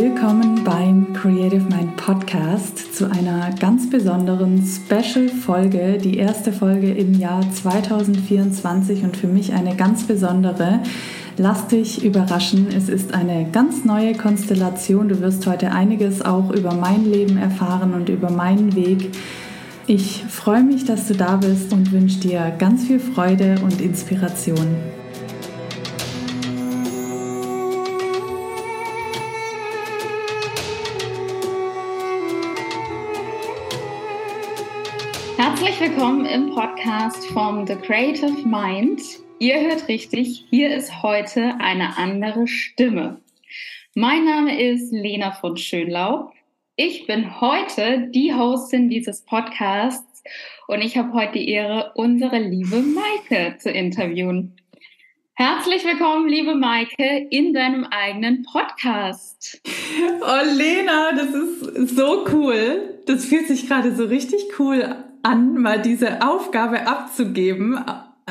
[0.00, 7.40] Willkommen beim Creative Mind Podcast zu einer ganz besonderen Special-Folge, die erste Folge im Jahr
[7.50, 10.78] 2024 und für mich eine ganz besondere.
[11.36, 15.08] Lass dich überraschen, es ist eine ganz neue Konstellation.
[15.08, 19.10] Du wirst heute einiges auch über mein Leben erfahren und über meinen Weg.
[19.88, 24.76] Ich freue mich, dass du da bist und wünsche dir ganz viel Freude und Inspiration.
[35.60, 39.02] Herzlich willkommen im Podcast vom The Creative Mind.
[39.40, 43.20] Ihr hört richtig, hier ist heute eine andere Stimme.
[43.96, 46.32] Mein Name ist Lena von Schönlaub.
[46.76, 50.22] Ich bin heute die Hostin dieses Podcasts
[50.68, 54.54] und ich habe heute die Ehre, unsere liebe Maike zu interviewen.
[55.34, 59.60] Herzlich willkommen, liebe Maike, in deinem eigenen Podcast.
[60.20, 63.00] Oh, Lena, das ist so cool.
[63.06, 67.78] Das fühlt sich gerade so richtig cool an mal diese Aufgabe abzugeben.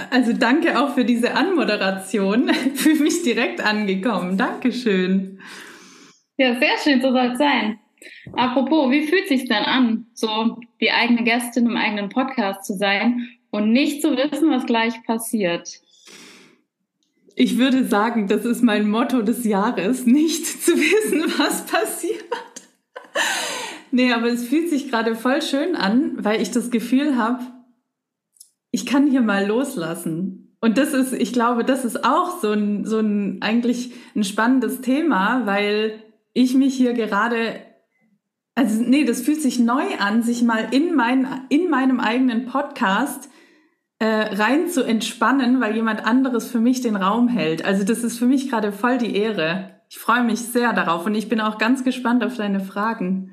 [0.09, 2.49] Also danke auch für diese Anmoderation.
[2.75, 4.37] Fühle mich direkt angekommen.
[4.37, 5.39] Dankeschön.
[6.37, 7.79] Ja, sehr schön, so soll es sein.
[8.33, 13.27] Apropos, wie fühlt sich denn an, so die eigene Gästin im eigenen Podcast zu sein
[13.49, 15.81] und nicht zu wissen, was gleich passiert?
[17.35, 22.23] Ich würde sagen, das ist mein Motto des Jahres, nicht zu wissen, was passiert.
[23.91, 27.43] Nee, aber es fühlt sich gerade voll schön an, weil ich das Gefühl habe,
[28.71, 30.55] ich kann hier mal loslassen.
[30.59, 34.81] Und das ist, ich glaube, das ist auch so ein, so ein eigentlich ein spannendes
[34.81, 37.61] Thema, weil ich mich hier gerade,
[38.55, 43.29] also nee, das fühlt sich neu an, sich mal in, mein, in meinem eigenen Podcast
[43.99, 47.63] äh, rein zu entspannen, weil jemand anderes für mich den Raum hält.
[47.65, 49.81] Also das ist für mich gerade voll die Ehre.
[49.89, 53.31] Ich freue mich sehr darauf und ich bin auch ganz gespannt auf deine Fragen.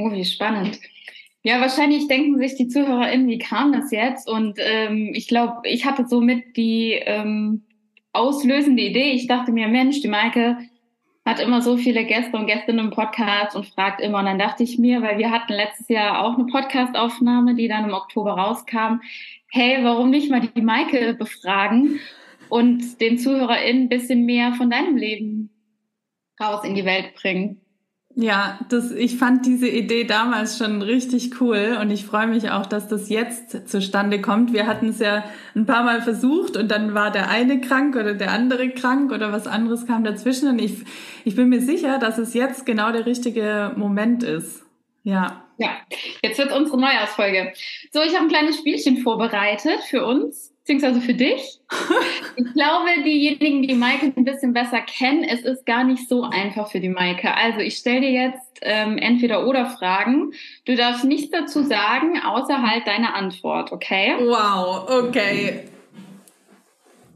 [0.00, 0.78] Oh, wie spannend.
[1.42, 4.28] Ja, wahrscheinlich denken sich die ZuhörerInnen, wie kam das jetzt?
[4.28, 7.64] Und ähm, ich glaube, ich hatte somit die ähm,
[8.12, 9.12] auslösende Idee.
[9.12, 10.58] Ich dachte mir, Mensch, die Maike
[11.24, 14.18] hat immer so viele Gäste und Gästinnen im Podcast und fragt immer.
[14.20, 17.84] Und dann dachte ich mir, weil wir hatten letztes Jahr auch eine Podcastaufnahme, die dann
[17.84, 19.00] im Oktober rauskam,
[19.50, 22.00] hey, warum nicht mal die Maike befragen
[22.48, 25.50] und den ZuhörerInnen ein bisschen mehr von deinem Leben
[26.40, 27.60] raus in die Welt bringen?
[28.20, 32.66] Ja, das, ich fand diese Idee damals schon richtig cool und ich freue mich auch,
[32.66, 34.52] dass das jetzt zustande kommt.
[34.52, 35.22] Wir hatten es ja
[35.54, 39.30] ein paar Mal versucht und dann war der eine krank oder der andere krank oder
[39.30, 40.78] was anderes kam dazwischen und ich,
[41.24, 44.64] ich bin mir sicher, dass es jetzt genau der richtige Moment ist.
[45.04, 45.44] Ja.
[45.58, 45.76] Ja,
[46.20, 47.52] jetzt wird unsere Neujahrsfolge.
[47.92, 51.60] So, ich habe ein kleines Spielchen vorbereitet für uns beziehungsweise für dich.
[52.40, 56.70] Ich glaube, diejenigen, die Maike ein bisschen besser kennen, es ist gar nicht so einfach
[56.70, 57.34] für die Maike.
[57.34, 60.32] Also ich stelle dir jetzt ähm, entweder oder Fragen.
[60.64, 64.14] Du darfst nichts dazu sagen, außer halt deine Antwort, okay?
[64.20, 65.64] Wow, okay.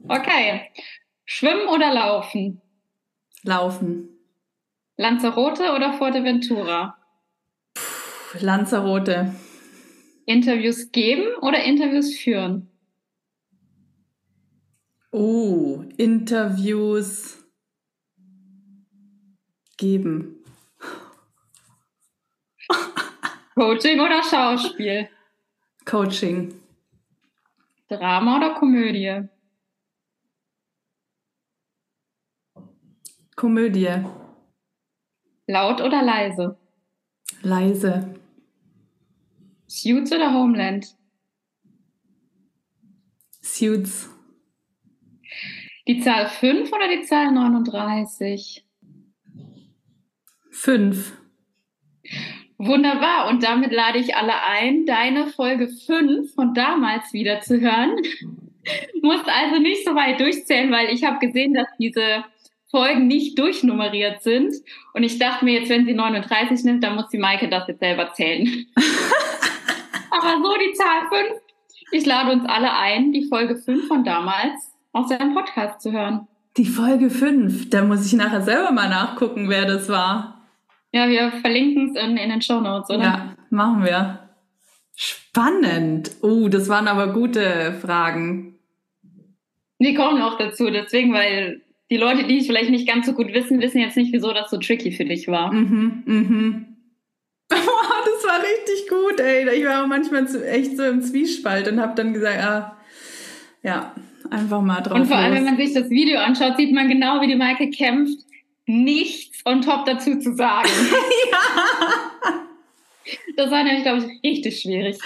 [0.08, 0.62] Okay.
[1.24, 2.60] Schwimmen oder laufen?
[3.44, 4.08] Laufen.
[4.96, 6.96] Lanzarote oder Forteventura?
[7.74, 9.36] Puh, Lanzarote.
[10.26, 12.71] Interviews geben oder Interviews führen?
[15.14, 17.44] Oh, Interviews
[19.76, 20.42] geben.
[23.54, 25.10] Coaching oder Schauspiel?
[25.84, 26.54] Coaching.
[27.88, 29.28] Drama oder Komödie?
[33.36, 34.06] Komödie.
[35.46, 36.56] Laut oder leise?
[37.42, 38.14] Leise.
[39.66, 40.96] Suits oder Homeland?
[43.42, 44.08] Suits.
[45.88, 48.64] Die Zahl 5 oder die Zahl 39?
[50.50, 51.12] 5.
[52.58, 53.28] Wunderbar.
[53.28, 57.96] Und damit lade ich alle ein, deine Folge 5 von damals wieder zu hören.
[59.02, 62.24] Musst also nicht so weit durchzählen, weil ich habe gesehen, dass diese
[62.70, 64.54] Folgen nicht durchnummeriert sind.
[64.94, 67.80] Und ich dachte mir jetzt, wenn sie 39 nimmt, dann muss die Maike das jetzt
[67.80, 68.66] selber zählen.
[70.12, 71.40] Aber so die Zahl 5.
[71.90, 76.28] Ich lade uns alle ein, die Folge 5 von damals aus seinem Podcast zu hören.
[76.56, 80.42] Die Folge 5, da muss ich nachher selber mal nachgucken, wer das war.
[80.92, 83.02] Ja, wir verlinken es in, in den Show Notes, oder?
[83.02, 84.28] Ja, machen wir.
[84.94, 86.10] Spannend.
[86.20, 88.58] Oh, das waren aber gute Fragen.
[89.78, 93.32] Die kommen auch dazu, deswegen, weil die Leute, die es vielleicht nicht ganz so gut
[93.32, 95.52] wissen, wissen jetzt nicht, wieso das so tricky für dich war.
[95.52, 96.66] Mhm, mhm.
[97.50, 99.58] Wow, das war richtig gut, ey.
[99.58, 102.76] Ich war auch manchmal echt so im Zwiespalt und habe dann gesagt, ah,
[103.62, 103.94] ja,
[104.32, 104.98] einfach mal drauf.
[104.98, 107.70] Und vor allem, wenn man sich das Video anschaut, sieht man genau, wie die Maike
[107.70, 108.18] kämpft,
[108.66, 110.68] nichts on top dazu zu sagen.
[111.30, 111.38] ja.
[113.36, 114.98] Das war nämlich, glaube ich, richtig schwierig.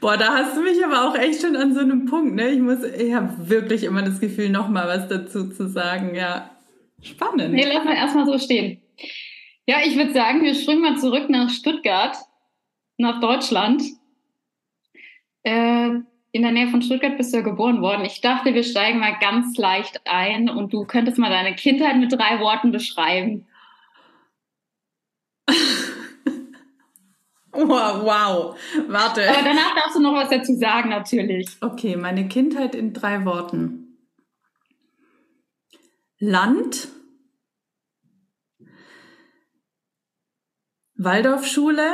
[0.00, 2.50] Boah, da hast du mich aber auch echt schon an so einem Punkt, ne?
[2.50, 6.14] Ich muss, ich habe wirklich immer das Gefühl, noch mal was dazu zu sagen.
[6.14, 6.50] Ja,
[7.02, 7.52] spannend.
[7.52, 8.80] Nee, lass mal erstmal so stehen.
[9.66, 12.16] Ja, ich würde sagen, wir springen mal zurück nach Stuttgart,
[12.96, 13.82] nach Deutschland.
[15.44, 15.90] Äh,
[16.32, 18.04] in der Nähe von Stuttgart bist du ja geboren worden.
[18.06, 22.10] Ich dachte, wir steigen mal ganz leicht ein und du könntest mal deine Kindheit mit
[22.10, 23.46] drei Worten beschreiben.
[27.54, 28.58] Oh, wow,
[28.88, 29.28] warte.
[29.28, 31.50] Aber danach darfst du noch was dazu sagen, natürlich.
[31.60, 33.98] Okay, meine Kindheit in drei Worten.
[36.18, 36.88] Land,
[40.94, 41.92] Waldorfschule,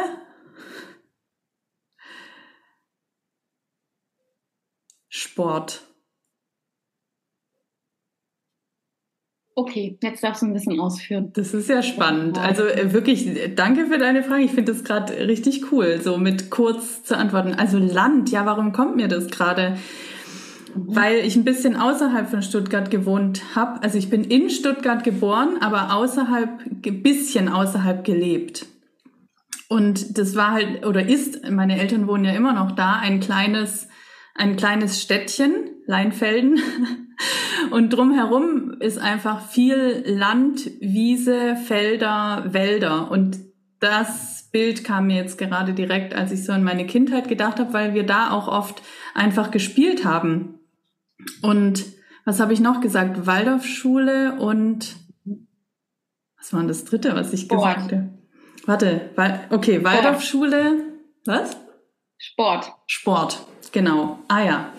[5.18, 5.82] Sport.
[9.56, 11.32] Okay, jetzt darfst du ein bisschen ausführen.
[11.34, 12.38] Das ist ja spannend.
[12.38, 14.44] Also äh, wirklich, danke für deine Frage.
[14.44, 17.54] Ich finde das gerade richtig cool, so mit kurz zu antworten.
[17.54, 19.76] Also Land, ja, warum kommt mir das gerade?
[20.76, 20.94] Mhm.
[20.94, 23.82] Weil ich ein bisschen außerhalb von Stuttgart gewohnt habe.
[23.82, 28.66] Also ich bin in Stuttgart geboren, aber außerhalb, ein bisschen außerhalb gelebt.
[29.68, 33.87] Und das war halt, oder ist, meine Eltern wohnen ja immer noch da, ein kleines,
[34.38, 36.60] ein kleines Städtchen, Leinfelden.
[37.70, 43.10] Und drumherum ist einfach viel Land, Wiese, Felder, Wälder.
[43.10, 43.38] Und
[43.80, 47.72] das Bild kam mir jetzt gerade direkt, als ich so an meine Kindheit gedacht habe,
[47.72, 48.82] weil wir da auch oft
[49.14, 50.60] einfach gespielt haben.
[51.42, 51.84] Und
[52.24, 53.26] was habe ich noch gesagt?
[53.26, 54.96] Waldorfschule und
[56.36, 57.60] was war denn das dritte, was ich Sport.
[57.60, 58.10] gesagt habe?
[58.66, 59.10] Warte,
[59.50, 60.84] okay, Waldorfschule,
[61.24, 61.56] was?
[62.18, 62.72] Sport.
[62.86, 64.18] Sport, genau.
[64.28, 64.72] Ah ja.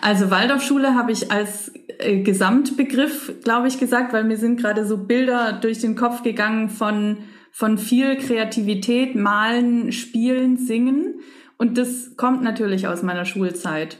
[0.00, 4.98] Also Waldorfschule habe ich als äh, Gesamtbegriff, glaube ich, gesagt, weil mir sind gerade so
[4.98, 7.18] Bilder durch den Kopf gegangen von,
[7.52, 11.20] von viel Kreativität, Malen, Spielen, Singen.
[11.56, 13.98] Und das kommt natürlich aus meiner Schulzeit.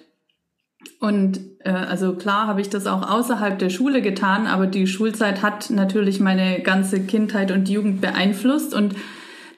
[1.00, 5.42] Und äh, also klar habe ich das auch außerhalb der Schule getan, aber die Schulzeit
[5.42, 8.74] hat natürlich meine ganze Kindheit und Jugend beeinflusst.
[8.74, 8.94] Und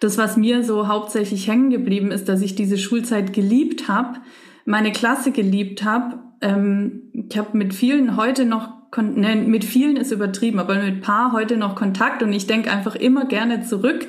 [0.01, 4.19] das, was mir so hauptsächlich hängen geblieben ist, dass ich diese Schulzeit geliebt habe,
[4.67, 10.13] meine Klasse geliebt habe ähm, ich habe mit vielen heute noch, ne, mit vielen ist
[10.13, 14.07] übertrieben, aber mit paar heute noch Kontakt und ich denke einfach immer gerne zurück,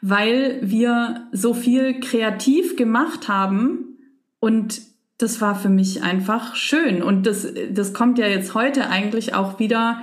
[0.00, 3.98] weil wir so viel kreativ gemacht haben
[4.40, 4.80] und
[5.18, 9.58] das war für mich einfach schön und das, das kommt ja jetzt heute eigentlich auch
[9.58, 10.02] wieder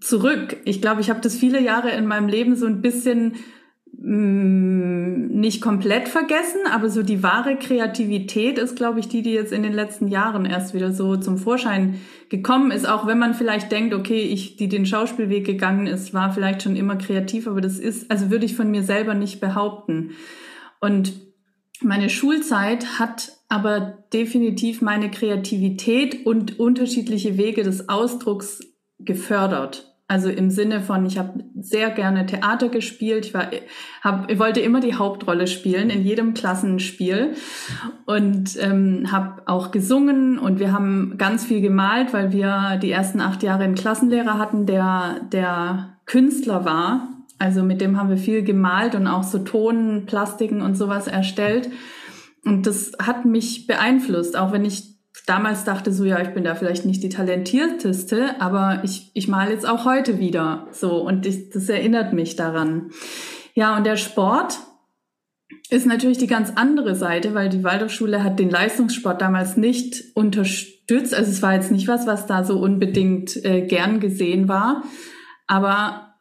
[0.00, 0.56] zurück.
[0.64, 3.34] Ich glaube, ich habe das viele Jahre in meinem Leben so ein bisschen
[4.04, 9.62] nicht komplett vergessen, aber so die wahre Kreativität ist, glaube ich, die, die jetzt in
[9.62, 12.88] den letzten Jahren erst wieder so zum Vorschein gekommen ist.
[12.88, 16.74] Auch wenn man vielleicht denkt, okay, ich, die den Schauspielweg gegangen ist, war vielleicht schon
[16.74, 20.10] immer kreativ, aber das ist, also würde ich von mir selber nicht behaupten.
[20.80, 21.12] Und
[21.80, 28.60] meine Schulzeit hat aber definitiv meine Kreativität und unterschiedliche Wege des Ausdrucks
[28.98, 29.91] gefördert.
[30.12, 33.24] Also im Sinne von, ich habe sehr gerne Theater gespielt.
[33.24, 33.48] Ich, war,
[34.02, 37.32] hab, ich wollte immer die Hauptrolle spielen in jedem Klassenspiel
[38.04, 43.22] und ähm, habe auch gesungen und wir haben ganz viel gemalt, weil wir die ersten
[43.22, 47.08] acht Jahre einen Klassenlehrer hatten, der der Künstler war.
[47.38, 51.70] Also mit dem haben wir viel gemalt und auch so Ton, Plastiken und sowas erstellt.
[52.44, 54.91] Und das hat mich beeinflusst, auch wenn ich
[55.26, 59.52] damals dachte so, ja, ich bin da vielleicht nicht die talentierteste, aber ich, ich male
[59.52, 62.90] jetzt auch heute wieder so und ich, das erinnert mich daran.
[63.54, 64.58] Ja, und der Sport
[65.70, 71.14] ist natürlich die ganz andere Seite, weil die Waldorfschule hat den Leistungssport damals nicht unterstützt.
[71.14, 74.82] Also es war jetzt nicht was, was da so unbedingt äh, gern gesehen war.
[75.46, 76.11] Aber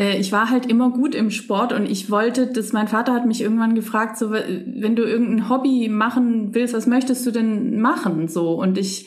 [0.00, 3.40] ich war halt immer gut im Sport und ich wollte, dass mein Vater hat mich
[3.40, 8.28] irgendwann gefragt, so wenn du irgendein Hobby machen willst, was möchtest du denn machen?
[8.28, 9.06] So und ich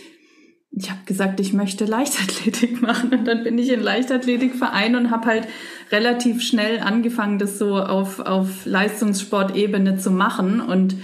[0.76, 5.28] ich habe gesagt, ich möchte Leichtathletik machen und dann bin ich in Leichtathletikverein und habe
[5.28, 5.48] halt
[5.92, 10.96] relativ schnell angefangen, das so auf auf Leistungssportebene zu machen und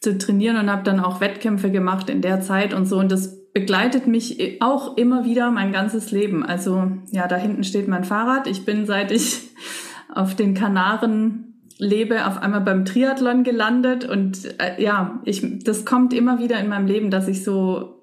[0.00, 3.35] zu trainieren und habe dann auch Wettkämpfe gemacht in der Zeit und so und das
[3.56, 6.44] begleitet mich auch immer wieder mein ganzes Leben.
[6.44, 8.46] Also ja, da hinten steht mein Fahrrad.
[8.46, 9.48] Ich bin seit ich
[10.14, 16.12] auf den Kanaren lebe, auf einmal beim Triathlon gelandet und äh, ja, ich, das kommt
[16.12, 18.02] immer wieder in meinem Leben, dass ich so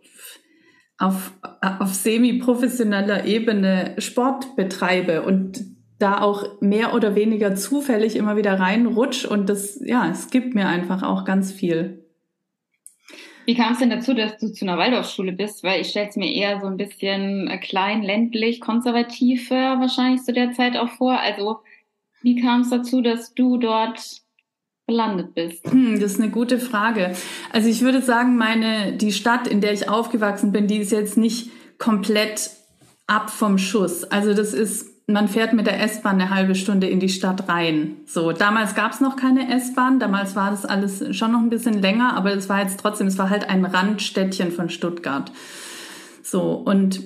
[0.97, 5.63] auf, auf semi-professioneller Ebene Sport betreibe und
[5.99, 10.67] da auch mehr oder weniger zufällig immer wieder reinrutsch und das, ja, es gibt mir
[10.67, 12.02] einfach auch ganz viel.
[13.45, 15.63] Wie kam es denn dazu, dass du zu einer Waldorfschule bist?
[15.63, 20.23] Weil ich stelle es mir eher so ein bisschen äh, klein, ländlich, konservativ äh, wahrscheinlich
[20.23, 21.19] zu der Zeit auch vor.
[21.19, 21.59] Also
[22.21, 24.21] wie kam es dazu, dass du dort
[24.87, 25.69] gelandet bist?
[25.69, 27.15] Hm, das ist eine gute Frage.
[27.51, 31.17] Also ich würde sagen, meine, die Stadt, in der ich aufgewachsen bin, die ist jetzt
[31.17, 32.51] nicht komplett
[33.07, 34.05] ab vom Schuss.
[34.05, 37.97] Also das ist man fährt mit der S-Bahn eine halbe Stunde in die Stadt rein.
[38.05, 41.81] So, damals gab es noch keine S-Bahn, damals war das alles schon noch ein bisschen
[41.81, 45.31] länger, aber es war jetzt trotzdem, es war halt ein Randstädtchen von Stuttgart.
[46.21, 47.01] So, und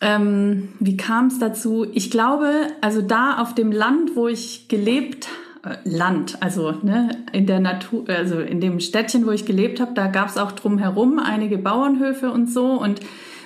[0.00, 1.86] ähm, wie kam es dazu?
[1.92, 5.28] Ich glaube, also da auf dem Land, wo ich gelebt
[5.64, 9.92] äh, Land, also ne, in der Natur, also in dem Städtchen, wo ich gelebt habe,
[9.94, 13.00] da gab es auch drumherum einige Bauernhöfe und so und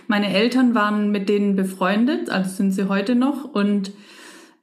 [0.08, 3.44] meine Eltern waren mit denen befreundet, also sind sie heute noch.
[3.44, 3.92] Und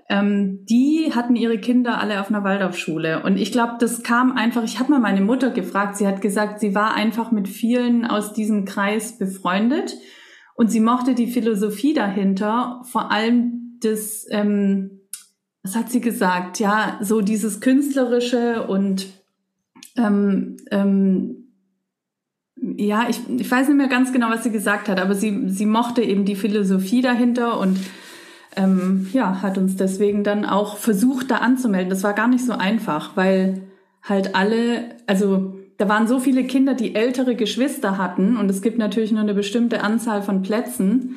[0.09, 3.23] ähm, die hatten ihre Kinder alle auf einer Waldorfschule.
[3.23, 6.59] Und ich glaube, das kam einfach, ich habe mal meine Mutter gefragt, sie hat gesagt,
[6.59, 9.95] sie war einfach mit vielen aus diesem Kreis befreundet.
[10.55, 15.01] Und sie mochte die Philosophie dahinter, vor allem das, ähm,
[15.63, 16.59] was hat sie gesagt?
[16.59, 19.07] Ja, so dieses Künstlerische und
[19.97, 21.44] ähm, ähm,
[22.77, 25.65] ja, ich, ich weiß nicht mehr ganz genau, was sie gesagt hat, aber sie, sie
[25.65, 27.79] mochte eben die Philosophie dahinter und
[28.55, 31.89] ähm, ja, hat uns deswegen dann auch versucht, da anzumelden.
[31.89, 33.63] Das war gar nicht so einfach, weil
[34.01, 38.77] halt alle, also da waren so viele Kinder, die ältere Geschwister hatten und es gibt
[38.77, 41.15] natürlich nur eine bestimmte Anzahl von Plätzen.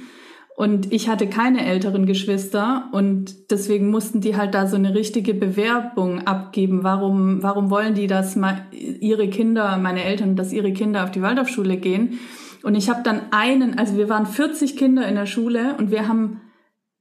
[0.58, 5.32] Und ich hatte keine älteren Geschwister und deswegen mussten die halt da so eine richtige
[5.32, 6.82] Bewerbung abgeben.
[6.82, 8.36] Warum, warum wollen die, dass
[8.72, 12.18] ihre Kinder, meine Eltern, dass ihre Kinder auf die Waldorfschule gehen?
[12.64, 16.08] Und ich habe dann einen, also wir waren 40 Kinder in der Schule und wir
[16.08, 16.40] haben,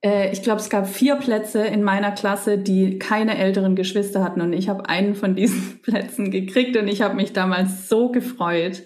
[0.05, 4.41] äh, ich glaube, es gab vier Plätze in meiner Klasse, die keine älteren Geschwister hatten.
[4.41, 8.83] Und ich habe einen von diesen Plätzen gekriegt und ich habe mich damals so gefreut.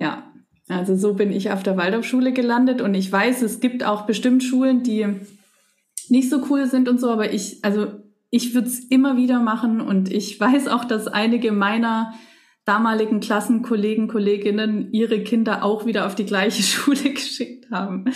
[0.00, 0.24] Ja,
[0.68, 4.42] also so bin ich auf der Waldorfschule gelandet und ich weiß, es gibt auch bestimmt
[4.42, 5.06] Schulen, die
[6.08, 7.86] nicht so cool sind und so, aber ich, also
[8.30, 12.14] ich würde es immer wieder machen und ich weiß auch, dass einige meiner
[12.64, 18.06] damaligen Klassenkollegen, Kolleginnen ihre Kinder auch wieder auf die gleiche Schule geschickt haben.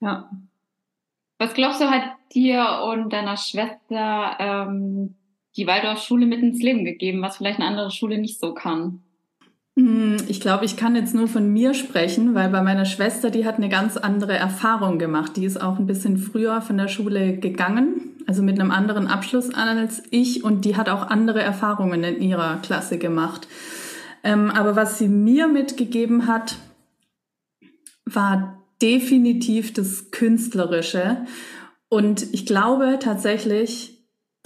[0.00, 0.30] Ja.
[1.38, 5.16] Was glaubst du, hat dir und deiner Schwester ähm,
[5.56, 9.02] die Waldorfschule mit ins Leben gegeben, was vielleicht eine andere Schule nicht so kann?
[9.78, 13.44] Hm, ich glaube, ich kann jetzt nur von mir sprechen, weil bei meiner Schwester, die
[13.44, 15.36] hat eine ganz andere Erfahrung gemacht.
[15.36, 19.54] Die ist auch ein bisschen früher von der Schule gegangen, also mit einem anderen Abschluss
[19.54, 23.48] als ich und die hat auch andere Erfahrungen in ihrer Klasse gemacht.
[24.24, 26.56] Ähm, aber was sie mir mitgegeben hat,
[28.06, 31.18] war definitiv das Künstlerische.
[31.88, 33.95] Und ich glaube tatsächlich,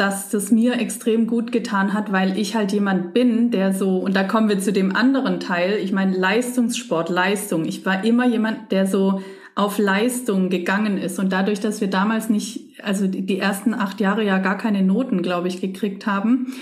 [0.00, 4.16] dass das mir extrem gut getan hat, weil ich halt jemand bin, der so, und
[4.16, 7.66] da kommen wir zu dem anderen Teil, ich meine Leistungssport, Leistung.
[7.66, 9.20] Ich war immer jemand, der so
[9.54, 11.18] auf Leistung gegangen ist.
[11.18, 15.20] Und dadurch, dass wir damals nicht, also die ersten acht Jahre ja gar keine Noten,
[15.20, 16.54] glaube ich, gekriegt haben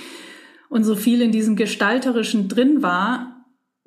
[0.68, 3.44] und so viel in diesem Gestalterischen drin war,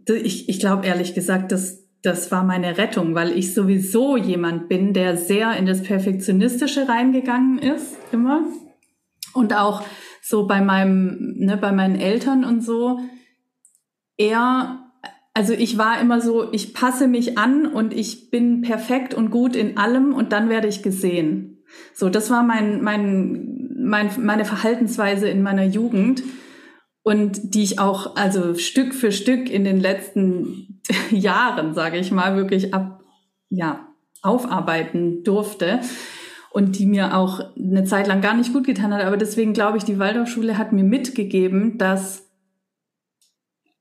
[0.07, 4.93] ich, ich glaube ehrlich gesagt, das, das war meine Rettung, weil ich sowieso jemand bin,
[4.93, 8.43] der sehr in das Perfektionistische reingegangen ist, immer.
[9.33, 9.83] Und auch
[10.21, 12.99] so bei meinem, ne, bei meinen Eltern und so,
[14.17, 14.91] er,
[15.33, 19.55] also ich war immer so, ich passe mich an und ich bin perfekt und gut
[19.55, 21.63] in allem und dann werde ich gesehen.
[21.93, 26.23] So, das war mein, mein, mein, meine Verhaltensweise in meiner Jugend
[27.03, 32.35] und die ich auch, also Stück für Stück in den letzten Jahren, sage ich mal,
[32.35, 33.03] wirklich ab,
[33.49, 33.87] ja,
[34.21, 35.79] aufarbeiten durfte
[36.51, 39.03] und die mir auch eine Zeit lang gar nicht gut getan hat.
[39.03, 42.27] Aber deswegen glaube ich, die Waldorfschule hat mir mitgegeben, dass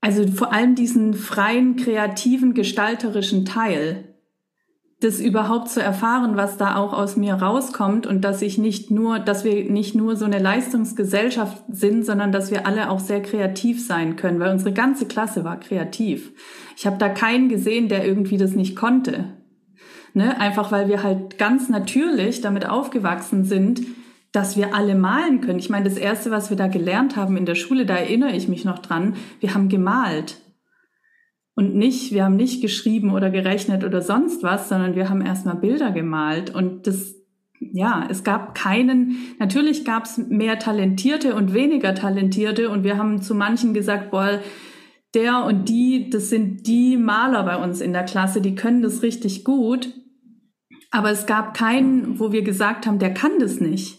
[0.00, 4.06] also vor allem diesen freien, kreativen, gestalterischen Teil,
[5.00, 9.18] das überhaupt zu erfahren, was da auch aus mir rauskommt und dass ich nicht nur,
[9.18, 13.84] dass wir nicht nur so eine Leistungsgesellschaft sind, sondern dass wir alle auch sehr kreativ
[13.84, 16.32] sein können, weil unsere ganze Klasse war kreativ.
[16.76, 19.39] Ich habe da keinen gesehen, der irgendwie das nicht konnte.
[20.14, 20.40] Ne?
[20.40, 23.82] Einfach weil wir halt ganz natürlich damit aufgewachsen sind,
[24.32, 25.58] dass wir alle malen können.
[25.58, 28.48] Ich meine, das Erste, was wir da gelernt haben in der Schule, da erinnere ich
[28.48, 30.40] mich noch dran, wir haben gemalt.
[31.54, 35.56] Und nicht, wir haben nicht geschrieben oder gerechnet oder sonst was, sondern wir haben erstmal
[35.56, 36.54] Bilder gemalt.
[36.54, 37.16] Und das,
[37.58, 42.70] ja, es gab keinen, natürlich gab es mehr Talentierte und weniger Talentierte.
[42.70, 44.40] Und wir haben zu manchen gesagt, boah,
[45.12, 49.02] der und die, das sind die Maler bei uns in der Klasse, die können das
[49.02, 49.92] richtig gut.
[50.90, 53.98] Aber es gab keinen, wo wir gesagt haben, der kann das nicht.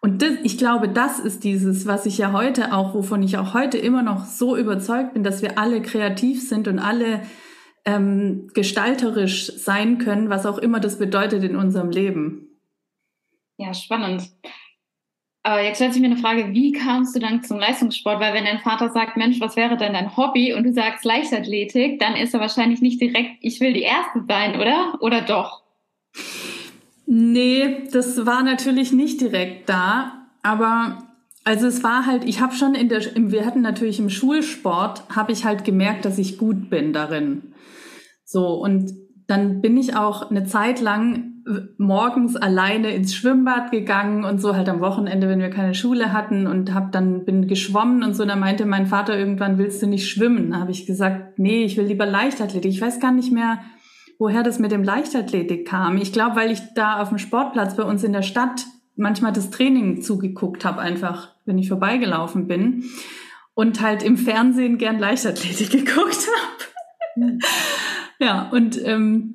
[0.00, 3.54] Und das, ich glaube, das ist dieses, was ich ja heute auch, wovon ich auch
[3.54, 7.22] heute immer noch so überzeugt bin, dass wir alle kreativ sind und alle
[7.84, 12.60] ähm, gestalterisch sein können, was auch immer das bedeutet in unserem Leben.
[13.56, 14.30] Ja, spannend.
[15.42, 18.20] Aber jetzt stellt sich mir eine Frage, wie kamst du dann zum Leistungssport?
[18.20, 20.52] Weil wenn dein Vater sagt, Mensch, was wäre denn dein Hobby?
[20.52, 24.60] Und du sagst Leichtathletik, dann ist er wahrscheinlich nicht direkt, ich will die Erste sein,
[24.60, 24.98] oder?
[25.00, 25.62] Oder doch?
[27.06, 30.98] Nee, das war natürlich nicht direkt da, aber
[31.44, 35.32] also es war halt, ich habe schon in der, wir hatten natürlich im Schulsport, habe
[35.32, 37.54] ich halt gemerkt, dass ich gut bin darin.
[38.24, 38.92] So, und
[39.26, 41.28] dann bin ich auch eine Zeit lang
[41.78, 46.46] morgens alleine ins Schwimmbad gegangen und so halt am Wochenende, wenn wir keine Schule hatten
[46.46, 48.24] und hab dann bin geschwommen und so.
[48.24, 50.50] Da meinte mein Vater irgendwann, willst du nicht schwimmen?
[50.50, 52.70] Da habe ich gesagt, nee, ich will lieber Leichtathletik.
[52.70, 53.60] Ich weiß gar nicht mehr,
[54.18, 55.96] woher das mit dem Leichtathletik kam.
[55.96, 59.50] Ich glaube, weil ich da auf dem Sportplatz bei uns in der Stadt manchmal das
[59.50, 62.84] Training zugeguckt habe, einfach, wenn ich vorbeigelaufen bin
[63.54, 66.28] und halt im Fernsehen gern Leichtathletik geguckt
[67.16, 67.38] habe.
[68.18, 69.34] ja, und ähm,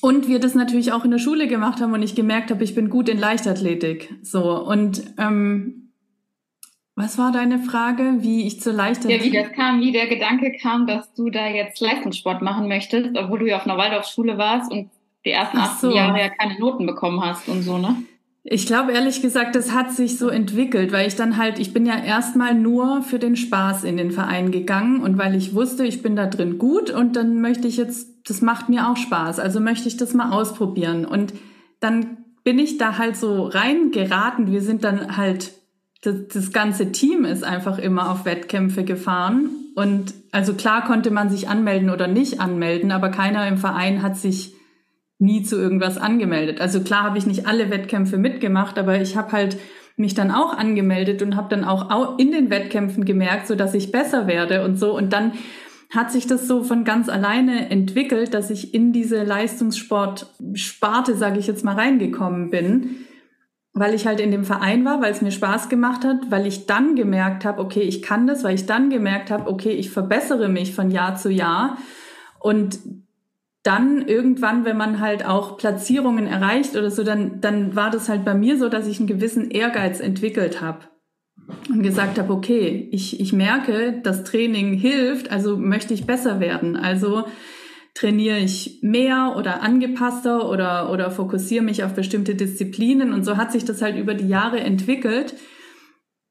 [0.00, 2.74] und wir das natürlich auch in der Schule gemacht haben und ich gemerkt habe, ich
[2.74, 4.12] bin gut in Leichtathletik.
[4.22, 5.87] So und ähm,
[6.98, 9.32] was war deine Frage, wie ich zur Leichtathletik?
[9.32, 13.16] Ja, wie das kam, wie der Gedanke kam, dass du da jetzt Leistungssport machen möchtest,
[13.16, 14.90] obwohl du ja auf einer Waldorfschule warst und
[15.24, 15.90] die ersten acht so.
[15.90, 17.96] Jahre ja keine Noten bekommen hast und so, ne?
[18.50, 21.84] Ich glaube ehrlich gesagt, das hat sich so entwickelt, weil ich dann halt, ich bin
[21.84, 26.02] ja erstmal nur für den Spaß in den Verein gegangen und weil ich wusste, ich
[26.02, 29.60] bin da drin gut und dann möchte ich jetzt, das macht mir auch Spaß, also
[29.60, 31.04] möchte ich das mal ausprobieren.
[31.04, 31.34] Und
[31.80, 34.50] dann bin ich da halt so reingeraten.
[34.50, 35.52] Wir sind dann halt,
[36.00, 39.50] das, das ganze Team ist einfach immer auf Wettkämpfe gefahren.
[39.74, 44.16] Und also klar konnte man sich anmelden oder nicht anmelden, aber keiner im Verein hat
[44.16, 44.54] sich
[45.18, 46.60] nie zu irgendwas angemeldet.
[46.60, 49.58] Also klar habe ich nicht alle Wettkämpfe mitgemacht, aber ich habe halt
[49.96, 53.90] mich dann auch angemeldet und habe dann auch in den Wettkämpfen gemerkt, so dass ich
[53.90, 54.96] besser werde und so.
[54.96, 55.32] Und dann
[55.90, 61.48] hat sich das so von ganz alleine entwickelt, dass ich in diese Leistungssport-Sparte, sage ich
[61.48, 63.06] jetzt mal, reingekommen bin,
[63.78, 66.66] weil ich halt in dem Verein war, weil es mir Spaß gemacht hat, weil ich
[66.66, 70.48] dann gemerkt habe, okay, ich kann das, weil ich dann gemerkt habe, okay, ich verbessere
[70.48, 71.78] mich von Jahr zu Jahr
[72.40, 72.78] und
[73.62, 78.24] dann irgendwann, wenn man halt auch Platzierungen erreicht oder so, dann, dann war das halt
[78.24, 80.86] bei mir so, dass ich einen gewissen Ehrgeiz entwickelt habe
[81.68, 86.76] und gesagt habe, okay, ich, ich merke, das Training hilft, also möchte ich besser werden.
[86.76, 87.24] Also
[87.98, 93.12] trainiere ich mehr oder angepasster oder, oder fokussiere mich auf bestimmte Disziplinen.
[93.12, 95.34] Und so hat sich das halt über die Jahre entwickelt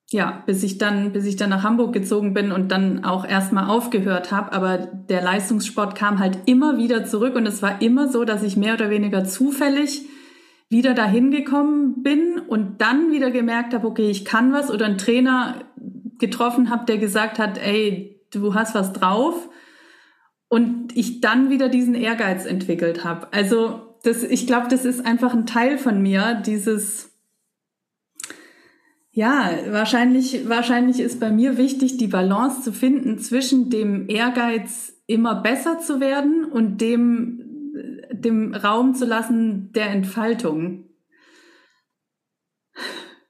[0.09, 3.69] ja, bis ich dann, bis ich dann nach Hamburg gezogen bin und dann auch erstmal
[3.69, 4.53] aufgehört habe.
[4.53, 8.55] Aber der Leistungssport kam halt immer wieder zurück und es war immer so, dass ich
[8.55, 10.03] mehr oder weniger zufällig
[10.69, 14.97] wieder dahin gekommen bin und dann wieder gemerkt habe, okay, ich kann was oder einen
[14.97, 15.65] Trainer
[16.19, 19.49] getroffen habe, der gesagt hat, ey, du hast was drauf
[20.49, 23.31] und ich dann wieder diesen Ehrgeiz entwickelt habe.
[23.33, 27.11] Also das, ich glaube, das ist einfach ein Teil von mir, dieses
[29.17, 35.41] ja, wahrscheinlich, wahrscheinlich ist bei mir wichtig, die Balance zu finden zwischen dem Ehrgeiz, immer
[35.41, 37.73] besser zu werden und dem,
[38.11, 40.83] dem Raum zu lassen der Entfaltung.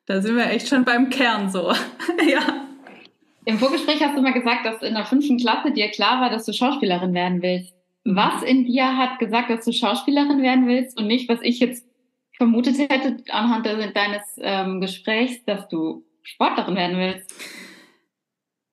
[0.08, 1.72] Da sind wir echt schon beim Kern so.
[2.30, 2.67] ja.
[3.48, 6.44] Im Vorgespräch hast du mal gesagt, dass in der fünften Klasse dir klar war, dass
[6.44, 7.74] du Schauspielerin werden willst.
[8.04, 11.88] Was in dir hat gesagt, dass du Schauspielerin werden willst und nicht, was ich jetzt
[12.34, 17.34] vermutet hätte anhand deines ähm, Gesprächs, dass du Sportlerin werden willst.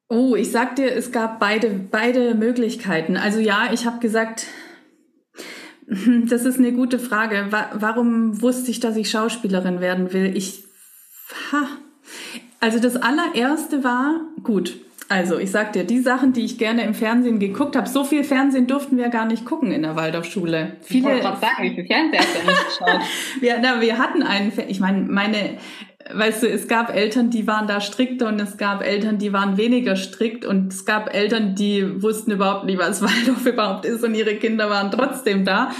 [0.08, 3.16] Oh, ich sag dir, es gab beide, beide Möglichkeiten.
[3.16, 4.48] Also ja, ich habe gesagt,
[5.86, 7.46] das ist eine gute Frage.
[7.74, 10.36] Warum wusste ich, dass ich Schauspielerin werden will?
[10.36, 10.64] Ich,
[11.52, 11.64] ha.
[12.64, 14.78] Also das allererste war, gut,
[15.10, 18.24] also, ich sag dir, die Sachen, die ich gerne im Fernsehen geguckt habe, so viel
[18.24, 20.78] Fernsehen durften wir gar nicht gucken in der Waldorfschule.
[20.80, 23.00] Viele, ich wollte sagen, wie viel Fernsehen hast du nicht geschaut?
[23.40, 25.58] wir, na, wir hatten einen, ich meine, meine,
[26.10, 29.58] weißt du, es gab Eltern, die waren da strikter und es gab Eltern, die waren
[29.58, 34.14] weniger strikt und es gab Eltern, die wussten überhaupt nicht, was Waldorf überhaupt ist und
[34.14, 35.70] ihre Kinder waren trotzdem da.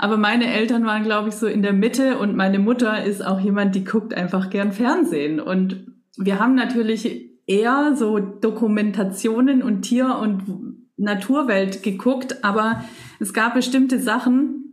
[0.00, 3.38] Aber meine Eltern waren, glaube ich, so in der Mitte und meine Mutter ist auch
[3.38, 10.18] jemand, die guckt einfach gern Fernsehen und wir haben natürlich eher so Dokumentationen und Tier-
[10.18, 12.84] und Naturwelt geguckt, aber
[13.18, 14.64] es gab bestimmte Sachen,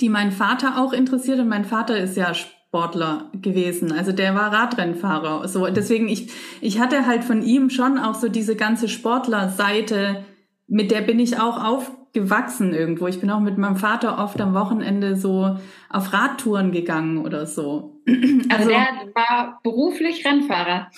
[0.00, 3.90] die mein Vater auch interessiert und mein Vater ist ja Sportler gewesen.
[3.90, 5.48] Also der war Radrennfahrer.
[5.48, 10.24] So deswegen ich ich hatte halt von ihm schon auch so diese ganze Sportlerseite,
[10.66, 13.06] mit der bin ich auch auf gewachsen irgendwo.
[13.06, 15.58] Ich bin auch mit meinem Vater oft am Wochenende so
[15.90, 17.92] auf Radtouren gegangen oder so.
[18.48, 20.90] Also, also der war beruflich Rennfahrer.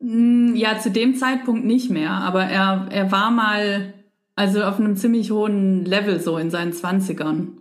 [0.00, 3.92] Mm, ja, zu dem Zeitpunkt nicht mehr, aber er, er war mal,
[4.36, 7.58] also auf einem ziemlich hohen Level so in seinen Zwanzigern.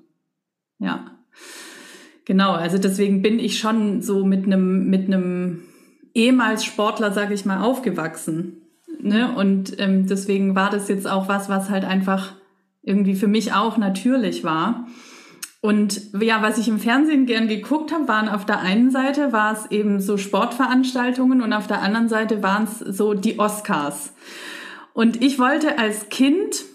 [0.80, 1.12] Ja.
[2.26, 5.64] Genau, also deswegen bin ich schon so mit einem, mit einem
[6.14, 8.62] ehemals Sportler, sage ich mal, aufgewachsen.
[9.02, 9.36] Ne?
[9.36, 12.36] Und ähm, deswegen war das jetzt auch was, was halt einfach
[12.84, 14.88] irgendwie für mich auch natürlich war.
[15.62, 19.54] Und ja, was ich im Fernsehen gern geguckt habe, waren auf der einen Seite war
[19.54, 24.14] es eben so Sportveranstaltungen und auf der anderen Seite waren es so die Oscars.
[24.94, 26.66] Und ich wollte als Kind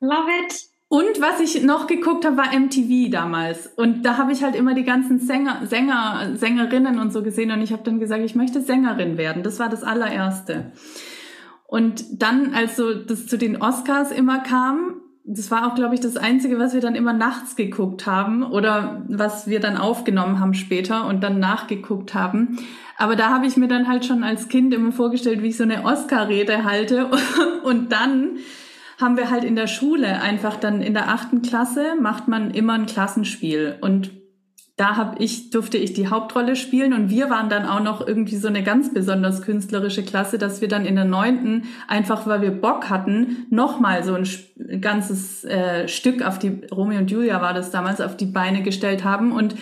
[0.00, 0.66] Love it.
[0.88, 3.66] Und was ich noch geguckt habe, war MTV damals.
[3.66, 7.50] Und da habe ich halt immer die ganzen Sänger, Sänger, Sängerinnen und so gesehen.
[7.50, 9.42] Und ich habe dann gesagt, ich möchte Sängerin werden.
[9.42, 10.70] Das war das allererste.
[11.66, 16.00] Und dann, als so das zu den Oscars immer kam, das war auch, glaube ich,
[16.00, 20.54] das Einzige, was wir dann immer nachts geguckt haben oder was wir dann aufgenommen haben
[20.54, 22.58] später und dann nachgeguckt haben.
[22.96, 25.64] Aber da habe ich mir dann halt schon als Kind immer vorgestellt, wie ich so
[25.64, 27.10] eine Oscar-Rede halte.
[27.62, 28.38] Und dann
[28.98, 32.72] haben wir halt in der Schule einfach dann in der achten Klasse macht man immer
[32.72, 33.76] ein Klassenspiel.
[33.82, 34.12] Und
[34.76, 38.36] da hab ich, durfte ich die Hauptrolle spielen und wir waren dann auch noch irgendwie
[38.36, 42.50] so eine ganz besonders künstlerische Klasse, dass wir dann in der neunten, einfach weil wir
[42.50, 47.70] Bock hatten, nochmal so ein ganzes äh, Stück auf die, Romeo und Julia war das
[47.70, 49.32] damals, auf die Beine gestellt haben.
[49.32, 49.54] Und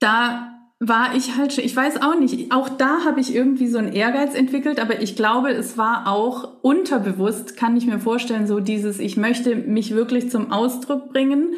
[0.00, 0.48] da
[0.80, 4.34] war ich halt, ich weiß auch nicht, auch da habe ich irgendwie so einen Ehrgeiz
[4.34, 9.18] entwickelt, aber ich glaube, es war auch unterbewusst, kann ich mir vorstellen, so dieses, ich
[9.18, 11.50] möchte mich wirklich zum Ausdruck bringen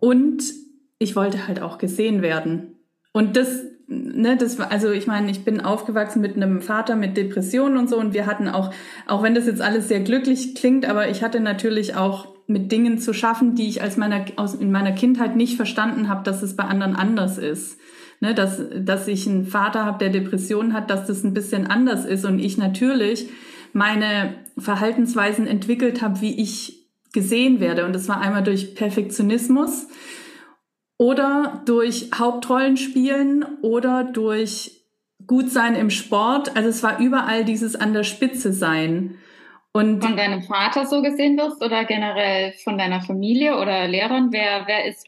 [0.00, 0.42] und
[1.02, 2.76] ich wollte halt auch gesehen werden.
[3.12, 7.16] Und das, ne, das war, also ich meine, ich bin aufgewachsen mit einem Vater mit
[7.16, 8.72] Depressionen und so und wir hatten auch,
[9.06, 12.98] auch wenn das jetzt alles sehr glücklich klingt, aber ich hatte natürlich auch mit Dingen
[12.98, 16.56] zu schaffen, die ich als meiner, aus, in meiner Kindheit nicht verstanden habe, dass es
[16.56, 17.78] bei anderen anders ist.
[18.20, 22.04] Ne, dass, dass ich einen Vater habe, der Depressionen hat, dass das ein bisschen anders
[22.04, 23.28] ist und ich natürlich
[23.72, 27.84] meine Verhaltensweisen entwickelt habe, wie ich gesehen werde.
[27.84, 29.88] Und das war einmal durch Perfektionismus
[30.98, 34.82] oder durch Hauptrollen spielen oder durch
[35.26, 36.56] gut sein im Sport.
[36.56, 39.18] Also es war überall dieses an der Spitze sein.
[39.72, 44.28] Und von deinem Vater so gesehen wirst oder generell von deiner Familie oder Lehrern?
[44.30, 45.06] Wer, wer ist,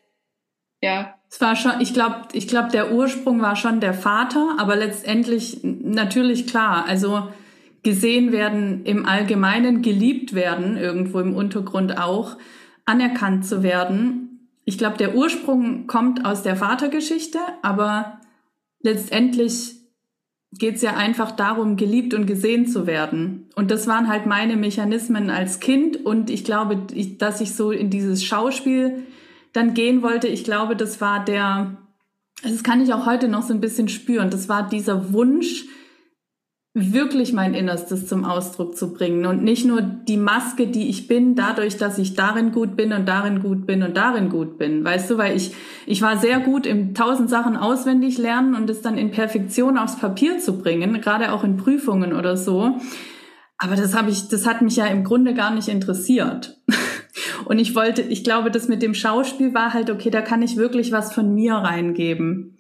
[0.82, 1.14] ja.
[1.30, 5.60] Es war schon, ich glaube, ich glaube, der Ursprung war schon der Vater, aber letztendlich
[5.62, 6.86] natürlich klar.
[6.88, 7.28] Also
[7.82, 12.36] gesehen werden im Allgemeinen, geliebt werden, irgendwo im Untergrund auch,
[12.86, 14.23] anerkannt zu werden
[14.64, 18.20] ich glaube, der Ursprung kommt aus der Vatergeschichte, aber
[18.80, 19.76] letztendlich
[20.52, 23.48] geht es ja einfach darum, geliebt und gesehen zu werden.
[23.56, 26.04] Und das waren halt meine Mechanismen als Kind.
[26.04, 29.02] Und ich glaube, ich, dass ich so in dieses Schauspiel
[29.52, 31.76] dann gehen wollte, ich glaube, das war der,
[32.42, 35.66] das kann ich auch heute noch so ein bisschen spüren, das war dieser Wunsch,
[36.76, 41.36] wirklich mein Innerstes zum Ausdruck zu bringen und nicht nur die Maske, die ich bin,
[41.36, 44.84] dadurch, dass ich darin gut bin und darin gut bin und darin gut bin.
[44.84, 45.52] Weißt du, weil ich,
[45.86, 50.00] ich war sehr gut im tausend Sachen auswendig lernen und es dann in Perfektion aufs
[50.00, 52.76] Papier zu bringen, gerade auch in Prüfungen oder so.
[53.56, 56.60] Aber das habe ich, das hat mich ja im Grunde gar nicht interessiert.
[57.44, 60.56] Und ich wollte, ich glaube, das mit dem Schauspiel war halt, okay, da kann ich
[60.56, 62.56] wirklich was von mir reingeben.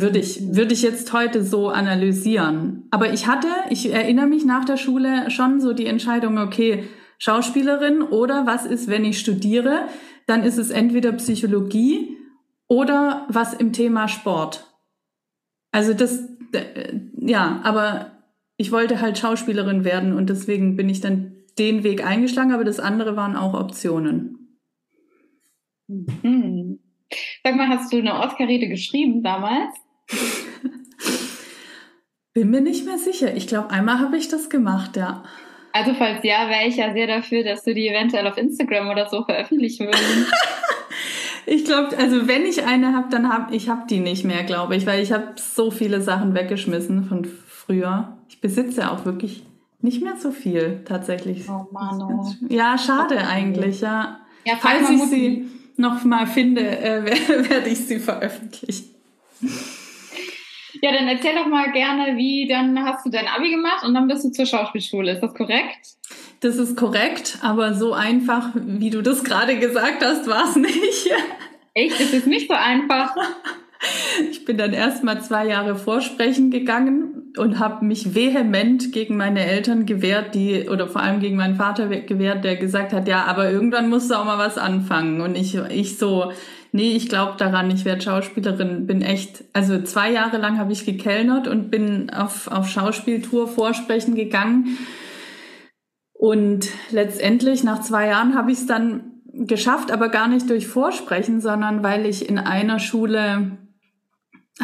[0.00, 2.86] Würde ich, würde ich jetzt heute so analysieren.
[2.90, 6.84] Aber ich hatte, ich erinnere mich nach der Schule schon so die Entscheidung, okay,
[7.18, 9.88] Schauspielerin oder was ist, wenn ich studiere?
[10.26, 12.16] Dann ist es entweder Psychologie
[12.68, 14.66] oder was im Thema Sport.
[15.72, 18.12] Also das, äh, ja, aber
[18.56, 22.78] ich wollte halt Schauspielerin werden und deswegen bin ich dann den Weg eingeschlagen, aber das
[22.78, 24.58] andere waren auch Optionen.
[25.88, 26.78] Mhm.
[27.42, 29.74] Sag mal, hast du eine Oscar-Rede geschrieben damals?
[32.34, 33.34] Bin mir nicht mehr sicher.
[33.34, 35.24] Ich glaube, einmal habe ich das gemacht, ja.
[35.72, 39.08] Also falls ja, wäre ich ja sehr dafür, dass du die eventuell auf Instagram oder
[39.08, 40.32] so veröffentlichen würdest.
[41.46, 44.76] ich glaube, also wenn ich eine habe, dann habe ich hab die nicht mehr, glaube
[44.76, 48.16] ich, weil ich habe so viele Sachen weggeschmissen von früher.
[48.28, 49.42] Ich besitze auch wirklich
[49.80, 51.48] nicht mehr so viel tatsächlich.
[51.48, 52.02] Oh Mann.
[52.02, 52.26] Oh.
[52.48, 53.24] Ja, schade okay.
[53.24, 54.20] eigentlich, ja.
[54.44, 57.04] Ja, falls ich sie noch mal finde, äh,
[57.50, 58.94] werde ich sie veröffentlichen.
[60.80, 64.08] Ja, dann erzähl doch mal gerne, wie dann hast du dein Abi gemacht und dann
[64.08, 65.12] bist du zur Schauspielschule.
[65.12, 65.96] Ist das korrekt?
[66.40, 71.10] Das ist korrekt, aber so einfach, wie du das gerade gesagt hast, war es nicht.
[71.74, 72.00] Echt?
[72.00, 73.14] Das ist nicht so einfach.
[74.32, 79.44] Ich bin dann erst mal zwei Jahre vorsprechen gegangen und habe mich vehement gegen meine
[79.44, 83.50] Eltern gewehrt, die oder vor allem gegen meinen Vater gewehrt, der gesagt hat, ja, aber
[83.50, 85.20] irgendwann musst du auch mal was anfangen.
[85.20, 86.32] Und ich, ich so,
[86.72, 90.84] nee, ich glaube daran, ich werde Schauspielerin, bin echt, also zwei Jahre lang habe ich
[90.84, 94.78] gekellnert und bin auf, auf Schauspieltour vorsprechen gegangen.
[96.12, 101.40] Und letztendlich, nach zwei Jahren, habe ich es dann geschafft, aber gar nicht durch Vorsprechen,
[101.40, 103.52] sondern weil ich in einer Schule,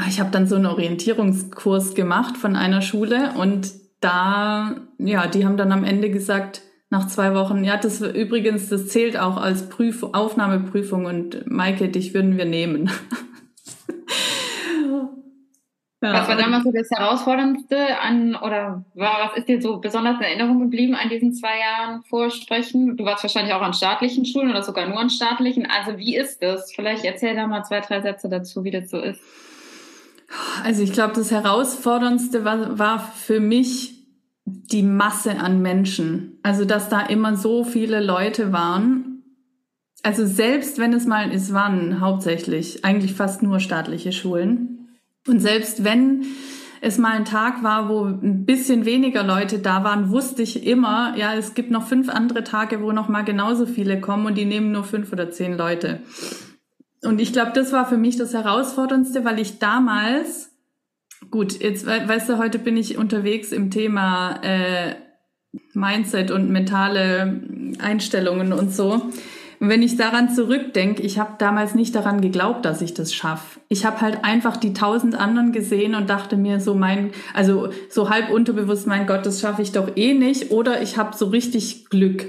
[0.09, 5.57] ich habe dann so einen Orientierungskurs gemacht von einer Schule und da, ja, die haben
[5.57, 6.63] dann am Ende gesagt,
[6.95, 12.15] nach zwei Wochen, ja, das übrigens, das zählt auch als Prüf Aufnahmeprüfung und Maike, dich
[12.15, 12.89] würden wir nehmen.
[16.01, 16.13] ja.
[16.13, 20.23] Was war damals so das Herausforderndste an, oder war, was ist dir so besonders in
[20.23, 22.97] Erinnerung geblieben an diesen zwei Jahren Vorsprechen?
[22.97, 25.67] Du warst wahrscheinlich auch an staatlichen Schulen oder sogar nur an staatlichen.
[25.67, 26.73] Also wie ist das?
[26.73, 29.21] Vielleicht erzähl da mal zwei, drei Sätze dazu, wie das so ist.
[30.63, 33.94] Also ich glaube, das Herausforderndste war, war für mich
[34.47, 36.39] die Masse an Menschen.
[36.43, 39.23] Also, dass da immer so viele Leute waren.
[40.03, 44.99] Also, selbst wenn es mal, es waren hauptsächlich eigentlich fast nur staatliche Schulen.
[45.27, 46.27] Und selbst wenn
[46.83, 51.17] es mal ein Tag war, wo ein bisschen weniger Leute da waren, wusste ich immer,
[51.17, 54.45] ja, es gibt noch fünf andere Tage, wo noch mal genauso viele kommen und die
[54.45, 56.01] nehmen nur fünf oder zehn Leute.
[57.03, 60.54] Und ich glaube, das war für mich das Herausforderndste, weil ich damals
[61.31, 64.95] Gut, jetzt weißt du, heute bin ich unterwegs im Thema äh,
[65.73, 67.43] Mindset und mentale
[67.79, 69.11] Einstellungen und so.
[69.61, 73.61] Wenn ich daran zurückdenke, ich habe damals nicht daran geglaubt, dass ich das schaffe.
[73.69, 78.11] Ich habe halt einfach die tausend anderen gesehen und dachte mir so mein, also so
[78.11, 80.51] halb unterbewusst, mein Gott, das schaffe ich doch eh nicht.
[80.51, 82.27] Oder ich habe so richtig Glück.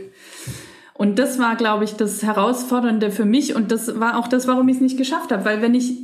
[0.94, 3.56] Und das war, glaube ich, das Herausfordernde für mich.
[3.56, 5.44] Und das war auch das, warum ich es nicht geschafft habe.
[5.44, 5.98] Weil wenn ich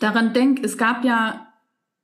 [0.00, 1.47] daran denke, es gab ja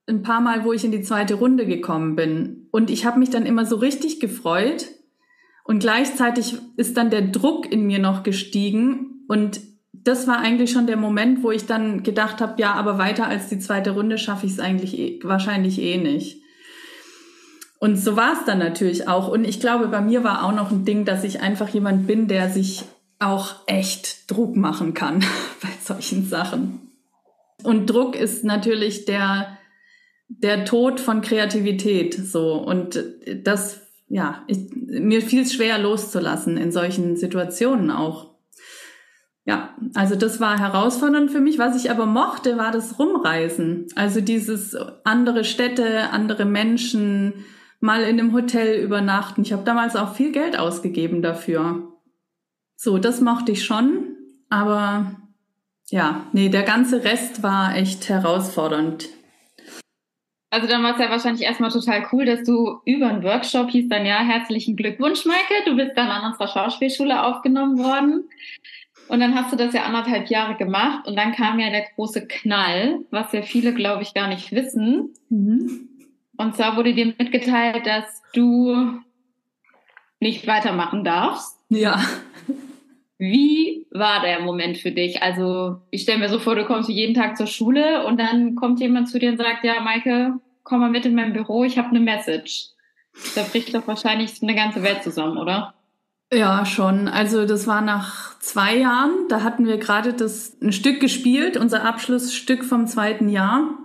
[0.06, 2.68] ein paar Mal, wo ich in die zweite Runde gekommen bin.
[2.70, 4.86] Und ich habe mich dann immer so richtig gefreut.
[5.64, 9.24] Und gleichzeitig ist dann der Druck in mir noch gestiegen.
[9.28, 9.60] Und
[9.92, 13.48] das war eigentlich schon der Moment, wo ich dann gedacht habe, ja, aber weiter als
[13.48, 16.42] die zweite Runde schaffe ich es eigentlich eh, wahrscheinlich eh nicht.
[17.78, 19.28] Und so war es dann natürlich auch.
[19.28, 22.28] Und ich glaube, bei mir war auch noch ein Ding, dass ich einfach jemand bin,
[22.28, 22.84] der sich
[23.18, 25.20] auch echt Druck machen kann
[25.62, 26.92] bei solchen Sachen.
[27.62, 29.58] Und Druck ist natürlich der,
[30.28, 32.54] der Tod von Kreativität so.
[32.54, 33.02] Und
[33.42, 38.34] das ja ich, mir fiel schwer loszulassen in solchen Situationen auch.
[39.44, 41.58] Ja also das war herausfordernd für mich.
[41.58, 43.86] Was ich aber mochte war das Rumreisen.
[43.94, 47.34] Also dieses andere Städte andere Menschen
[47.80, 49.42] mal in einem Hotel übernachten.
[49.42, 51.92] Ich habe damals auch viel Geld ausgegeben dafür.
[52.76, 54.14] So das mochte ich schon
[54.54, 55.16] aber
[55.90, 59.08] ja nee der ganze Rest war echt herausfordernd
[60.54, 63.88] also dann war es ja wahrscheinlich erstmal total cool, dass du über einen Workshop hieß
[63.88, 65.64] dann ja, herzlichen Glückwunsch, Maike.
[65.66, 68.24] Du bist dann an unserer Schauspielschule aufgenommen worden.
[69.08, 72.26] Und dann hast du das ja anderthalb Jahre gemacht und dann kam ja der große
[72.26, 75.10] Knall, was ja viele, glaube ich, gar nicht wissen.
[75.28, 75.88] Mhm.
[76.36, 79.00] Und zwar wurde dir mitgeteilt, dass du
[80.20, 81.58] nicht weitermachen darfst.
[81.68, 82.00] Ja.
[83.18, 85.22] Wie war der Moment für dich?
[85.22, 88.80] Also ich stelle mir so vor, du kommst jeden Tag zur Schule und dann kommt
[88.80, 91.90] jemand zu dir und sagt, ja, Maike, komm mal mit in mein Büro, ich habe
[91.90, 92.70] eine Message.
[93.34, 95.74] Da bricht doch wahrscheinlich eine ganze Welt zusammen, oder?
[96.32, 97.06] Ja, schon.
[97.06, 99.28] Also das war nach zwei Jahren.
[99.28, 103.78] Da hatten wir gerade das ein Stück gespielt, unser Abschlussstück vom zweiten Jahr.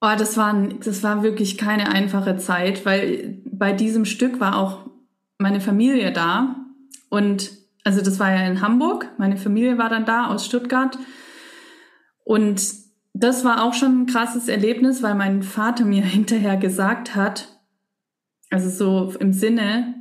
[0.00, 4.86] Oh, das war, das war wirklich keine einfache Zeit, weil bei diesem Stück war auch
[5.38, 6.56] meine Familie da
[7.08, 7.50] und
[7.84, 9.10] also das war ja in Hamburg.
[9.18, 10.98] Meine Familie war dann da aus Stuttgart.
[12.24, 12.62] Und
[13.14, 17.48] das war auch schon ein krasses Erlebnis, weil mein Vater mir hinterher gesagt hat,
[18.50, 19.94] also so im Sinne,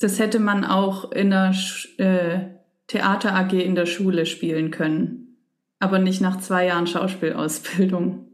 [0.00, 1.54] das hätte man auch in der
[1.96, 2.40] äh,
[2.88, 5.38] Theater AG in der Schule spielen können,
[5.78, 8.28] aber nicht nach zwei Jahren Schauspielausbildung.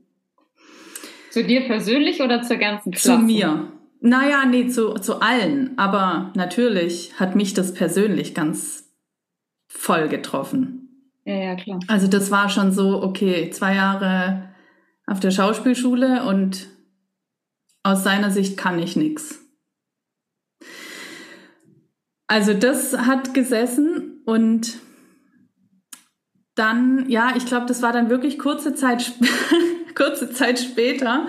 [1.31, 3.19] Zu dir persönlich oder zur ganzen Klasse?
[3.19, 3.73] Zu mir.
[4.01, 5.79] Naja, nee, zu, zu allen.
[5.79, 8.91] Aber natürlich hat mich das persönlich ganz
[9.69, 10.80] voll getroffen.
[11.31, 11.79] Ja, ja, klar.
[11.87, 14.49] Also das war schon so, okay, zwei Jahre
[15.07, 16.67] auf der Schauspielschule und
[17.85, 19.39] aus seiner Sicht kann ich nichts.
[22.27, 24.79] Also das hat gesessen und
[26.57, 29.13] dann, ja, ich glaube, das war dann wirklich kurze Zeit,
[29.95, 31.29] kurze Zeit später,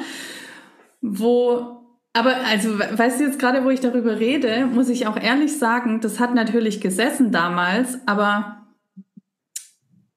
[1.02, 1.78] wo
[2.14, 6.02] aber also, weißt du jetzt gerade, wo ich darüber rede, muss ich auch ehrlich sagen,
[6.02, 8.61] das hat natürlich gesessen damals, aber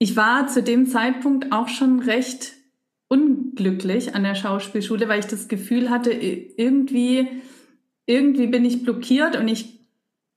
[0.04, 2.52] ich war zu dem Zeitpunkt auch schon recht
[3.08, 7.26] unglücklich an der Schauspielschule, weil ich das Gefühl hatte, irgendwie,
[8.04, 9.80] irgendwie bin ich blockiert und ich,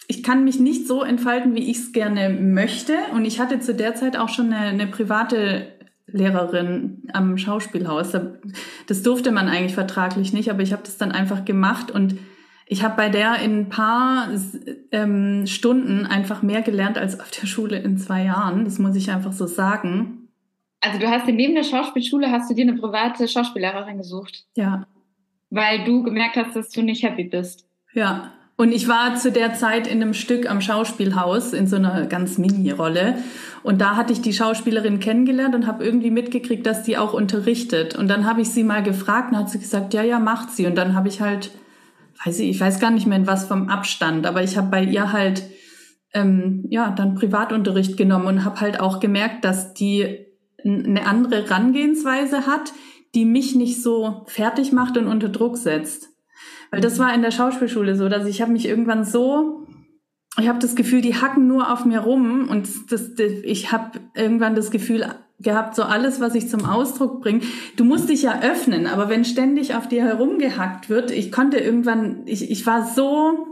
[0.07, 2.93] ich kann mich nicht so entfalten, wie ich es gerne möchte.
[3.13, 5.67] Und ich hatte zu der Zeit auch schon eine, eine private
[6.05, 8.15] Lehrerin am Schauspielhaus.
[8.87, 12.17] Das durfte man eigentlich vertraglich nicht, aber ich habe das dann einfach gemacht und
[12.69, 14.29] ich habe bei der in ein paar
[14.91, 18.65] ähm, Stunden einfach mehr gelernt als auf der Schule in zwei Jahren.
[18.65, 20.27] Das muss ich einfach so sagen.
[20.81, 24.45] Also du hast neben der Schauspielschule hast du dir eine private Schauspiellehrerin gesucht.
[24.55, 24.85] Ja.
[25.49, 27.65] Weil du gemerkt hast, dass du nicht happy bist.
[27.93, 28.33] Ja.
[28.57, 32.37] Und ich war zu der Zeit in einem Stück am Schauspielhaus in so einer ganz
[32.37, 33.19] Mini-Rolle.
[33.63, 37.95] Und da hatte ich die Schauspielerin kennengelernt und habe irgendwie mitgekriegt, dass die auch unterrichtet.
[37.95, 40.65] Und dann habe ich sie mal gefragt und hat sie gesagt, ja, ja, macht sie.
[40.65, 41.51] Und dann habe ich halt,
[42.25, 44.83] weiß ich, ich weiß gar nicht mehr in was vom Abstand, aber ich habe bei
[44.83, 45.43] ihr halt
[46.13, 50.25] ähm, ja dann Privatunterricht genommen und habe halt auch gemerkt, dass die
[50.63, 52.73] eine andere Herangehensweise hat,
[53.15, 56.09] die mich nicht so fertig macht und unter Druck setzt.
[56.71, 59.65] Weil das war in der Schauspielschule so, dass ich habe mich irgendwann so,
[60.39, 63.99] ich habe das Gefühl, die hacken nur auf mir rum und das, das ich habe
[64.15, 65.05] irgendwann das Gefühl
[65.39, 67.41] gehabt, so alles, was ich zum Ausdruck bringe.
[67.75, 72.23] Du musst dich ja öffnen, aber wenn ständig auf dir herumgehackt wird, ich konnte irgendwann,
[72.25, 73.47] ich, ich war so,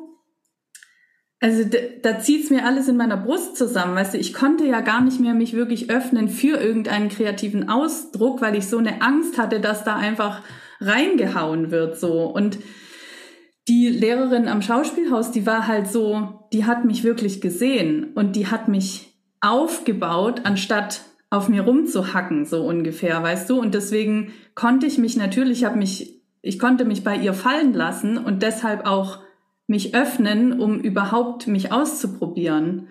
[1.39, 4.81] also da, da zieht's mir alles in meiner Brust zusammen, weißt du, ich konnte ja
[4.81, 9.37] gar nicht mehr mich wirklich öffnen für irgendeinen kreativen Ausdruck, weil ich so eine Angst
[9.37, 10.41] hatte, dass da einfach
[10.81, 12.57] reingehauen wird so und
[13.67, 18.47] die Lehrerin am Schauspielhaus, die war halt so, die hat mich wirklich gesehen und die
[18.47, 23.59] hat mich aufgebaut, anstatt auf mir rumzuhacken, so ungefähr, weißt du?
[23.59, 27.73] Und deswegen konnte ich mich natürlich, ich habe mich, ich konnte mich bei ihr fallen
[27.73, 29.19] lassen und deshalb auch
[29.67, 32.87] mich öffnen, um überhaupt mich auszuprobieren.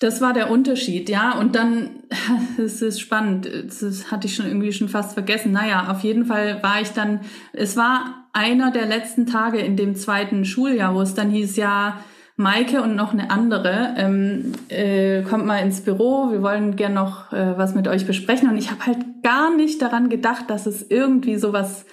[0.00, 1.38] Das war der Unterschied, ja.
[1.38, 1.90] Und dann,
[2.58, 5.52] es ist spannend, das hatte ich schon irgendwie schon fast vergessen.
[5.52, 7.20] Naja, auf jeden Fall war ich dann,
[7.52, 12.02] es war einer der letzten Tage in dem zweiten Schuljahr, wo es dann hieß, ja,
[12.36, 17.32] Maike und noch eine andere, ähm, äh, kommt mal ins Büro, wir wollen gern noch
[17.32, 18.48] äh, was mit euch besprechen.
[18.48, 21.84] Und ich habe halt gar nicht daran gedacht, dass es irgendwie so was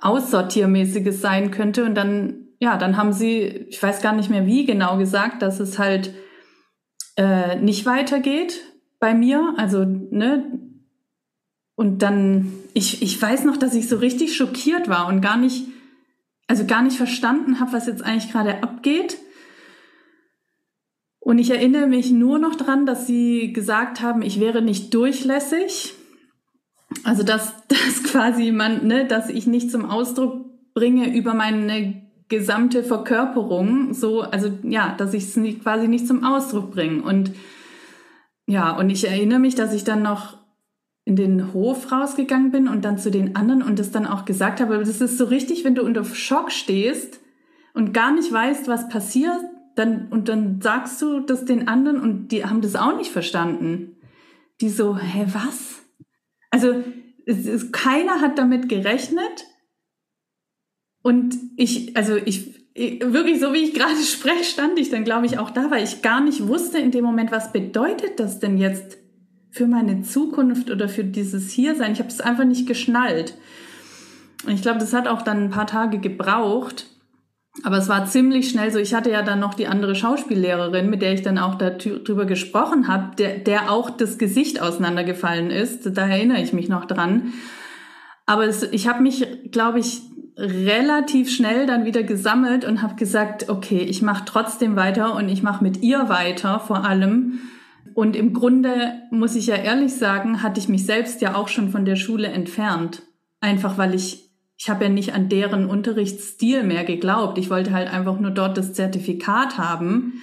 [0.00, 1.84] Aussortiermäßiges sein könnte.
[1.84, 5.58] Und dann, ja, dann haben sie, ich weiß gar nicht mehr wie genau gesagt, dass
[5.58, 6.12] es halt
[7.16, 8.60] äh, nicht weitergeht
[9.00, 9.54] bei mir.
[9.56, 10.58] Also, ne?
[11.74, 15.66] Und dann, ich, ich weiß noch, dass ich so richtig schockiert war und gar nicht,
[16.46, 19.16] also gar nicht verstanden habe, was jetzt eigentlich gerade abgeht.
[21.24, 25.94] Und ich erinnere mich nur noch dran, dass sie gesagt haben, ich wäre nicht durchlässig.
[27.04, 32.82] Also dass, dass quasi man, ne, dass ich nicht zum Ausdruck bringe über meine gesamte
[32.82, 37.02] Verkörperung, so, also ja, dass ich es nicht, quasi nicht zum Ausdruck bringe.
[37.02, 37.30] Und
[38.46, 40.38] ja, und ich erinnere mich, dass ich dann noch
[41.04, 44.60] in den Hof rausgegangen bin und dann zu den anderen und das dann auch gesagt
[44.60, 44.74] habe.
[44.74, 47.20] Aber das ist so richtig, wenn du unter Schock stehst
[47.74, 49.40] und gar nicht weißt, was passiert,
[49.74, 53.96] dann, und dann sagst du das den anderen und die haben das auch nicht verstanden.
[54.60, 55.82] Die so, hä, was?
[56.50, 56.82] Also,
[57.26, 59.46] es ist, keiner hat damit gerechnet
[61.02, 65.38] und ich, also ich, wirklich so wie ich gerade spreche, stand ich dann, glaube ich,
[65.38, 68.98] auch da, weil ich gar nicht wusste in dem Moment, was bedeutet das denn jetzt
[69.50, 71.92] für meine Zukunft oder für dieses Hiersein.
[71.92, 73.36] Ich habe es einfach nicht geschnallt.
[74.46, 76.86] Und ich glaube, das hat auch dann ein paar Tage gebraucht.
[77.64, 78.78] Aber es war ziemlich schnell so.
[78.78, 82.88] Ich hatte ja dann noch die andere Schauspiellehrerin, mit der ich dann auch darüber gesprochen
[82.88, 85.96] habe, der, der auch das Gesicht auseinandergefallen ist.
[85.96, 87.34] Da erinnere ich mich noch dran.
[88.24, 90.00] Aber es, ich habe mich, glaube ich,
[90.36, 95.42] relativ schnell dann wieder gesammelt und habe gesagt, okay, ich mache trotzdem weiter und ich
[95.42, 97.40] mache mit ihr weiter vor allem.
[97.94, 101.70] Und im Grunde muss ich ja ehrlich sagen, hatte ich mich selbst ja auch schon
[101.70, 103.02] von der Schule entfernt.
[103.40, 104.30] Einfach weil ich,
[104.62, 107.36] ich habe ja nicht an deren Unterrichtsstil mehr geglaubt.
[107.36, 110.22] Ich wollte halt einfach nur dort das Zertifikat haben.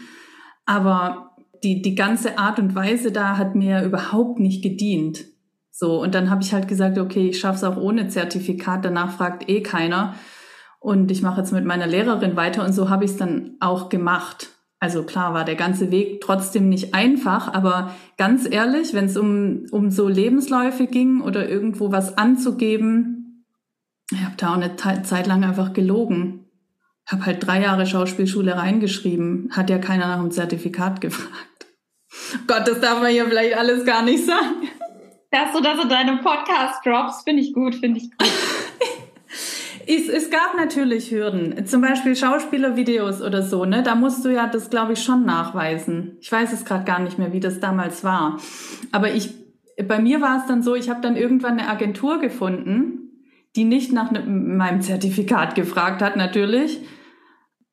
[0.65, 5.25] Aber die, die ganze Art und Weise da hat mir überhaupt nicht gedient.
[5.71, 9.49] So, und dann habe ich halt gesagt, okay, ich schaff's auch ohne Zertifikat, danach fragt
[9.49, 10.15] eh keiner.
[10.79, 13.89] Und ich mache jetzt mit meiner Lehrerin weiter und so habe ich es dann auch
[13.89, 14.51] gemacht.
[14.79, 19.65] Also klar war der ganze Weg trotzdem nicht einfach, aber ganz ehrlich, wenn es um,
[19.71, 23.18] um so Lebensläufe ging oder irgendwo was anzugeben,
[24.11, 26.45] ich habe da auch eine Zeit lang einfach gelogen.
[27.05, 31.67] Ich habe halt drei Jahre Schauspielschule reingeschrieben, hat ja keiner nach dem Zertifikat gefragt.
[32.47, 34.69] Gott, das darf man hier vielleicht alles gar nicht sagen
[35.31, 38.27] dass du das in deinem Podcast drops, finde ich gut, finde ich gut.
[39.91, 43.81] Es, es, gab natürlich Hürden, zum Beispiel Schauspielervideos oder so, ne?
[43.81, 46.17] Da musst du ja das, glaube ich, schon nachweisen.
[46.21, 48.39] Ich weiß es gerade gar nicht mehr, wie das damals war.
[48.91, 49.33] Aber ich,
[49.87, 53.08] bei mir war es dann so, ich habe dann irgendwann eine Agentur gefunden,
[53.59, 56.79] die nicht nach ne, meinem Zertifikat gefragt hat, natürlich.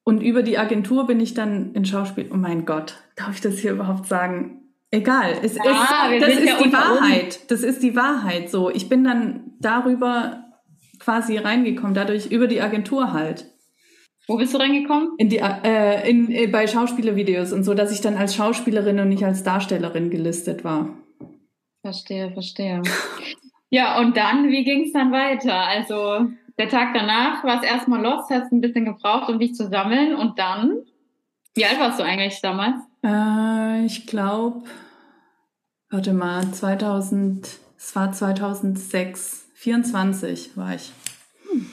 [0.03, 2.29] Und über die Agentur bin ich dann in Schauspiel.
[2.33, 4.63] Oh mein Gott, darf ich das hier überhaupt sagen?
[4.91, 7.51] Egal, es ah, ist, das ist ja die Wahrheit.
[7.51, 8.51] Das ist die Wahrheit.
[8.51, 10.45] So, ich bin dann darüber
[10.99, 13.47] quasi reingekommen, dadurch über die Agentur halt.
[14.27, 15.11] Wo bist du reingekommen?
[15.19, 19.09] In die, äh, in, äh, bei Schauspielervideos und so, dass ich dann als Schauspielerin und
[19.09, 20.97] nicht als Darstellerin gelistet war.
[21.83, 22.83] Verstehe, verstehe.
[23.77, 25.55] ja, und dann, wie ging es dann weiter?
[25.55, 29.69] Also der Tag danach war es erstmal los, hast ein bisschen gebraucht, um dich zu
[29.69, 30.79] sammeln und dann,
[31.55, 32.77] wie alt warst du eigentlich damals?
[33.05, 34.63] Äh, ich glaube,
[35.91, 37.47] warte mal, 2000,
[37.77, 40.91] es war 2006, 24 war ich.
[41.51, 41.67] Hm.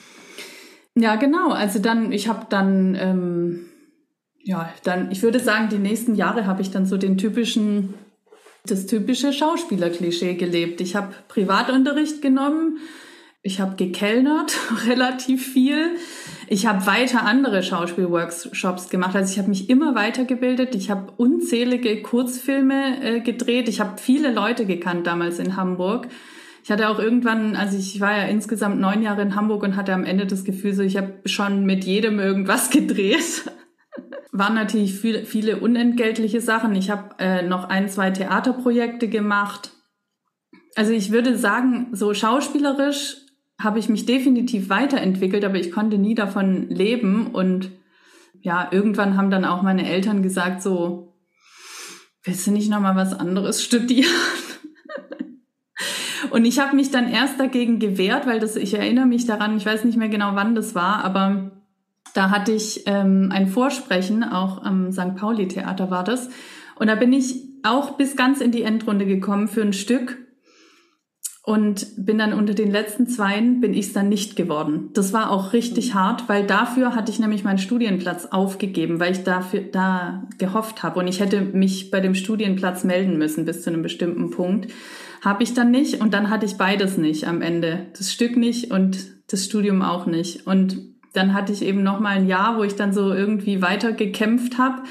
[0.96, 1.52] Ja, genau.
[1.52, 3.66] Also dann, ich habe dann, ähm,
[4.42, 7.94] ja, dann, ich würde sagen, die nächsten Jahre habe ich dann so den typischen,
[8.66, 10.80] das typische Schauspielerklischee gelebt.
[10.80, 12.78] Ich habe Privatunterricht genommen,
[13.42, 14.56] ich habe gekellnert
[14.86, 15.96] relativ viel.
[16.48, 19.14] Ich habe weiter andere Schauspielworkshops gemacht.
[19.14, 20.74] Also ich habe mich immer weitergebildet.
[20.74, 23.68] Ich habe unzählige Kurzfilme äh, gedreht.
[23.68, 26.08] Ich habe viele Leute gekannt damals in Hamburg.
[26.62, 29.92] Ich hatte auch irgendwann, also ich war ja insgesamt neun Jahre in Hamburg und hatte
[29.92, 33.44] am Ende das Gefühl, so ich habe schon mit jedem irgendwas gedreht.
[34.36, 36.74] Waren natürlich viele, viele unentgeltliche Sachen.
[36.74, 39.70] Ich habe äh, noch ein, zwei Theaterprojekte gemacht.
[40.74, 43.18] Also ich würde sagen, so schauspielerisch
[43.60, 47.28] habe ich mich definitiv weiterentwickelt, aber ich konnte nie davon leben.
[47.28, 47.70] Und
[48.40, 51.14] ja, irgendwann haben dann auch meine Eltern gesagt, so,
[52.24, 54.10] willst du nicht nochmal was anderes studieren?
[56.30, 59.64] Und ich habe mich dann erst dagegen gewehrt, weil das, ich erinnere mich daran, ich
[59.64, 61.53] weiß nicht mehr genau, wann das war, aber
[62.14, 65.16] da hatte ich ähm, ein Vorsprechen, auch am St.
[65.16, 66.30] Pauli-Theater war das.
[66.76, 70.18] Und da bin ich auch bis ganz in die Endrunde gekommen für ein Stück
[71.46, 74.90] und bin dann unter den letzten Zweien bin ich es dann nicht geworden.
[74.94, 75.98] Das war auch richtig mhm.
[75.98, 81.00] hart, weil dafür hatte ich nämlich meinen Studienplatz aufgegeben, weil ich dafür da gehofft habe
[81.00, 84.72] und ich hätte mich bei dem Studienplatz melden müssen bis zu einem bestimmten Punkt.
[85.20, 87.88] Habe ich dann nicht und dann hatte ich beides nicht am Ende.
[87.96, 88.98] Das Stück nicht und
[89.30, 90.46] das Studium auch nicht.
[90.46, 93.92] Und dann hatte ich eben noch mal ein Jahr, wo ich dann so irgendwie weiter
[93.92, 94.82] gekämpft habe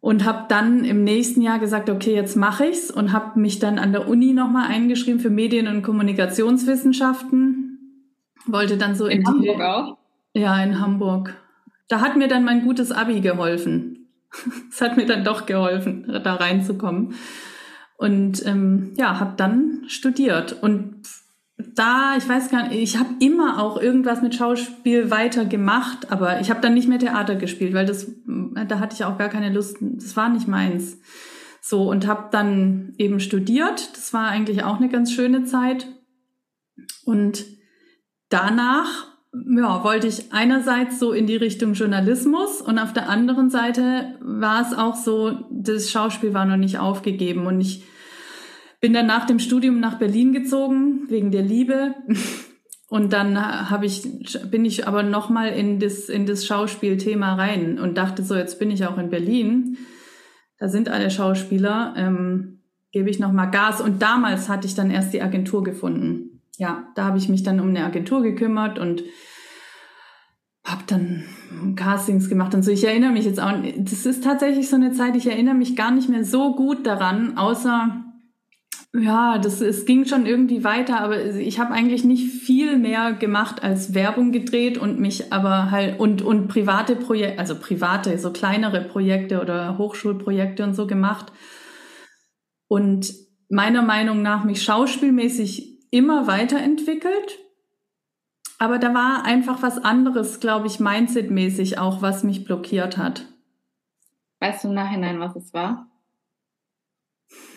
[0.00, 3.78] und habe dann im nächsten Jahr gesagt, okay, jetzt mache ich's und habe mich dann
[3.78, 8.06] an der Uni nochmal eingeschrieben für Medien- und Kommunikationswissenschaften.
[8.46, 9.98] Wollte dann so in, in Hamburg die, auch?
[10.32, 11.36] Ja, in Hamburg.
[11.88, 13.96] Da hat mir dann mein gutes Abi geholfen.
[14.70, 17.14] Es hat mir dann doch geholfen, da reinzukommen.
[17.96, 21.02] Und ähm, ja, habe dann studiert und
[21.74, 26.40] da, ich weiß gar nicht, ich habe immer auch irgendwas mit Schauspiel weiter gemacht, aber
[26.40, 29.52] ich habe dann nicht mehr Theater gespielt, weil das, da hatte ich auch gar keine
[29.52, 30.98] Lust, das war nicht meins.
[31.60, 35.86] So, und habe dann eben studiert, das war eigentlich auch eine ganz schöne Zeit.
[37.04, 37.44] Und
[38.28, 44.14] danach, ja, wollte ich einerseits so in die Richtung Journalismus und auf der anderen Seite
[44.20, 47.84] war es auch so, das Schauspiel war noch nicht aufgegeben und ich
[48.80, 51.94] bin dann nach dem Studium nach Berlin gezogen, wegen der Liebe.
[52.88, 54.02] Und dann habe ich,
[54.50, 58.70] bin ich aber nochmal in das, in das Schauspielthema rein und dachte so, jetzt bin
[58.70, 59.76] ich auch in Berlin.
[60.58, 63.80] Da sind alle Schauspieler, ähm, gebe ich nochmal Gas.
[63.80, 66.42] Und damals hatte ich dann erst die Agentur gefunden.
[66.56, 69.04] Ja, da habe ich mich dann um eine Agentur gekümmert und
[70.64, 71.24] habe dann
[71.76, 72.70] Castings gemacht und so.
[72.70, 75.90] Ich erinnere mich jetzt auch, das ist tatsächlich so eine Zeit, ich erinnere mich gar
[75.90, 78.04] nicht mehr so gut daran, außer
[78.92, 83.62] ja, das, es ging schon irgendwie weiter, aber ich habe eigentlich nicht viel mehr gemacht
[83.62, 88.82] als Werbung gedreht und mich aber halt und, und private Projekte, also private, so kleinere
[88.82, 91.32] Projekte oder Hochschulprojekte und so gemacht.
[92.66, 93.14] Und
[93.48, 97.38] meiner Meinung nach mich schauspielmäßig immer weiterentwickelt.
[98.58, 103.26] Aber da war einfach was anderes, glaube ich, mindsetmäßig auch, was mich blockiert hat.
[104.40, 105.89] Weißt du im Nachhinein, was es war?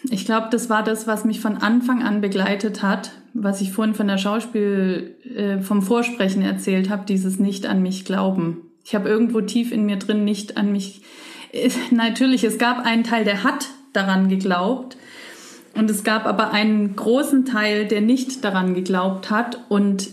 [0.10, 3.96] Ich glaube, das war das, was mich von Anfang an begleitet hat, was ich vorhin
[3.96, 8.72] von der Schauspiel, äh, vom Vorsprechen erzählt habe, dieses Nicht an mich glauben.
[8.84, 11.02] Ich habe irgendwo tief in mir drin nicht an mich.
[11.52, 14.98] Äh, natürlich, es gab einen Teil, der hat daran geglaubt.
[15.76, 20.10] Und es gab aber einen großen Teil, der nicht daran geglaubt hat und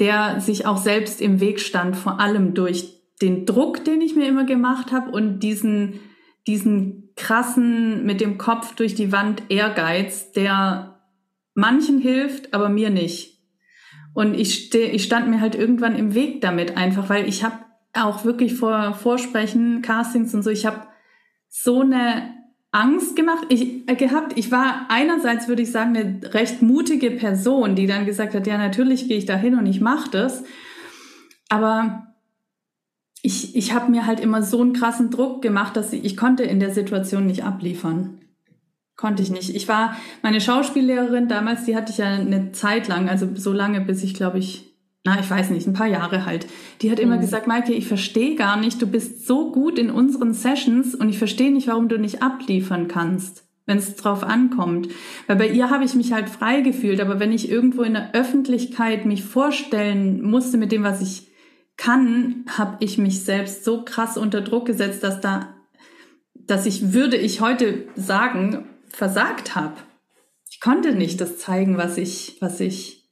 [0.00, 4.26] der sich auch selbst im Weg stand, vor allem durch den Druck, den ich mir
[4.26, 6.00] immer gemacht habe und diesen,
[6.46, 11.00] diesen krassen, mit dem Kopf durch die Wand Ehrgeiz, der
[11.54, 13.38] manchen hilft, aber mir nicht.
[14.14, 17.58] Und ich, steh, ich stand mir halt irgendwann im Weg damit einfach, weil ich habe
[17.92, 20.86] auch wirklich vor Vorsprechen, Castings und so, ich habe
[21.48, 22.34] so eine
[22.72, 24.38] Angst gemacht, ich, äh, gehabt.
[24.38, 28.58] Ich war einerseits, würde ich sagen, eine recht mutige Person, die dann gesagt hat, ja,
[28.58, 30.44] natürlich gehe ich da hin und ich mache das.
[31.48, 32.09] Aber
[33.22, 36.42] ich, ich habe mir halt immer so einen krassen Druck gemacht, dass ich, ich konnte
[36.42, 38.18] in der Situation nicht abliefern.
[38.96, 39.54] Konnte ich nicht.
[39.54, 43.80] Ich war, meine Schauspiellehrerin damals, die hatte ich ja eine Zeit lang, also so lange,
[43.80, 44.70] bis ich, glaube ich,
[45.04, 46.46] na, ich weiß nicht, ein paar Jahre halt.
[46.82, 47.22] Die hat immer mhm.
[47.22, 51.18] gesagt, Maike, ich verstehe gar nicht, du bist so gut in unseren Sessions und ich
[51.18, 54.88] verstehe nicht, warum du nicht abliefern kannst, wenn es drauf ankommt.
[55.26, 58.14] Weil bei ihr habe ich mich halt frei gefühlt, aber wenn ich irgendwo in der
[58.14, 61.29] Öffentlichkeit mich vorstellen musste mit dem, was ich
[61.80, 65.54] kann, habe ich mich selbst so krass unter Druck gesetzt, dass da,
[66.34, 69.76] dass ich, würde ich heute sagen, versagt habe.
[70.50, 73.10] Ich konnte nicht das zeigen, was ich, was ich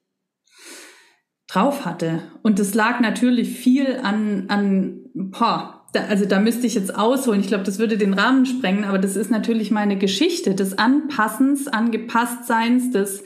[1.48, 2.22] drauf hatte.
[2.42, 7.40] Und es lag natürlich viel an, an, boah, da, also da müsste ich jetzt ausholen.
[7.40, 11.68] Ich glaube, das würde den Rahmen sprengen, aber das ist natürlich meine Geschichte des Anpassens,
[11.68, 13.24] Angepasstseins, des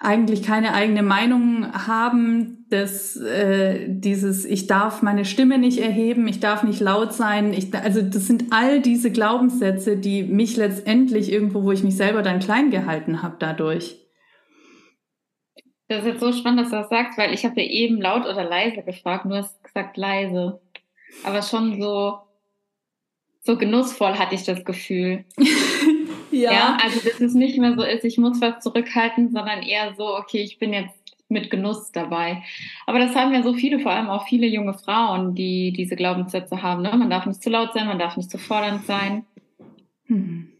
[0.00, 6.40] eigentlich keine eigene Meinung haben, dass äh, dieses ich darf meine Stimme nicht erheben, ich
[6.40, 11.62] darf nicht laut sein, ich, also das sind all diese Glaubenssätze, die mich letztendlich irgendwo,
[11.62, 13.98] wo ich mich selber dann klein gehalten habe dadurch.
[15.88, 18.26] Das ist jetzt so spannend, dass du das sagst, weil ich habe ja eben laut
[18.26, 20.60] oder leise gefragt, du hast gesagt leise,
[21.24, 22.18] aber schon so
[23.40, 25.24] so genussvoll hatte ich das Gefühl.
[26.30, 26.52] Ja.
[26.52, 26.78] ja.
[26.82, 30.42] Also, dass es nicht mehr so ist, ich muss was zurückhalten, sondern eher so, okay,
[30.42, 30.97] ich bin jetzt
[31.28, 32.42] mit Genuss dabei.
[32.86, 36.62] Aber das haben ja so viele, vor allem auch viele junge Frauen, die diese Glaubenssätze
[36.62, 36.82] haben.
[36.82, 36.96] Ne?
[36.96, 39.26] Man darf nicht zu laut sein, man darf nicht zu fordernd sein.
[40.06, 40.52] Hm.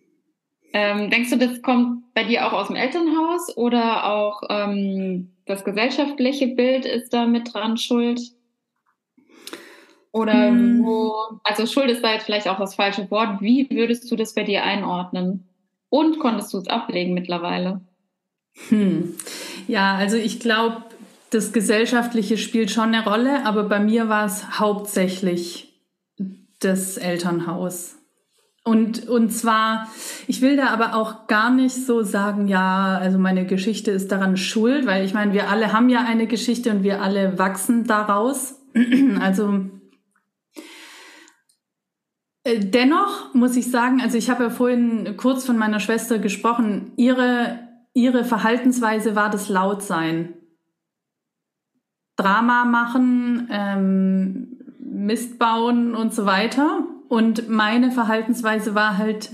[0.74, 5.64] Ähm, denkst du, das kommt bei dir auch aus dem Elternhaus oder auch ähm, das
[5.64, 8.20] gesellschaftliche Bild ist da mit dran schuld?
[10.12, 10.84] Oder hm.
[10.84, 11.14] wo,
[11.44, 13.40] also Schuld ist da jetzt vielleicht auch das falsche Wort.
[13.40, 15.48] Wie würdest du das bei dir einordnen?
[15.90, 17.80] Und konntest du es ablegen mittlerweile?
[18.68, 19.14] Hm.
[19.68, 20.82] Ja, also ich glaube,
[21.30, 25.78] das Gesellschaftliche spielt schon eine Rolle, aber bei mir war es hauptsächlich
[26.58, 27.94] das Elternhaus.
[28.64, 29.88] Und, und zwar,
[30.26, 34.36] ich will da aber auch gar nicht so sagen, ja, also meine Geschichte ist daran
[34.36, 38.56] schuld, weil ich meine, wir alle haben ja eine Geschichte und wir alle wachsen daraus.
[39.20, 39.70] Also
[42.44, 46.92] äh, dennoch muss ich sagen, also ich habe ja vorhin kurz von meiner Schwester gesprochen,
[46.96, 50.34] ihre, ihre Verhaltensweise war das Lautsein.
[52.16, 56.86] Drama machen, ähm, Mist bauen und so weiter.
[57.08, 59.30] Und meine Verhaltensweise war halt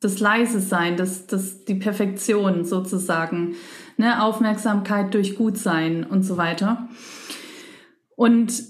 [0.00, 3.56] das leise sein, das, das, die Perfektion sozusagen,
[3.96, 4.22] ne?
[4.22, 6.88] Aufmerksamkeit durch Gutsein und so weiter.
[8.14, 8.62] Und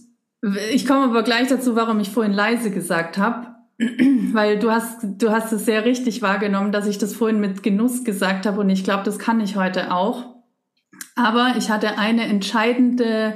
[0.73, 3.58] ich komme aber gleich dazu, warum ich vorhin leise gesagt habe.
[4.33, 8.05] weil du hast, du hast es sehr richtig wahrgenommen, dass ich das vorhin mit Genuss
[8.05, 10.35] gesagt habe und ich glaube, das kann ich heute auch.
[11.15, 13.35] Aber ich hatte eine entscheidende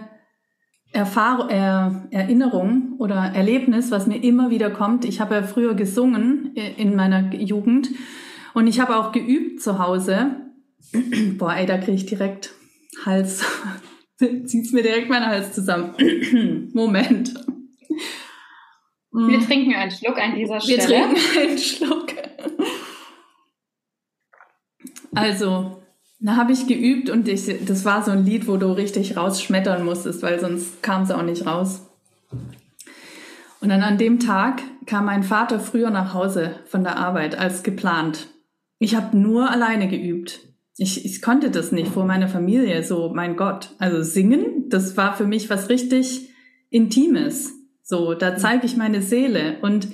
[0.93, 5.05] Erfahrung, er, Erinnerung oder Erlebnis, was mir immer wieder kommt.
[5.05, 7.89] Ich habe ja früher gesungen in meiner Jugend
[8.53, 10.37] und ich habe auch geübt zu Hause.
[11.39, 12.53] Boah, ey, da kriege ich direkt
[13.07, 13.45] Hals,
[14.19, 15.95] zieht's mir direkt meinen Hals zusammen.
[16.75, 17.33] Moment.
[19.13, 19.47] Wir mhm.
[19.47, 20.79] trinken einen Schluck an dieser Stelle.
[20.79, 22.07] Wir trinken einen Schluck.
[25.15, 25.83] Also,
[26.19, 29.85] da habe ich geübt und ich, das war so ein Lied, wo du richtig rausschmettern
[29.85, 31.87] musstest, weil sonst kam es auch nicht raus.
[33.61, 37.63] Und dann an dem Tag kam mein Vater früher nach Hause von der Arbeit als
[37.63, 38.29] geplant.
[38.79, 40.41] Ich habe nur alleine geübt.
[40.79, 43.71] Ich, ich konnte das nicht vor meiner Familie, so mein Gott.
[43.79, 46.31] Also singen, das war für mich was richtig
[46.71, 47.53] Intimes.
[47.83, 49.59] So, da zeige ich meine Seele.
[49.61, 49.89] Und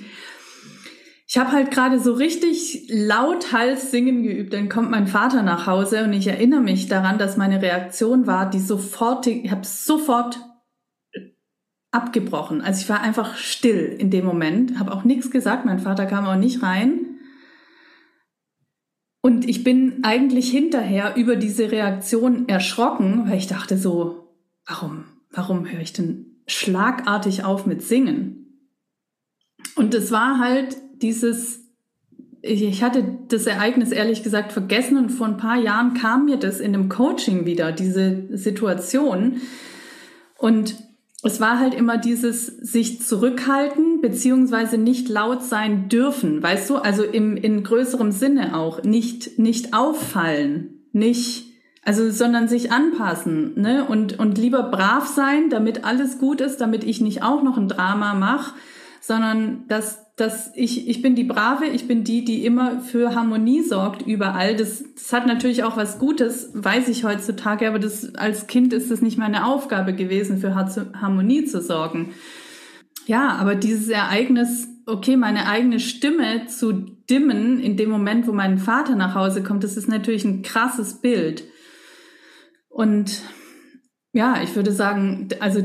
[1.27, 4.53] ich habe halt gerade so richtig laut Hals singen geübt.
[4.53, 8.49] Dann kommt mein Vater nach Hause und ich erinnere mich daran, dass meine Reaktion war,
[8.49, 10.39] die sofort, ich habe sofort
[11.91, 12.61] abgebrochen.
[12.61, 15.65] Also ich war einfach still in dem Moment, habe auch nichts gesagt.
[15.65, 17.19] Mein Vater kam auch nicht rein.
[19.21, 24.35] Und ich bin eigentlich hinterher über diese Reaktion erschrocken, weil ich dachte so,
[24.65, 28.39] warum, warum höre ich denn schlagartig auf mit Singen.
[29.75, 31.61] Und es war halt dieses,
[32.41, 36.59] ich hatte das Ereignis ehrlich gesagt vergessen und vor ein paar Jahren kam mir das
[36.59, 39.41] in dem Coaching wieder, diese Situation.
[40.37, 40.75] Und
[41.21, 46.77] es war halt immer dieses sich zurückhalten beziehungsweise nicht laut sein dürfen, weißt du?
[46.77, 51.48] Also im in größerem Sinne auch nicht nicht auffallen, nicht
[51.89, 53.83] also, sondern sich anpassen, ne?
[53.83, 57.67] Und, und lieber brav sein, damit alles gut ist, damit ich nicht auch noch ein
[57.67, 58.53] Drama mache,
[59.01, 63.63] sondern dass, dass ich, ich bin die Brave, ich bin die, die immer für Harmonie
[63.63, 64.55] sorgt überall.
[64.55, 68.91] Das, das hat natürlich auch was Gutes, weiß ich heutzutage, aber das, als Kind ist
[68.91, 72.13] es nicht meine Aufgabe gewesen, für Harmonie zu sorgen.
[73.07, 76.71] Ja, aber dieses Ereignis, okay, meine eigene Stimme zu
[77.09, 81.01] dimmen in dem Moment, wo mein Vater nach Hause kommt, das ist natürlich ein krasses
[81.01, 81.45] Bild.
[82.69, 83.21] Und
[84.13, 85.61] ja, ich würde sagen, also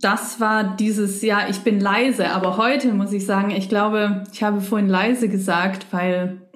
[0.00, 2.30] das war dieses, ja, ich bin leise.
[2.30, 6.48] Aber heute muss ich sagen, ich glaube, ich habe vorhin leise gesagt, weil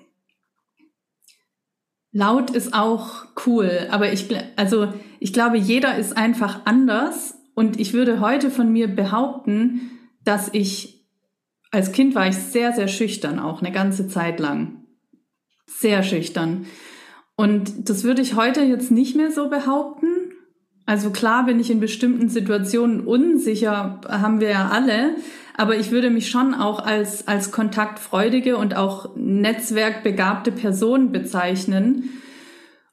[2.12, 3.88] laut ist auch cool.
[3.90, 7.34] Aber ich, also ich glaube, jeder ist einfach anders.
[7.54, 9.90] Und ich würde heute von mir behaupten,
[10.24, 11.04] dass ich,
[11.70, 14.84] als Kind war ich sehr, sehr schüchtern, auch eine ganze Zeit lang.
[15.66, 16.66] Sehr schüchtern.
[17.42, 20.06] Und das würde ich heute jetzt nicht mehr so behaupten.
[20.86, 25.16] Also klar bin ich in bestimmten Situationen unsicher, haben wir ja alle,
[25.56, 32.10] aber ich würde mich schon auch als, als kontaktfreudige und auch netzwerkbegabte Person bezeichnen.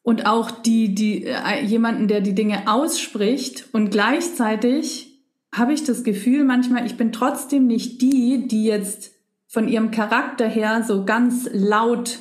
[0.02, 5.22] Und auch die, die, äh, jemanden, der die Dinge ausspricht und gleichzeitig
[5.54, 9.12] habe ich das Gefühl manchmal, ich bin trotzdem nicht die, die jetzt
[9.46, 12.18] von ihrem Charakter her so ganz laut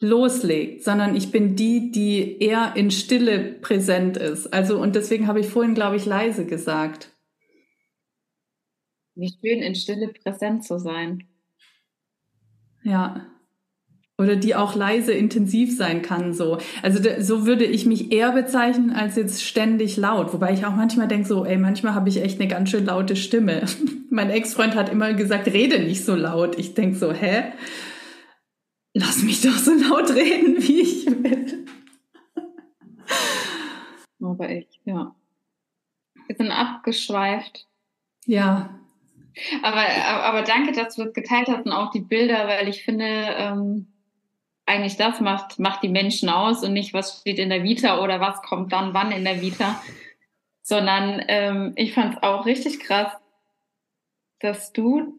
[0.00, 4.52] loslegt, sondern ich bin die, die eher in Stille präsent ist.
[4.52, 7.10] Also, und deswegen habe ich vorhin, glaube ich, leise gesagt.
[9.14, 11.24] Wie schön, in Stille präsent zu sein.
[12.82, 13.26] Ja.
[14.16, 16.58] Oder die auch leise intensiv sein kann, so.
[16.82, 20.32] Also, so würde ich mich eher bezeichnen als jetzt ständig laut.
[20.32, 23.16] Wobei ich auch manchmal denke, so, ey, manchmal habe ich echt eine ganz schön laute
[23.16, 23.64] Stimme.
[24.10, 26.58] mein Ex-Freund hat immer gesagt, rede nicht so laut.
[26.58, 27.52] Ich denke so, hä?
[28.94, 31.66] Lass mich doch so laut reden, wie ich will.
[34.22, 35.14] Aber echt, ja.
[36.26, 37.66] Wir sind abgeschweift.
[38.26, 38.78] Ja.
[39.62, 39.84] Aber,
[40.24, 43.86] aber danke, dass du das geteilt hast und auch die Bilder, weil ich finde, ähm,
[44.66, 48.20] eigentlich das macht, macht die Menschen aus und nicht, was steht in der Vita oder
[48.20, 49.82] was kommt dann wann in der Vita.
[50.62, 53.12] Sondern ähm, ich fand es auch richtig krass,
[54.40, 55.18] dass du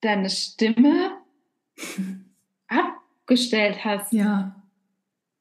[0.00, 1.12] deine Stimme
[2.68, 4.12] abgestellt hast.
[4.12, 4.54] Ja.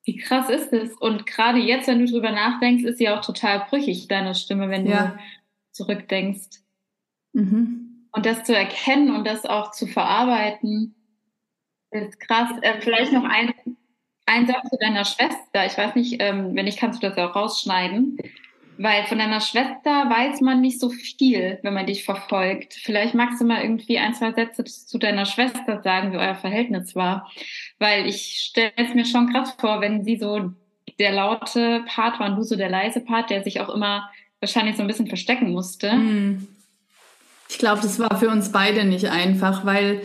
[0.03, 0.93] Wie krass ist es?
[0.93, 4.87] Und gerade jetzt, wenn du drüber nachdenkst, ist sie auch total brüchig, deine Stimme, wenn
[4.87, 5.07] ja.
[5.07, 5.19] du
[5.71, 6.61] zurückdenkst.
[7.33, 8.07] Mhm.
[8.11, 10.95] Und das zu erkennen und das auch zu verarbeiten,
[11.91, 12.51] ist krass.
[12.61, 13.53] Äh, vielleicht noch ein,
[14.25, 15.65] ein Satz zu deiner Schwester.
[15.65, 18.17] Ich weiß nicht, ähm, wenn nicht, kannst du das auch rausschneiden.
[18.79, 22.75] Weil von deiner Schwester weiß man nicht so viel, wenn man dich verfolgt.
[22.75, 26.95] Vielleicht magst du mal irgendwie ein, zwei Sätze zu deiner Schwester sagen, wie euer Verhältnis
[26.95, 27.31] war.
[27.79, 30.51] Weil ich stelle es mir schon krass vor, wenn sie so
[30.99, 34.09] der laute Part war und du so der leise Part, der sich auch immer
[34.39, 35.91] wahrscheinlich so ein bisschen verstecken musste.
[35.91, 36.47] Hm.
[37.49, 40.01] Ich glaube, das war für uns beide nicht einfach, weil,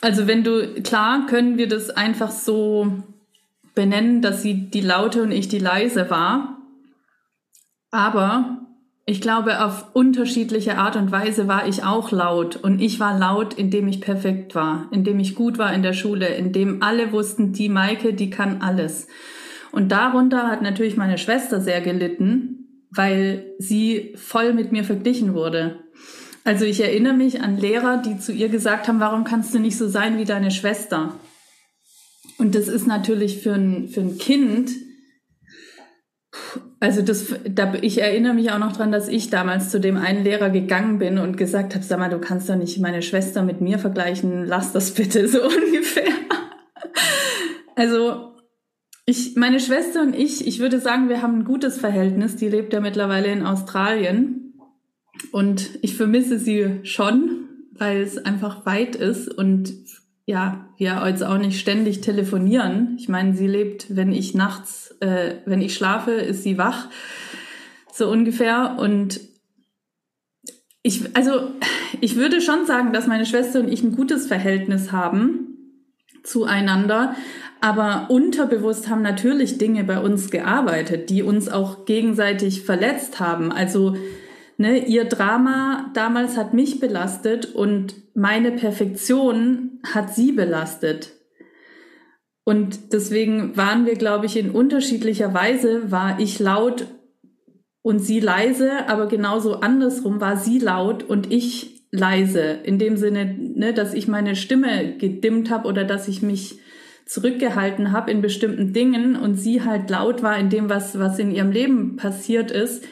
[0.00, 3.02] also wenn du, klar können wir das einfach so
[3.74, 6.58] benennen, dass sie die laute und ich die leise war.
[7.92, 8.66] Aber
[9.04, 12.56] ich glaube, auf unterschiedliche Art und Weise war ich auch laut.
[12.56, 16.26] Und ich war laut, indem ich perfekt war, indem ich gut war in der Schule,
[16.28, 19.06] indem alle wussten, die Maike, die kann alles.
[19.70, 25.80] Und darunter hat natürlich meine Schwester sehr gelitten, weil sie voll mit mir verglichen wurde.
[26.44, 29.78] Also ich erinnere mich an Lehrer, die zu ihr gesagt haben, warum kannst du nicht
[29.78, 31.14] so sein wie deine Schwester?
[32.38, 34.70] Und das ist natürlich für ein, für ein Kind
[36.82, 40.24] also das, da, ich erinnere mich auch noch dran, dass ich damals zu dem einen
[40.24, 43.60] Lehrer gegangen bin und gesagt habe, sag mal, du kannst doch nicht meine Schwester mit
[43.60, 46.12] mir vergleichen, lass das bitte so ungefähr.
[47.76, 48.34] Also
[49.06, 52.34] ich, meine Schwester und ich, ich würde sagen, wir haben ein gutes Verhältnis.
[52.34, 54.54] Die lebt ja mittlerweile in Australien
[55.30, 59.72] und ich vermisse sie schon, weil es einfach weit ist und
[60.26, 62.96] ja, wir jetzt auch nicht ständig telefonieren.
[62.98, 66.88] Ich meine, sie lebt, wenn ich nachts, äh, wenn ich schlafe, ist sie wach,
[67.92, 68.76] so ungefähr.
[68.78, 69.20] Und
[70.82, 71.52] ich, also
[72.00, 75.52] ich würde schon sagen, dass meine Schwester und ich ein gutes Verhältnis haben
[76.24, 77.14] zueinander.
[77.60, 83.52] Aber unterbewusst haben natürlich Dinge bei uns gearbeitet, die uns auch gegenseitig verletzt haben.
[83.52, 83.96] Also
[84.56, 91.12] ne, ihr Drama damals hat mich belastet und meine Perfektion hat sie belastet.
[92.44, 96.86] Und deswegen waren wir, glaube ich, in unterschiedlicher Weise, war ich laut
[97.82, 102.58] und sie leise, aber genauso andersrum war sie laut und ich leise.
[102.64, 106.58] In dem Sinne, ne, dass ich meine Stimme gedimmt habe oder dass ich mich
[107.06, 111.30] zurückgehalten habe in bestimmten Dingen und sie halt laut war in dem, was, was in
[111.30, 112.84] ihrem Leben passiert ist,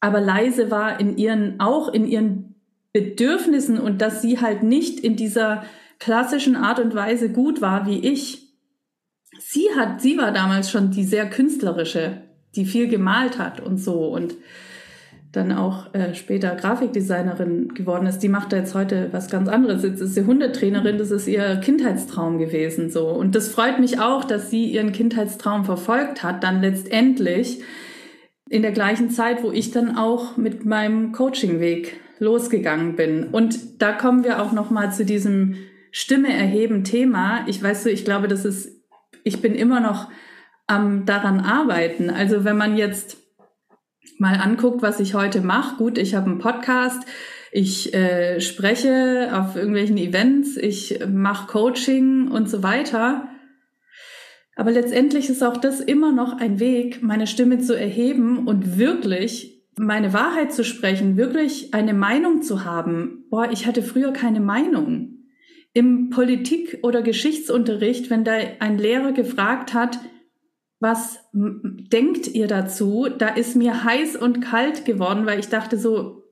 [0.00, 2.54] aber leise war in ihren, auch in ihren
[2.92, 5.64] Bedürfnissen und dass sie halt nicht in dieser
[5.98, 8.48] klassischen Art und Weise gut war wie ich.
[9.38, 12.22] Sie hat, sie war damals schon die sehr künstlerische,
[12.56, 14.34] die viel gemalt hat und so und
[15.32, 19.84] dann auch äh, später Grafikdesignerin geworden ist, die macht da jetzt heute was ganz anderes.
[19.84, 23.08] Jetzt ist sie Hundetrainerin, das ist ihr Kindheitstraum gewesen so.
[23.08, 27.62] Und das freut mich auch, dass sie ihren Kindheitstraum verfolgt hat, dann letztendlich
[28.50, 33.28] in der gleichen Zeit, wo ich dann auch mit meinem Coachingweg losgegangen bin.
[33.28, 35.54] Und da kommen wir auch noch mal zu diesem
[35.92, 37.44] Stimme erheben Thema.
[37.46, 38.82] Ich weiß so, ich glaube, das ist,
[39.22, 40.10] ich bin immer noch
[40.66, 42.10] am daran arbeiten.
[42.10, 43.18] Also wenn man jetzt
[44.18, 47.06] mal anguckt, was ich heute mache, gut, ich habe einen Podcast,
[47.52, 53.28] ich äh, spreche auf irgendwelchen Events, ich mache Coaching und so weiter.
[54.60, 59.64] Aber letztendlich ist auch das immer noch ein Weg, meine Stimme zu erheben und wirklich
[59.78, 63.24] meine Wahrheit zu sprechen, wirklich eine Meinung zu haben.
[63.30, 65.24] Boah, ich hatte früher keine Meinung.
[65.72, 69.98] Im Politik- oder Geschichtsunterricht, wenn da ein Lehrer gefragt hat,
[70.78, 73.08] was denkt ihr dazu?
[73.16, 76.24] Da ist mir heiß und kalt geworden, weil ich dachte so,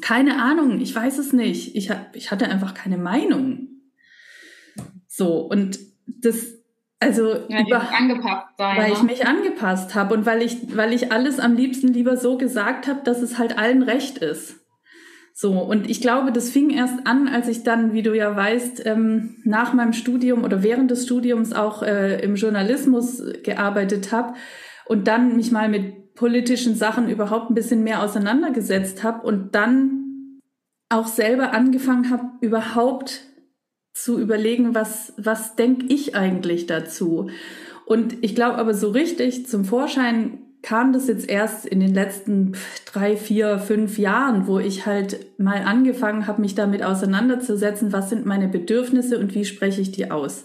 [0.00, 1.76] keine Ahnung, ich weiß es nicht.
[1.76, 3.68] Ich, ich hatte einfach keine Meinung.
[5.06, 6.56] So, und das,
[6.98, 8.94] also ja, über, angepasst sein, weil ne?
[8.94, 12.86] ich mich angepasst habe und weil ich, weil ich alles am liebsten lieber so gesagt
[12.86, 14.60] habe, dass es halt allen recht ist.
[15.38, 18.86] So, und ich glaube, das fing erst an, als ich dann, wie du ja weißt,
[18.86, 24.32] ähm, nach meinem Studium oder während des Studiums auch äh, im Journalismus gearbeitet habe
[24.86, 30.40] und dann mich mal mit politischen Sachen überhaupt ein bisschen mehr auseinandergesetzt habe und dann
[30.88, 33.25] auch selber angefangen habe, überhaupt
[33.96, 37.30] zu überlegen, was, was denke ich eigentlich dazu.
[37.86, 42.52] Und ich glaube aber so richtig zum Vorschein kam das jetzt erst in den letzten
[42.84, 48.26] drei, vier, fünf Jahren, wo ich halt mal angefangen habe, mich damit auseinanderzusetzen, was sind
[48.26, 50.44] meine Bedürfnisse und wie spreche ich die aus.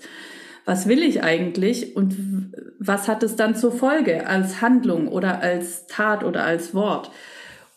[0.63, 5.87] Was will ich eigentlich und was hat es dann zur Folge als Handlung oder als
[5.87, 7.11] Tat oder als Wort?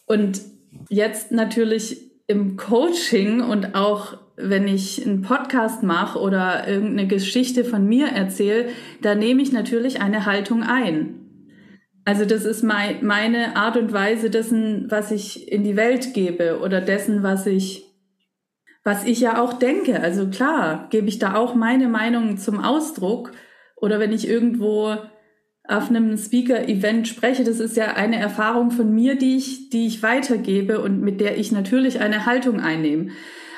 [0.06, 0.40] Und
[0.88, 7.86] jetzt natürlich im Coaching und auch wenn ich einen Podcast mache oder irgendeine Geschichte von
[7.86, 8.68] mir erzähle,
[9.00, 11.20] da nehme ich natürlich eine Haltung ein.
[12.04, 16.60] Also das ist mein, meine Art und Weise dessen, was ich in die Welt gebe
[16.60, 17.86] oder dessen, was ich,
[18.82, 20.00] was ich ja auch denke.
[20.00, 23.32] Also klar, gebe ich da auch meine Meinung zum Ausdruck.
[23.76, 24.96] Oder wenn ich irgendwo
[25.66, 30.02] auf einem Speaker-Event spreche, das ist ja eine Erfahrung von mir, die ich, die ich
[30.02, 33.12] weitergebe und mit der ich natürlich eine Haltung einnehme.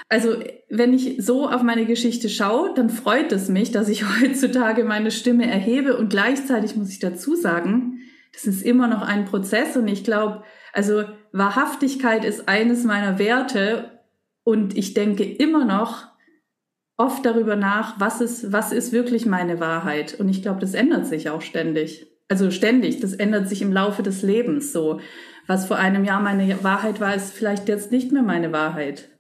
[0.09, 0.37] Also
[0.71, 5.11] wenn ich so auf meine Geschichte schaue, dann freut es mich, dass ich heutzutage meine
[5.11, 8.01] Stimme erhebe und gleichzeitig muss ich dazu sagen,
[8.33, 10.43] das ist immer noch ein Prozess und ich glaube,
[10.73, 14.03] also Wahrhaftigkeit ist eines meiner Werte
[14.45, 16.09] und ich denke immer noch
[16.97, 20.19] oft darüber nach, was ist, was ist wirklich meine Wahrheit.
[20.19, 22.07] Und ich glaube, das ändert sich auch ständig.
[22.29, 25.01] Also ständig, das ändert sich im Laufe des Lebens so.
[25.47, 29.16] Was vor einem Jahr meine Wahrheit war, ist vielleicht jetzt nicht mehr meine Wahrheit.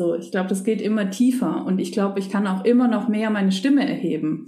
[0.00, 3.08] So, ich glaube, das geht immer tiefer und ich glaube, ich kann auch immer noch
[3.08, 4.46] mehr meine Stimme erheben.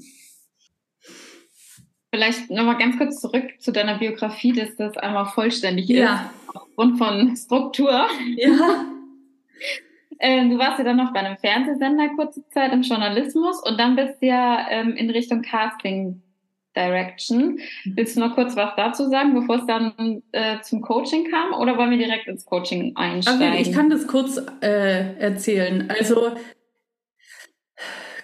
[2.10, 6.14] Vielleicht nochmal ganz kurz zurück zu deiner Biografie, dass das einmal vollständig ja.
[6.14, 7.90] ist, aufgrund von Struktur.
[8.38, 8.86] Ja.
[10.20, 13.94] ähm, du warst ja dann noch bei einem Fernsehsender kurze Zeit im Journalismus und dann
[13.94, 16.22] bist du ja ähm, in Richtung Casting
[16.76, 17.58] Direction.
[17.84, 21.76] Willst du noch kurz was dazu sagen, bevor es dann äh, zum Coaching kam oder
[21.76, 23.52] wollen wir direkt ins Coaching einsteigen?
[23.52, 25.90] Okay, ich kann das kurz äh, erzählen.
[25.90, 26.32] Also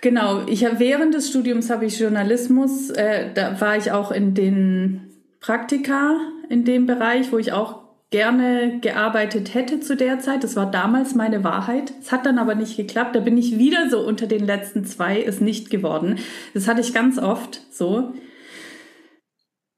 [0.01, 4.33] Genau, ich habe während des Studiums habe ich Journalismus, äh, da war ich auch in
[4.33, 6.17] den Praktika
[6.49, 7.81] in dem Bereich, wo ich auch
[8.11, 10.43] gerne gearbeitet hätte zu der Zeit.
[10.43, 11.93] Das war damals meine Wahrheit.
[12.01, 13.15] Es hat dann aber nicht geklappt.
[13.15, 16.19] Da bin ich wieder so unter den letzten zwei, ist nicht geworden.
[16.55, 18.15] Das hatte ich ganz oft so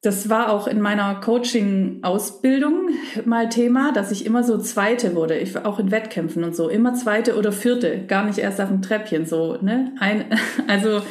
[0.02, 2.88] das war auch in meiner Coaching-Ausbildung
[3.26, 5.36] mal Thema, dass ich immer so Zweite wurde.
[5.36, 8.80] Ich auch in Wettkämpfen und so, immer Zweite oder Vierte, gar nicht erst auf dem
[8.80, 9.58] Treppchen so.
[9.60, 9.92] Ne?
[10.00, 10.24] Ein,
[10.68, 11.02] also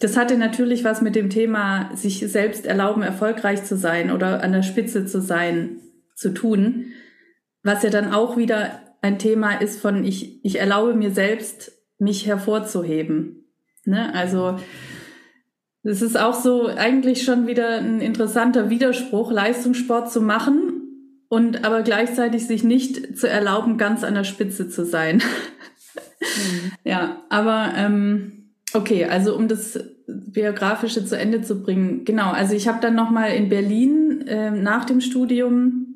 [0.00, 4.52] das hatte natürlich was mit dem Thema, sich selbst erlauben, erfolgreich zu sein oder an
[4.52, 5.80] der Spitze zu sein,
[6.14, 6.92] zu tun.
[7.62, 12.26] Was ja dann auch wieder ein Thema ist von, ich, ich erlaube mir selbst, mich
[12.26, 13.46] hervorzuheben.
[13.84, 14.14] Ne?
[14.14, 14.58] Also
[15.86, 20.76] es ist auch so eigentlich schon wieder ein interessanter Widerspruch, Leistungssport zu machen
[21.28, 25.22] und aber gleichzeitig sich nicht zu erlauben, ganz an der Spitze zu sein.
[26.20, 26.72] Mhm.
[26.84, 32.30] Ja, aber ähm, okay, also um das biografische zu Ende zu bringen, genau.
[32.30, 35.86] Also ich habe dann noch mal in Berlin äh, nach dem Studium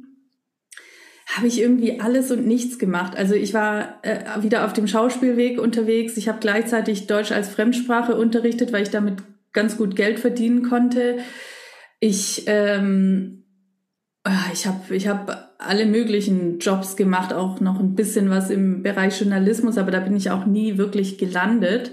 [1.36, 3.16] habe ich irgendwie alles und nichts gemacht.
[3.16, 6.16] Also ich war äh, wieder auf dem Schauspielweg unterwegs.
[6.16, 9.22] Ich habe gleichzeitig Deutsch als Fremdsprache unterrichtet, weil ich damit
[9.52, 11.18] ganz gut Geld verdienen konnte.
[11.98, 13.44] Ich ähm,
[14.24, 18.82] ah, ich habe ich hab alle möglichen Jobs gemacht, auch noch ein bisschen was im
[18.82, 21.92] Bereich Journalismus, aber da bin ich auch nie wirklich gelandet.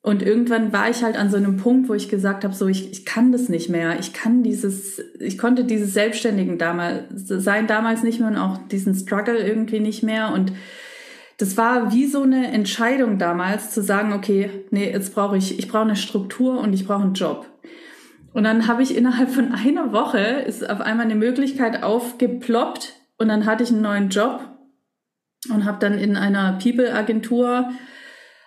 [0.00, 2.92] Und irgendwann war ich halt an so einem Punkt, wo ich gesagt habe, so ich,
[2.92, 3.98] ich kann das nicht mehr.
[3.98, 8.94] Ich kann dieses, ich konnte dieses Selbstständigen damals sein damals nicht mehr und auch diesen
[8.94, 10.32] Struggle irgendwie nicht mehr.
[10.32, 10.52] Und
[11.38, 15.68] das war wie so eine Entscheidung damals zu sagen, okay, nee, jetzt brauche ich, ich
[15.68, 17.46] brauche eine Struktur und ich brauche einen Job.
[18.32, 23.28] Und dann habe ich innerhalb von einer Woche ist auf einmal eine Möglichkeit aufgeploppt und
[23.28, 24.40] dann hatte ich einen neuen Job
[25.52, 27.70] und habe dann in einer People-Agentur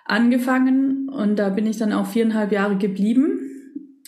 [0.05, 3.39] angefangen und da bin ich dann auch viereinhalb Jahre geblieben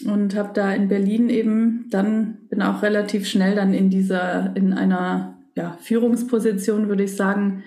[0.06, 4.74] und habe da in Berlin eben dann bin auch relativ schnell dann in dieser in
[4.74, 7.64] einer ja, Führungsposition würde ich sagen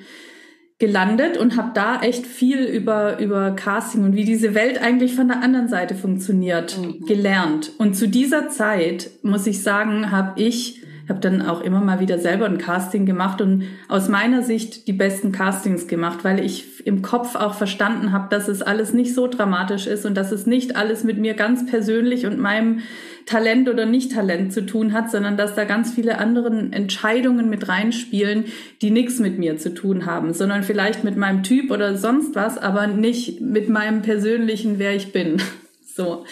[0.78, 5.28] gelandet und habe da echt viel über über Casting und wie diese Welt eigentlich von
[5.28, 7.06] der anderen Seite funktioniert mhm.
[7.06, 12.00] gelernt und zu dieser Zeit muss ich sagen habe ich habe dann auch immer mal
[12.00, 16.86] wieder selber ein Casting gemacht und aus meiner Sicht die besten Castings gemacht, weil ich
[16.86, 20.46] im Kopf auch verstanden habe, dass es alles nicht so dramatisch ist und dass es
[20.46, 22.80] nicht alles mit mir ganz persönlich und meinem
[23.26, 28.44] Talent oder Nicht-Talent zu tun hat, sondern dass da ganz viele andere Entscheidungen mit reinspielen,
[28.82, 32.56] die nichts mit mir zu tun haben, sondern vielleicht mit meinem Typ oder sonst was,
[32.56, 35.42] aber nicht mit meinem persönlichen, wer ich bin.
[35.96, 36.26] So.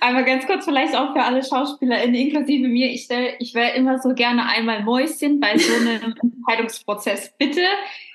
[0.00, 3.98] Aber ganz kurz vielleicht auch für alle SchauspielerInnen, inklusive mir, ich, stell, ich wäre immer
[3.98, 7.34] so gerne einmal Mäuschen bei so einem Entscheidungsprozess.
[7.38, 7.62] Bitte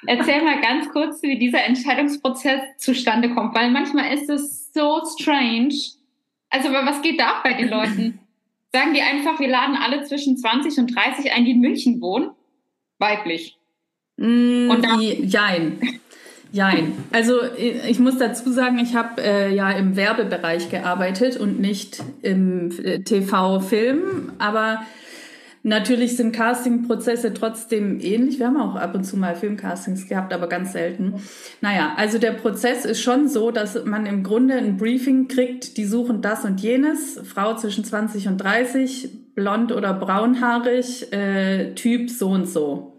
[0.07, 5.75] erzähl mal ganz kurz, wie dieser Entscheidungsprozess zustande kommt, weil manchmal ist es so strange.
[6.49, 8.19] Also was geht da ab bei den Leuten?
[8.73, 12.31] Sagen die einfach, wir laden alle zwischen 20 und 30 ein, die in München wohnen?
[12.97, 13.57] Weiblich.
[14.17, 15.99] Mm, und dann, jein.
[16.55, 16.93] Jein.
[17.11, 22.71] Also ich muss dazu sagen, ich habe äh, ja im Werbebereich gearbeitet und nicht im
[22.81, 24.81] äh, TV-Film, aber
[25.63, 28.39] natürlich sind Castingprozesse trotzdem ähnlich.
[28.39, 31.15] Wir haben auch ab und zu mal Filmcastings gehabt, aber ganz selten.
[31.59, 35.83] Naja, also der Prozess ist schon so, dass man im Grunde ein Briefing kriegt, die
[35.83, 42.29] suchen das und jenes, Frau zwischen 20 und 30, blond oder braunhaarig, äh, Typ so
[42.29, 42.93] und so.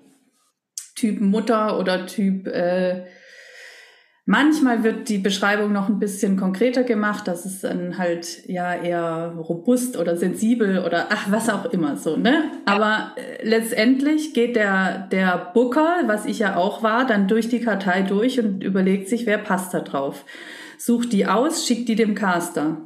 [0.94, 3.04] Typ Mutter oder Typ äh,
[4.29, 9.35] Manchmal wird die Beschreibung noch ein bisschen konkreter gemacht, dass es dann halt ja eher
[9.39, 12.51] robust oder sensibel oder ach, was auch immer so, ne?
[12.64, 17.61] Aber äh, letztendlich geht der, der Booker, was ich ja auch war, dann durch die
[17.61, 20.24] Kartei durch und überlegt sich, wer passt da drauf.
[20.77, 22.79] Sucht die aus, schickt die dem Caster.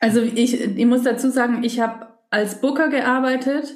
[0.00, 3.72] Also ich, ich muss dazu sagen, ich habe als Booker gearbeitet,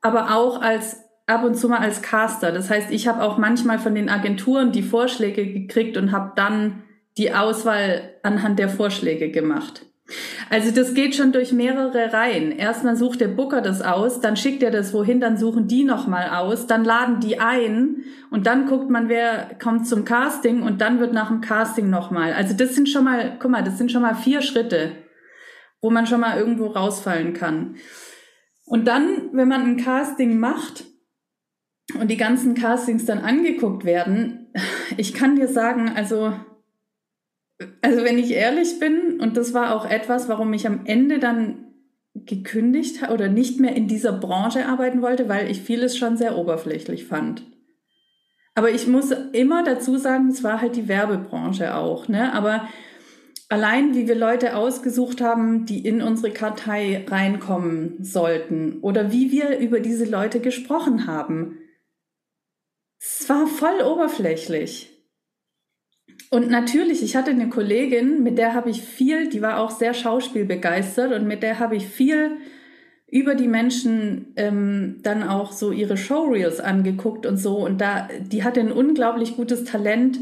[0.00, 1.01] aber auch als
[1.32, 2.52] ab und zu mal als Caster.
[2.52, 6.82] Das heißt, ich habe auch manchmal von den Agenturen die Vorschläge gekriegt und habe dann
[7.18, 9.86] die Auswahl anhand der Vorschläge gemacht.
[10.50, 12.52] Also das geht schon durch mehrere Reihen.
[12.52, 16.28] Erstmal sucht der Booker das aus, dann schickt er das wohin, dann suchen die nochmal
[16.30, 21.00] aus, dann laden die ein und dann guckt man, wer kommt zum Casting und dann
[21.00, 22.34] wird nach dem Casting nochmal.
[22.34, 24.92] Also das sind schon mal, guck mal, das sind schon mal vier Schritte,
[25.80, 27.76] wo man schon mal irgendwo rausfallen kann.
[28.66, 30.84] Und dann, wenn man ein Casting macht,
[32.00, 34.46] und die ganzen Castings dann angeguckt werden,
[34.96, 36.32] ich kann dir sagen, also,
[37.80, 41.66] also wenn ich ehrlich bin, und das war auch etwas, warum ich am Ende dann
[42.14, 47.06] gekündigt oder nicht mehr in dieser Branche arbeiten wollte, weil ich vieles schon sehr oberflächlich
[47.06, 47.42] fand.
[48.54, 52.34] Aber ich muss immer dazu sagen, es war halt die Werbebranche auch, ne?
[52.34, 52.68] Aber
[53.48, 59.58] allein wie wir Leute ausgesucht haben, die in unsere Kartei reinkommen sollten oder wie wir
[59.58, 61.58] über diese Leute gesprochen haben,
[63.04, 64.90] es war voll oberflächlich.
[66.30, 69.92] Und natürlich, ich hatte eine Kollegin, mit der habe ich viel, die war auch sehr
[69.92, 72.38] schauspielbegeistert und mit der habe ich viel
[73.08, 77.58] über die Menschen ähm, dann auch so ihre Showreels angeguckt und so.
[77.58, 80.18] Und da, die hatte ein unglaublich gutes Talent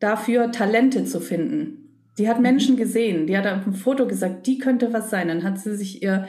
[0.00, 2.08] dafür, Talente zu finden.
[2.18, 5.28] Die hat Menschen gesehen, die hat auf dem Foto gesagt, die könnte was sein.
[5.28, 6.28] Dann hat sie sich ihr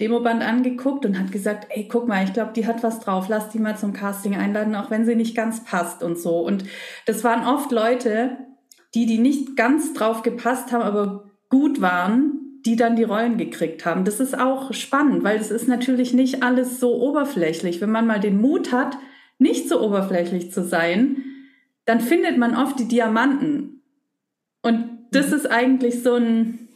[0.00, 3.48] Demoband angeguckt und hat gesagt, ey, guck mal, ich glaube, die hat was drauf, lass
[3.50, 6.38] die mal zum Casting einladen, auch wenn sie nicht ganz passt und so.
[6.38, 6.64] Und
[7.06, 8.36] das waren oft Leute,
[8.94, 13.84] die, die nicht ganz drauf gepasst haben, aber gut waren, die dann die Rollen gekriegt
[13.86, 14.04] haben.
[14.04, 17.80] Das ist auch spannend, weil es ist natürlich nicht alles so oberflächlich.
[17.80, 18.96] Wenn man mal den Mut hat,
[19.38, 21.24] nicht so oberflächlich zu sein,
[21.86, 23.82] dann findet man oft die Diamanten.
[24.62, 25.34] Und das mhm.
[25.34, 26.67] ist eigentlich so ein,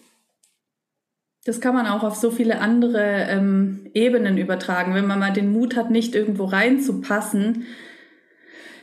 [1.45, 4.95] Das kann man auch auf so viele andere ähm, Ebenen übertragen.
[4.95, 7.67] Wenn man mal den Mut hat, nicht irgendwo reinzupassen,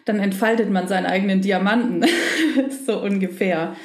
[0.03, 2.05] dann entfaltet man seinen eigenen Diamanten.
[2.85, 3.75] so ungefähr.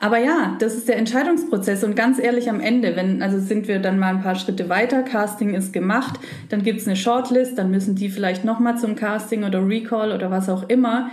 [0.00, 3.78] Aber ja, das ist der Entscheidungsprozess und ganz ehrlich am Ende, wenn, also sind wir
[3.78, 6.18] dann mal ein paar Schritte weiter, Casting ist gemacht,
[6.48, 10.48] dann gibt's eine Shortlist, dann müssen die vielleicht nochmal zum Casting oder Recall oder was
[10.48, 11.10] auch immer.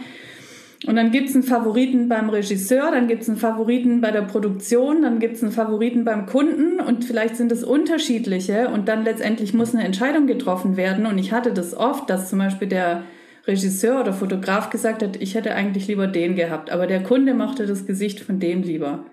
[0.88, 5.20] Und dann gibt's einen Favoriten beim Regisseur, dann gibt's einen Favoriten bei der Produktion, dann
[5.20, 9.84] gibt's einen Favoriten beim Kunden und vielleicht sind es unterschiedliche und dann letztendlich muss eine
[9.84, 11.06] Entscheidung getroffen werden.
[11.06, 13.04] Und ich hatte das oft, dass zum Beispiel der
[13.46, 17.68] Regisseur oder Fotograf gesagt hat, ich hätte eigentlich lieber den gehabt, aber der Kunde mochte
[17.68, 19.06] das Gesicht von dem lieber.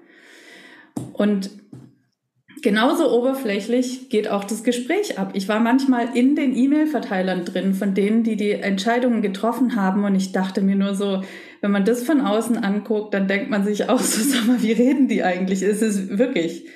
[1.13, 1.51] Und
[2.63, 5.31] genauso oberflächlich geht auch das Gespräch ab.
[5.35, 10.15] Ich war manchmal in den E-Mail-Verteilern drin von denen, die die Entscheidungen getroffen haben und
[10.15, 11.23] ich dachte mir nur so,
[11.61, 14.73] wenn man das von außen anguckt, dann denkt man sich auch so, sag mal, wie
[14.73, 15.63] reden die eigentlich?
[15.63, 16.67] Es ist wirklich,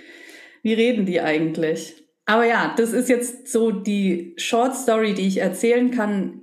[0.63, 2.05] wie reden die eigentlich?
[2.25, 6.43] Aber ja, das ist jetzt so die Short Story, die ich erzählen kann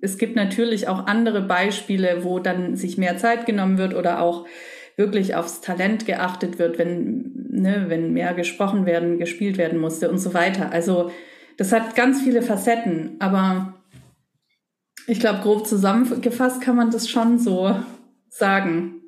[0.00, 4.46] es gibt natürlich auch andere Beispiele, wo dann sich mehr Zeit genommen wird oder auch
[4.96, 10.18] wirklich aufs Talent geachtet wird, wenn, ne, wenn mehr gesprochen werden, gespielt werden musste und
[10.18, 10.72] so weiter.
[10.72, 11.10] Also
[11.56, 13.75] das hat ganz viele Facetten, aber
[15.06, 17.76] ich glaube, grob zusammengefasst kann man das schon so
[18.28, 19.02] sagen.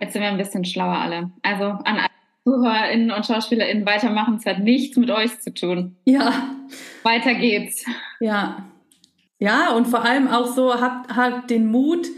[0.00, 1.30] Jetzt sind wir ein bisschen schlauer alle.
[1.42, 2.08] Also an alle
[2.44, 5.96] ZuhörerInnen und SchauspielerInnen weitermachen, es hat nichts mit euch zu tun.
[6.04, 6.32] Ja.
[7.02, 7.84] Weiter geht's.
[8.20, 8.64] Ja.
[9.38, 12.08] Ja, und vor allem auch so, hab, hab den Mut,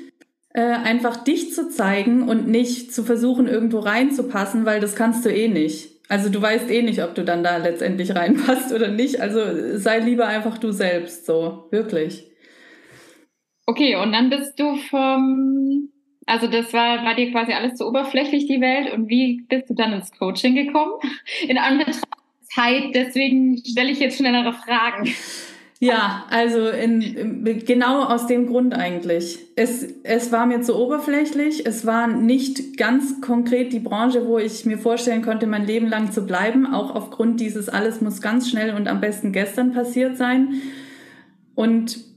[0.55, 5.33] äh, einfach dich zu zeigen und nicht zu versuchen, irgendwo reinzupassen, weil das kannst du
[5.33, 5.91] eh nicht.
[6.09, 9.21] Also du weißt eh nicht, ob du dann da letztendlich reinpasst oder nicht.
[9.21, 12.30] Also sei lieber einfach du selbst, so, wirklich.
[13.71, 15.91] Okay, und dann bist du vom,
[16.27, 18.93] also das war, war dir quasi alles zu oberflächlich, die Welt.
[18.93, 20.95] Und wie bist du dann ins Coaching gekommen?
[21.47, 22.03] In Anbetracht
[22.53, 25.09] Zeit, deswegen stelle ich jetzt schnellere Fragen.
[25.79, 29.39] Ja, also in, genau aus dem Grund eigentlich.
[29.55, 31.65] Es, es war mir zu oberflächlich.
[31.65, 36.11] Es war nicht ganz konkret die Branche, wo ich mir vorstellen konnte, mein Leben lang
[36.11, 36.67] zu bleiben.
[36.67, 40.61] Auch aufgrund dieses alles muss ganz schnell und am besten gestern passiert sein.
[41.55, 42.10] Und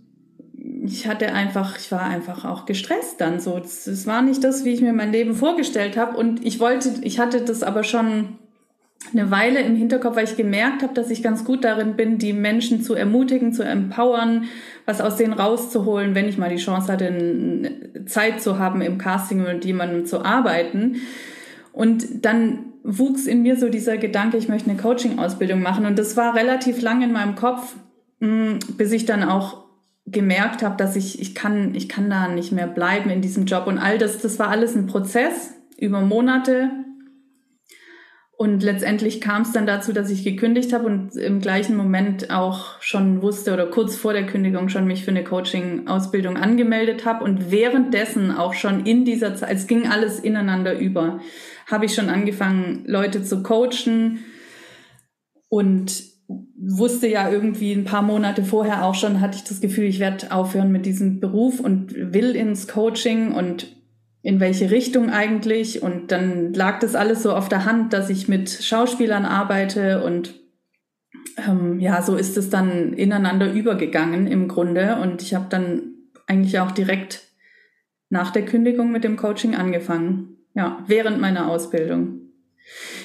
[0.86, 3.58] ich hatte einfach, ich war einfach auch gestresst dann so.
[3.58, 6.18] Es war nicht das, wie ich mir mein Leben vorgestellt habe.
[6.18, 8.38] Und ich wollte, ich hatte das aber schon
[9.14, 12.34] eine Weile im Hinterkopf, weil ich gemerkt habe, dass ich ganz gut darin bin, die
[12.34, 14.46] Menschen zu ermutigen, zu empowern,
[14.86, 17.72] was aus denen rauszuholen, wenn ich mal die Chance hatte,
[18.06, 20.98] Zeit zu haben im Casting mit jemandem zu arbeiten.
[21.72, 25.86] Und dann wuchs in mir so dieser Gedanke, ich möchte eine Coaching-Ausbildung machen.
[25.86, 27.76] Und das war relativ lang in meinem Kopf,
[28.20, 29.63] mm, bis ich dann auch
[30.06, 33.68] gemerkt habe, dass ich, ich kann, ich kann da nicht mehr bleiben in diesem Job.
[33.68, 36.72] Und all das, das war alles ein Prozess über Monate,
[38.44, 42.82] und letztendlich kam es dann dazu, dass ich gekündigt habe und im gleichen Moment auch
[42.82, 47.52] schon wusste oder kurz vor der Kündigung schon mich für eine Coaching-Ausbildung angemeldet habe und
[47.52, 51.22] währenddessen auch schon in dieser Zeit, es ging alles ineinander über,
[51.68, 54.26] habe ich schon angefangen, Leute zu coachen
[55.48, 60.00] und wusste ja irgendwie ein paar Monate vorher auch schon, hatte ich das Gefühl, ich
[60.00, 63.76] werde aufhören mit diesem Beruf und will ins Coaching und
[64.22, 65.84] in welche Richtung eigentlich.
[65.84, 70.36] Und dann lag das alles so auf der Hand, dass ich mit Schauspielern arbeite und
[71.38, 74.98] ähm, ja, so ist es dann ineinander übergegangen im Grunde.
[75.02, 75.94] Und ich habe dann
[76.28, 77.28] eigentlich auch direkt
[78.10, 80.38] nach der Kündigung mit dem Coaching angefangen.
[80.56, 82.23] Ja, während meiner Ausbildung.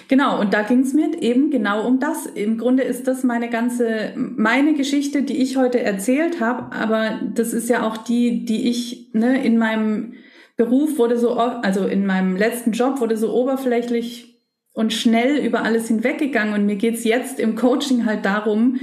[0.09, 2.27] Genau, und da ging es mir eben genau um das.
[2.27, 7.53] Im Grunde ist das meine ganze, meine Geschichte, die ich heute erzählt habe, aber das
[7.53, 10.15] ist ja auch die, die ich ne, in meinem
[10.57, 14.43] Beruf wurde so, also in meinem letzten Job wurde so oberflächlich
[14.73, 16.55] und schnell über alles hinweggegangen.
[16.55, 18.81] Und mir geht's jetzt im Coaching halt darum,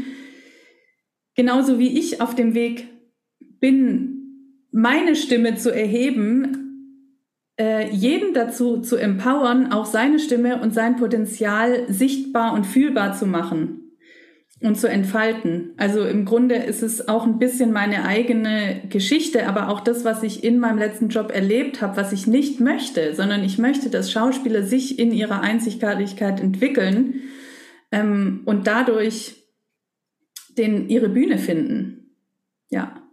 [1.36, 2.88] genauso wie ich auf dem Weg
[3.60, 4.16] bin,
[4.72, 6.65] meine Stimme zu erheben,
[7.60, 13.26] äh, jeden dazu zu empowern, auch seine Stimme und sein Potenzial sichtbar und fühlbar zu
[13.26, 13.86] machen
[14.62, 15.74] und zu entfalten.
[15.78, 20.24] Also im Grunde ist es auch ein bisschen meine eigene Geschichte, aber auch das, was
[20.24, 24.12] ich in meinem letzten Job erlebt habe, was ich nicht möchte, sondern ich möchte, dass
[24.12, 27.22] Schauspieler sich in ihrer Einzigartigkeit entwickeln
[27.92, 29.44] ähm, und dadurch
[30.58, 32.16] den, ihre Bühne finden.
[32.70, 33.05] Ja.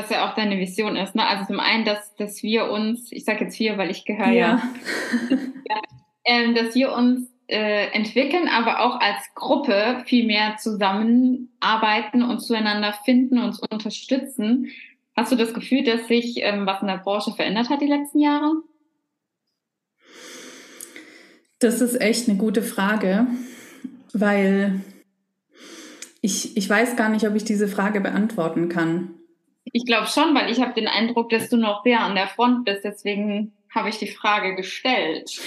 [0.00, 1.14] Was ja auch deine Vision ist.
[1.14, 1.26] Ne?
[1.26, 4.62] Also zum einen, dass, dass wir uns, ich sage jetzt wir, weil ich gehöre ja,
[5.30, 5.82] ja
[6.24, 12.94] ähm, dass wir uns äh, entwickeln, aber auch als Gruppe viel mehr zusammenarbeiten und zueinander
[13.04, 14.68] finden und unterstützen.
[15.16, 18.20] Hast du das Gefühl, dass sich ähm, was in der Branche verändert hat die letzten
[18.20, 18.52] Jahre?
[21.58, 23.26] Das ist echt eine gute Frage.
[24.12, 24.80] weil
[26.20, 29.14] ich, ich weiß gar nicht, ob ich diese Frage beantworten kann.
[29.64, 32.64] Ich glaube schon, weil ich habe den Eindruck, dass du noch sehr an der Front
[32.64, 32.84] bist.
[32.84, 35.40] Deswegen habe ich die Frage gestellt.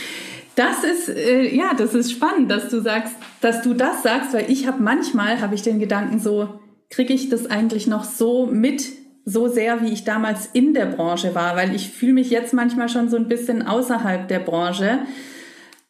[0.55, 4.49] Das ist äh, ja, das ist spannend, dass du sagst, dass du das sagst, weil
[4.49, 6.59] ich habe manchmal habe ich den Gedanken so,
[6.89, 8.85] kriege ich das eigentlich noch so mit,
[9.25, 12.87] so sehr wie ich damals in der Branche war, weil ich fühle mich jetzt manchmal
[12.87, 14.99] schon so ein bisschen außerhalb der Branche,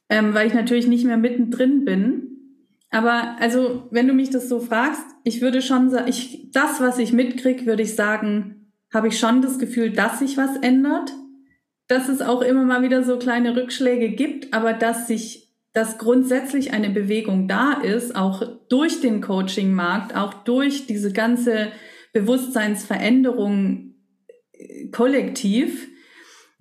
[0.09, 2.22] ähm, weil ich natürlich nicht mehr mittendrin bin.
[2.93, 6.99] Aber also, wenn du mich das so fragst, ich würde schon sagen, ich, das, was
[6.99, 11.11] ich mitkriege, würde ich sagen, habe ich schon das Gefühl, dass sich was ändert.
[11.87, 16.71] Dass es auch immer mal wieder so kleine Rückschläge gibt, aber dass sich, dass grundsätzlich
[16.71, 21.71] eine Bewegung da ist, auch durch den Coaching-Markt, auch durch diese ganze
[22.13, 23.95] Bewusstseinsveränderung
[24.51, 25.87] äh, kollektiv,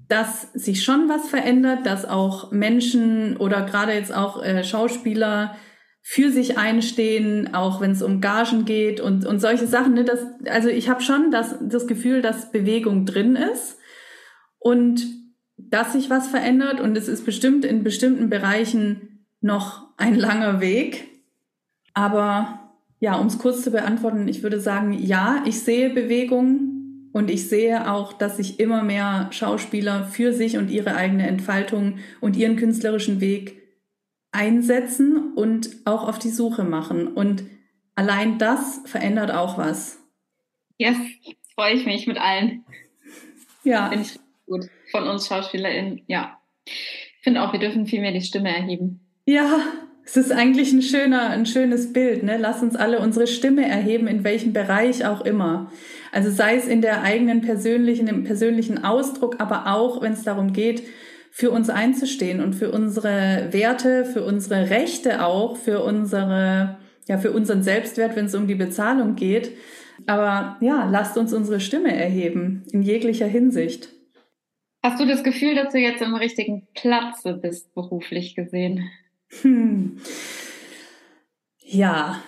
[0.08, 5.56] dass sich schon was verändert, dass auch Menschen oder gerade jetzt auch äh, Schauspieler
[6.02, 9.94] für sich einstehen, auch wenn es um Gagen geht und, und solche Sachen.
[9.94, 13.78] Ne, das, also ich habe schon das, das Gefühl, dass Bewegung drin ist
[14.58, 15.06] und
[15.56, 21.08] dass sich was verändert und es ist bestimmt in bestimmten Bereichen noch ein langer Weg.
[21.94, 22.58] Aber
[22.98, 27.48] ja, um es kurz zu beantworten, ich würde sagen, ja, ich sehe Bewegung und ich
[27.48, 32.56] sehe auch, dass sich immer mehr Schauspieler für sich und ihre eigene Entfaltung und ihren
[32.56, 33.61] künstlerischen Weg
[34.32, 37.08] einsetzen und auch auf die Suche machen.
[37.08, 37.44] Und
[37.94, 39.98] allein das verändert auch was.
[40.78, 40.96] Yes,
[41.54, 42.64] freue ich mich mit allen.
[43.62, 43.90] Ja.
[43.90, 46.38] Finde ich gut von uns SchauspielerInnen, ja.
[46.64, 49.00] Ich finde auch, wir dürfen viel mehr die Stimme erheben.
[49.26, 49.60] Ja,
[50.04, 52.36] es ist eigentlich ein schöner, ein schönes Bild, ne?
[52.36, 55.70] Lass uns alle unsere Stimme erheben, in welchem Bereich auch immer.
[56.10, 60.52] Also sei es in der eigenen persönlichen, im persönlichen Ausdruck, aber auch, wenn es darum
[60.52, 60.82] geht,
[61.34, 66.76] für uns einzustehen und für unsere Werte, für unsere Rechte auch, für unsere,
[67.08, 69.52] ja, für unseren Selbstwert, wenn es um die Bezahlung geht.
[70.06, 73.88] Aber ja, lasst uns unsere Stimme erheben, in jeglicher Hinsicht.
[74.82, 78.90] Hast du das Gefühl, dass du jetzt am richtigen Platze bist, beruflich gesehen?
[79.40, 79.96] Hm.
[81.64, 82.22] Ja,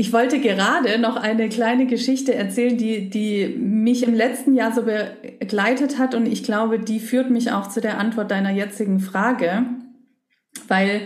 [0.00, 4.84] ich wollte gerade noch eine kleine Geschichte erzählen, die, die mich im letzten Jahr so
[4.84, 6.14] begleitet hat.
[6.14, 9.64] Und ich glaube, die führt mich auch zu der Antwort deiner jetzigen Frage,
[10.68, 11.00] weil,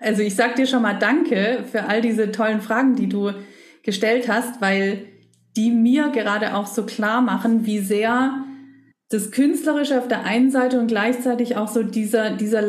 [0.00, 3.32] also ich sag dir schon mal Danke für all diese tollen Fragen, die du
[3.82, 5.04] gestellt hast, weil
[5.54, 8.42] die mir gerade auch so klar machen, wie sehr
[9.10, 12.62] das Künstlerische auf der einen Seite und gleichzeitig auch so dieser, dieser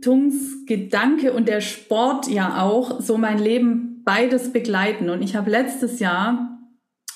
[0.00, 5.10] Leistungsgedanke und der Sport ja auch so mein Leben beides begleiten.
[5.10, 6.58] Und ich habe letztes Jahr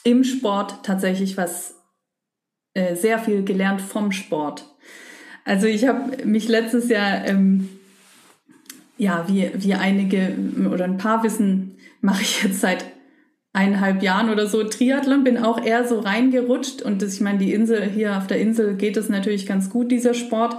[0.04, 1.74] im Sport tatsächlich was
[2.74, 4.66] äh, sehr viel gelernt vom Sport.
[5.44, 7.68] Also ich habe mich letztes Jahr, ähm,
[8.96, 10.34] ja, wie, wie einige
[10.72, 12.84] oder ein paar wissen, mache ich jetzt seit
[13.52, 17.52] eineinhalb Jahren oder so Triathlon, bin auch eher so reingerutscht und das, ich meine, die
[17.52, 20.56] Insel, hier auf der Insel geht es natürlich ganz gut, dieser Sport.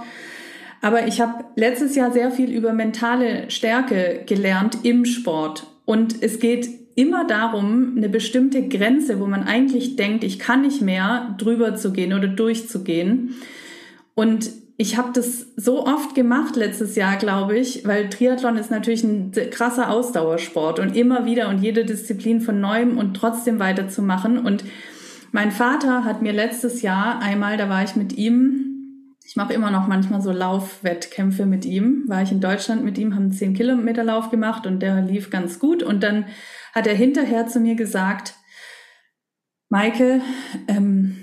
[0.80, 5.66] Aber ich habe letztes Jahr sehr viel über mentale Stärke gelernt im Sport.
[5.84, 10.82] Und es geht immer darum, eine bestimmte Grenze, wo man eigentlich denkt, ich kann nicht
[10.82, 13.34] mehr, drüber zu gehen oder durchzugehen.
[14.14, 19.04] Und ich habe das so oft gemacht letztes Jahr, glaube ich, weil Triathlon ist natürlich
[19.04, 24.38] ein krasser Ausdauersport und immer wieder und jede Disziplin von neuem und trotzdem weiterzumachen.
[24.38, 24.64] Und
[25.32, 28.75] mein Vater hat mir letztes Jahr einmal, da war ich mit ihm,
[29.36, 33.14] ich mache immer noch manchmal so Laufwettkämpfe mit ihm, war ich in Deutschland mit ihm,
[33.14, 35.82] haben einen 10 Kilometer Lauf gemacht und der lief ganz gut.
[35.82, 36.24] Und dann
[36.72, 38.32] hat er hinterher zu mir gesagt,
[39.68, 40.22] Maike,
[40.68, 41.18] ähm,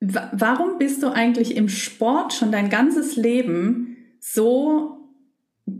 [0.00, 4.98] Warum bist du eigentlich im Sport schon dein ganzes Leben so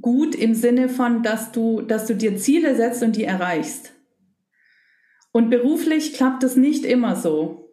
[0.00, 3.92] gut im Sinne von, dass du, dass du dir Ziele setzt und die erreichst?
[5.30, 7.65] Und beruflich klappt es nicht immer so.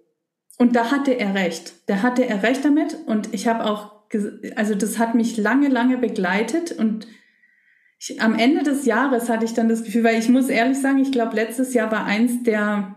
[0.57, 1.73] Und da hatte er recht.
[1.87, 2.97] Da hatte er recht damit.
[3.05, 3.91] Und ich habe auch,
[4.55, 6.71] also das hat mich lange, lange begleitet.
[6.71, 7.07] Und
[7.99, 10.99] ich, am Ende des Jahres hatte ich dann das Gefühl, weil ich muss ehrlich sagen,
[10.99, 12.95] ich glaube, letztes Jahr war eins der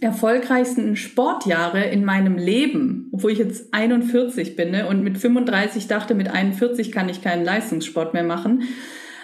[0.00, 6.14] erfolgreichsten Sportjahre in meinem Leben, obwohl ich jetzt 41 bin ne, und mit 35 dachte,
[6.14, 8.62] mit 41 kann ich keinen Leistungssport mehr machen.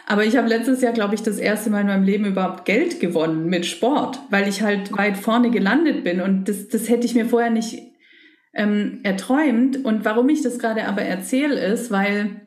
[0.07, 3.01] Aber ich habe letztes Jahr, glaube ich, das erste Mal in meinem Leben überhaupt Geld
[3.01, 6.21] gewonnen mit Sport, weil ich halt weit vorne gelandet bin.
[6.21, 7.79] Und das, das hätte ich mir vorher nicht
[8.53, 9.83] ähm, erträumt.
[9.85, 12.43] Und warum ich das gerade aber erzähle, ist, weil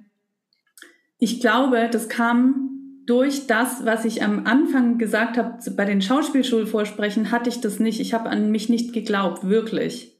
[1.17, 2.67] ich glaube, das kam
[3.07, 7.99] durch das, was ich am Anfang gesagt habe, bei den Schauspielschulvorsprechen hatte ich das nicht.
[7.99, 10.15] Ich habe an mich nicht geglaubt, wirklich,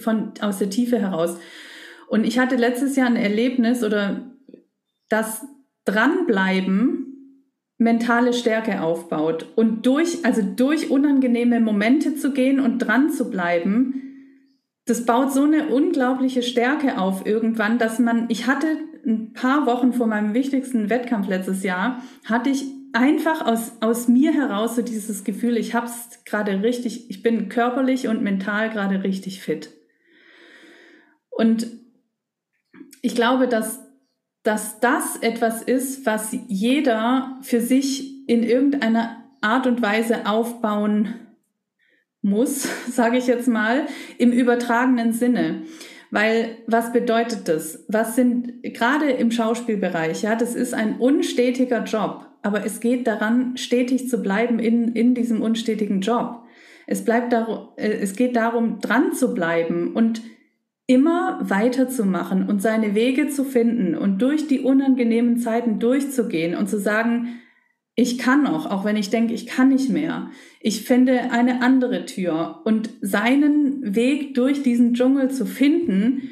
[0.00, 1.38] von, aus der Tiefe heraus.
[2.08, 4.32] Und ich hatte letztes Jahr ein Erlebnis oder
[5.08, 5.44] das
[5.90, 7.10] Dranbleiben
[7.78, 14.02] mentale Stärke aufbaut und durch, also durch unangenehme Momente zu gehen und dran zu bleiben,
[14.84, 18.66] das baut so eine unglaubliche Stärke auf irgendwann, dass man, ich hatte
[19.06, 24.32] ein paar Wochen vor meinem wichtigsten Wettkampf letztes Jahr, hatte ich einfach aus, aus mir
[24.32, 29.40] heraus so dieses Gefühl, ich hab's gerade richtig, ich bin körperlich und mental gerade richtig
[29.40, 29.70] fit.
[31.30, 31.66] Und
[33.00, 33.89] ich glaube, dass
[34.42, 41.14] dass das etwas ist, was jeder für sich in irgendeiner Art und Weise aufbauen
[42.22, 43.86] muss, sage ich jetzt mal,
[44.18, 45.62] im übertragenen Sinne.
[46.10, 47.84] Weil was bedeutet das?
[47.88, 50.22] Was sind gerade im Schauspielbereich?
[50.22, 55.14] Ja, das ist ein unstetiger Job, aber es geht daran, stetig zu bleiben in, in
[55.14, 56.42] diesem unstetigen Job.
[56.88, 60.22] Es bleibt darum, äh, es geht darum, dran zu bleiben und
[60.90, 66.80] immer weiterzumachen und seine Wege zu finden und durch die unangenehmen Zeiten durchzugehen und zu
[66.80, 67.38] sagen,
[67.94, 70.30] ich kann noch, auch wenn ich denke, ich kann nicht mehr.
[70.58, 76.28] Ich finde eine andere Tür und seinen Weg durch diesen Dschungel zu finden,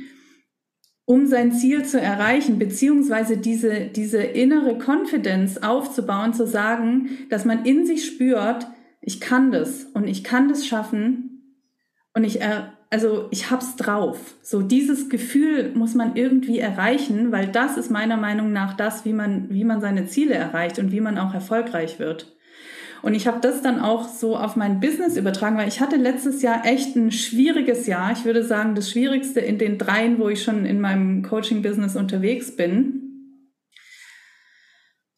[1.04, 7.64] um sein Ziel zu erreichen, beziehungsweise diese, diese innere Confidence aufzubauen, zu sagen, dass man
[7.64, 8.66] in sich spürt,
[9.02, 11.62] ich kann das und ich kann das schaffen
[12.12, 14.18] und ich er, also ich hab's drauf.
[14.42, 19.12] So dieses Gefühl muss man irgendwie erreichen, weil das ist meiner Meinung nach das, wie
[19.12, 22.34] man, wie man seine Ziele erreicht und wie man auch erfolgreich wird.
[23.02, 26.42] Und ich habe das dann auch so auf mein Business übertragen, weil ich hatte letztes
[26.42, 28.12] Jahr echt ein schwieriges Jahr.
[28.12, 32.56] Ich würde sagen, das schwierigste in den dreien, wo ich schon in meinem Coaching-Business unterwegs
[32.56, 33.04] bin.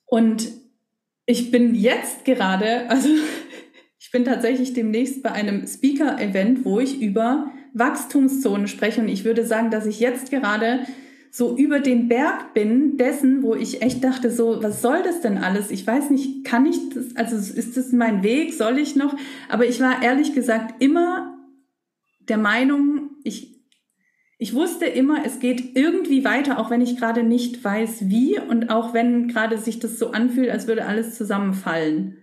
[0.04, 0.48] Und
[1.24, 3.08] ich bin jetzt gerade, also
[3.98, 9.00] ich bin tatsächlich demnächst bei einem Speaker-Event, wo ich über Wachstumszonen spreche.
[9.00, 10.80] Und ich würde sagen, dass ich jetzt gerade
[11.30, 15.38] so über den Berg bin dessen, wo ich echt dachte, so, was soll das denn
[15.38, 15.70] alles?
[15.70, 18.52] Ich weiß nicht, kann ich das, also ist das mein Weg?
[18.52, 19.16] Soll ich noch?
[19.48, 21.38] Aber ich war ehrlich gesagt immer
[22.28, 23.62] der Meinung, ich,
[24.38, 28.70] ich wusste immer, es geht irgendwie weiter, auch wenn ich gerade nicht weiß, wie und
[28.70, 32.16] auch wenn gerade sich das so anfühlt, als würde alles zusammenfallen.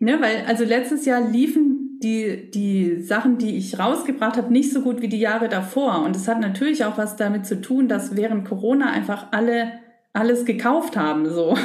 [0.00, 4.82] Ne, weil, also letztes Jahr liefen die, die Sachen, die ich rausgebracht habe, nicht so
[4.82, 6.02] gut wie die Jahre davor.
[6.04, 9.72] Und es hat natürlich auch was damit zu tun, dass während Corona einfach alle
[10.12, 11.56] alles gekauft haben, so.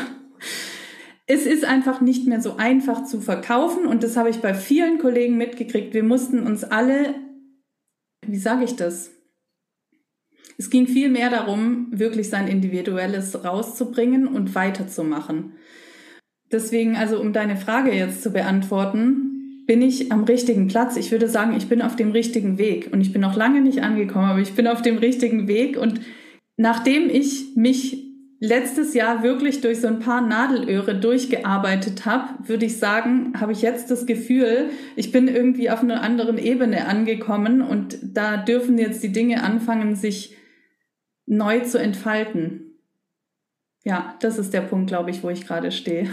[1.26, 5.00] Es ist einfach nicht mehr so einfach zu verkaufen und das habe ich bei vielen
[5.00, 5.94] Kollegen mitgekriegt.
[5.94, 7.16] Wir mussten uns alle,
[8.28, 9.12] wie sage ich das?
[10.58, 15.54] Es ging viel mehr darum, wirklich sein Individuelles rauszubringen und weiterzumachen.
[16.52, 19.33] Deswegen, also um deine Frage jetzt zu beantworten,
[19.66, 20.98] bin ich am richtigen Platz.
[20.98, 22.90] Ich würde sagen, ich bin auf dem richtigen Weg.
[22.92, 25.78] Und ich bin noch lange nicht angekommen, aber ich bin auf dem richtigen Weg.
[25.78, 26.02] Und
[26.58, 28.04] nachdem ich mich
[28.40, 33.62] letztes Jahr wirklich durch so ein paar Nadelöhre durchgearbeitet habe, würde ich sagen, habe ich
[33.62, 39.02] jetzt das Gefühl, ich bin irgendwie auf einer anderen Ebene angekommen und da dürfen jetzt
[39.02, 40.36] die Dinge anfangen, sich
[41.26, 42.80] neu zu entfalten.
[43.86, 46.10] Ja, das ist der Punkt, glaube ich, wo ich gerade stehe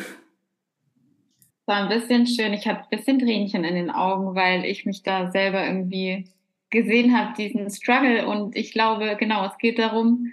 [1.71, 2.53] war ein bisschen schön.
[2.53, 6.27] Ich hatte ein bisschen Tränchen in den Augen, weil ich mich da selber irgendwie
[6.69, 8.27] gesehen habe, diesen Struggle.
[8.27, 10.33] Und ich glaube, genau, es geht darum,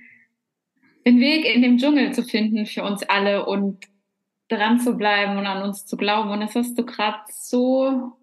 [1.06, 3.86] den Weg in dem Dschungel zu finden für uns alle und
[4.50, 6.32] dran zu bleiben und an uns zu glauben.
[6.32, 8.14] Und das hast du gerade so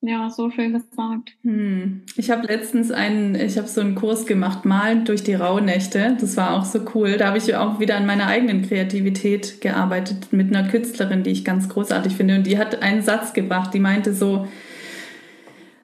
[0.00, 1.32] ja, so schön gesagt.
[1.42, 2.02] Hm.
[2.16, 6.16] Ich habe letztens einen, ich habe so einen Kurs gemacht, Malen durch die Rauhnächte.
[6.20, 7.16] Das war auch so cool.
[7.16, 11.44] Da habe ich auch wieder an meiner eigenen Kreativität gearbeitet mit einer Künstlerin, die ich
[11.44, 12.36] ganz großartig finde.
[12.36, 14.46] Und die hat einen Satz gebracht, die meinte so,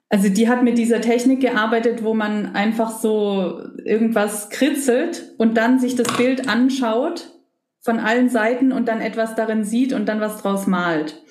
[0.09, 5.79] also die hat mit dieser Technik gearbeitet, wo man einfach so irgendwas kritzelt und dann
[5.79, 7.33] sich das Bild anschaut
[7.81, 11.21] von allen Seiten und dann etwas darin sieht und dann was draus malt.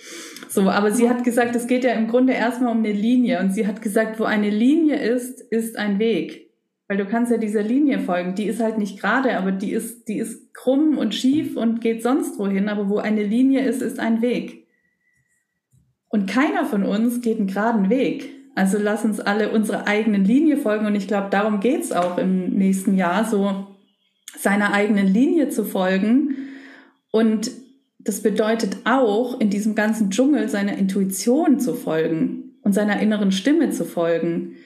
[0.55, 3.41] So, aber sie hat gesagt, es geht ja im Grunde erstmal um eine Linie.
[3.41, 6.49] Und sie hat gesagt, wo eine Linie ist, ist ein Weg.
[6.87, 8.37] Weil du kannst ja dieser Linie folgen.
[8.37, 12.05] Die ist halt nicht gerade, aber die ist, die ist krumm und schief und geht
[12.05, 12.69] sonst wohin.
[12.69, 14.69] Aber wo eine Linie ist, ist ein Weg.
[16.07, 18.31] Und keiner von uns geht einen geraden Weg.
[18.55, 20.87] Also lass uns alle unsere eigenen Linie folgen.
[20.87, 23.67] Und ich glaube, darum geht's auch im nächsten Jahr, so
[24.39, 26.37] seiner eigenen Linie zu folgen
[27.11, 27.51] und
[28.05, 33.71] das bedeutet auch, in diesem ganzen Dschungel seiner Intuition zu folgen und seiner inneren Stimme
[33.71, 34.57] zu folgen.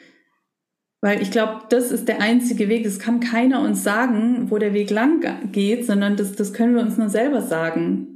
[1.01, 2.85] Weil ich glaube, das ist der einzige Weg.
[2.85, 6.83] Es kann keiner uns sagen, wo der Weg lang geht, sondern das, das können wir
[6.83, 8.09] uns nur selber sagen.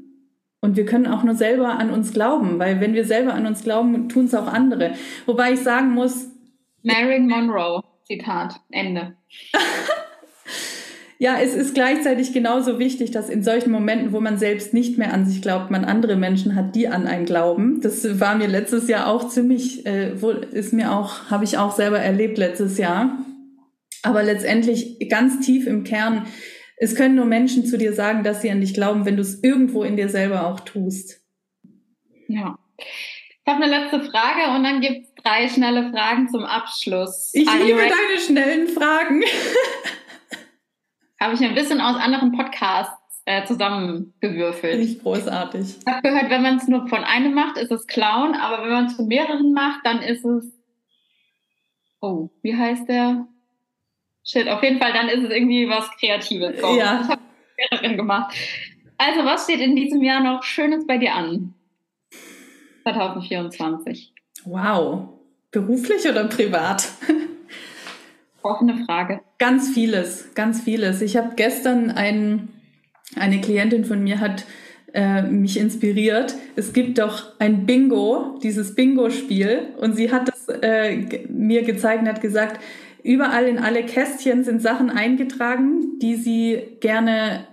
[0.60, 3.62] Und wir können auch nur selber an uns glauben, weil wenn wir selber an uns
[3.62, 4.94] glauben, tun es auch andere.
[5.26, 6.28] Wobei ich sagen muss.
[6.82, 9.16] Marilyn Monroe, Zitat, Ende.
[11.22, 15.14] Ja, es ist gleichzeitig genauso wichtig, dass in solchen Momenten, wo man selbst nicht mehr
[15.14, 17.80] an sich glaubt, man andere Menschen hat, die an einen glauben.
[17.80, 21.76] Das war mir letztes Jahr auch ziemlich, äh, wohl ist mir auch, habe ich auch
[21.76, 23.24] selber erlebt letztes Jahr.
[24.02, 26.26] Aber letztendlich ganz tief im Kern,
[26.76, 29.44] es können nur Menschen zu dir sagen, dass sie an dich glauben, wenn du es
[29.44, 31.20] irgendwo in dir selber auch tust.
[32.26, 32.58] Ja.
[32.78, 37.30] Ich habe eine letzte Frage und dann gibt es drei schnelle Fragen zum Abschluss.
[37.32, 39.22] Ich liebe deine schnellen Fragen.
[41.22, 44.80] habe ich ein bisschen aus anderen Podcasts äh, zusammengewürfelt.
[44.80, 45.78] Nicht großartig.
[45.78, 48.72] Ich habe gehört, wenn man es nur von einem macht, ist es Clown, aber wenn
[48.72, 50.52] man es von mehreren macht, dann ist es.
[52.00, 53.28] Oh, wie heißt der?
[54.24, 56.60] Shit, auf jeden Fall, dann ist es irgendwie was Kreatives.
[56.60, 56.76] So.
[56.76, 57.02] Ja.
[57.02, 57.22] Ich habe
[57.56, 58.34] mehreren gemacht.
[58.98, 61.54] Also, was steht in diesem Jahr noch Schönes bei dir an?
[62.82, 64.12] 2024.
[64.44, 65.08] Wow.
[65.52, 66.88] Beruflich oder privat?
[68.42, 69.20] Offene Frage.
[69.38, 71.00] Ganz vieles, ganz vieles.
[71.00, 72.48] Ich habe gestern ein,
[73.16, 74.44] eine Klientin von mir hat
[74.94, 76.34] äh, mich inspiriert.
[76.56, 82.08] Es gibt doch ein Bingo, dieses Bingo-Spiel, und sie hat es äh, mir gezeigt und
[82.08, 82.60] hat gesagt,
[83.02, 87.46] überall in alle Kästchen sind Sachen eingetragen, die sie gerne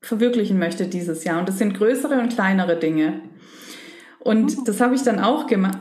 [0.00, 1.38] verwirklichen möchte dieses Jahr.
[1.40, 3.20] Und das sind größere und kleinere Dinge.
[4.20, 4.64] Und mhm.
[4.64, 5.78] das habe ich dann auch gemacht.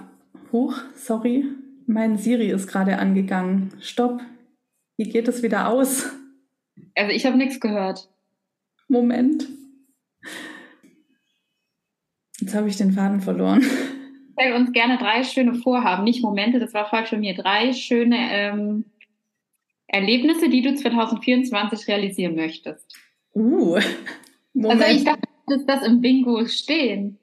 [0.52, 1.46] Huch, sorry,
[1.88, 3.72] mein Siri ist gerade angegangen.
[3.80, 4.22] Stopp.
[4.98, 6.10] Wie geht es wieder aus?
[6.96, 8.10] Also ich habe nichts gehört.
[8.88, 9.48] Moment.
[12.40, 13.64] Jetzt habe ich den Faden verloren.
[14.34, 17.34] Stell uns gerne drei schöne Vorhaben, nicht Momente, das war falsch von mir.
[17.36, 18.86] Drei schöne ähm,
[19.88, 22.98] Erlebnisse, die du 2024 realisieren möchtest.
[23.34, 23.80] Uh,
[24.54, 24.82] Moment.
[24.82, 27.18] Also ich dachte, dass das im Bingo stehen.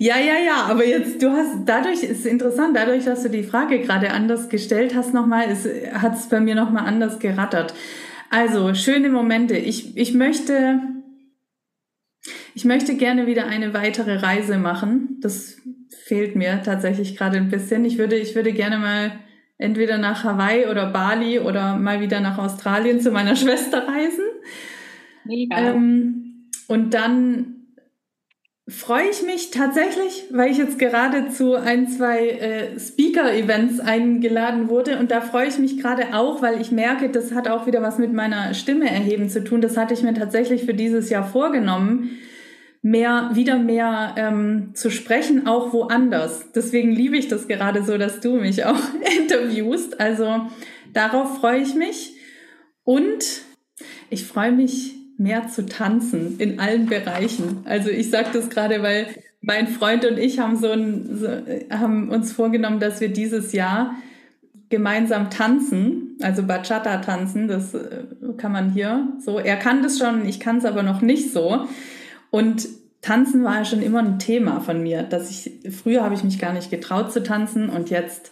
[0.00, 3.80] Ja, ja, ja, aber jetzt, du hast, dadurch ist interessant, dadurch, dass du die Frage
[3.80, 5.48] gerade anders gestellt hast nochmal,
[5.92, 7.74] hat es bei mir nochmal anders gerattert.
[8.30, 9.58] Also, schöne Momente.
[9.58, 10.80] Ich, ich möchte,
[12.54, 15.18] ich möchte gerne wieder eine weitere Reise machen.
[15.20, 15.58] Das
[16.04, 17.84] fehlt mir tatsächlich gerade ein bisschen.
[17.84, 19.12] Ich würde, ich würde gerne mal
[19.58, 24.24] entweder nach Hawaii oder Bali oder mal wieder nach Australien zu meiner Schwester reisen.
[25.24, 25.58] Mega.
[25.58, 27.59] Ähm, und dann
[28.70, 34.98] freue ich mich tatsächlich, weil ich jetzt gerade zu ein, zwei äh, Speaker-Events eingeladen wurde
[34.98, 37.98] und da freue ich mich gerade auch, weil ich merke, das hat auch wieder was
[37.98, 39.60] mit meiner Stimme erheben zu tun.
[39.60, 42.18] Das hatte ich mir tatsächlich für dieses Jahr vorgenommen,
[42.82, 46.52] mehr, wieder mehr ähm, zu sprechen, auch woanders.
[46.52, 48.80] Deswegen liebe ich das gerade so, dass du mich auch
[49.20, 50.00] interviewst.
[50.00, 50.46] Also
[50.92, 52.14] darauf freue ich mich
[52.84, 53.42] und
[54.10, 57.58] ich freue mich mehr zu tanzen in allen Bereichen.
[57.64, 59.06] Also ich sage das gerade, weil
[59.42, 61.28] mein Freund und ich haben so, ein, so
[61.70, 63.94] haben uns vorgenommen, dass wir dieses Jahr
[64.70, 68.04] gemeinsam tanzen, also Bachata tanzen, das äh,
[68.38, 69.38] kann man hier so.
[69.38, 71.66] Er kann das schon, ich kann es aber noch nicht so.
[72.30, 72.68] Und
[73.02, 76.52] Tanzen war schon immer ein Thema von mir, dass ich früher habe ich mich gar
[76.52, 78.30] nicht getraut zu tanzen und jetzt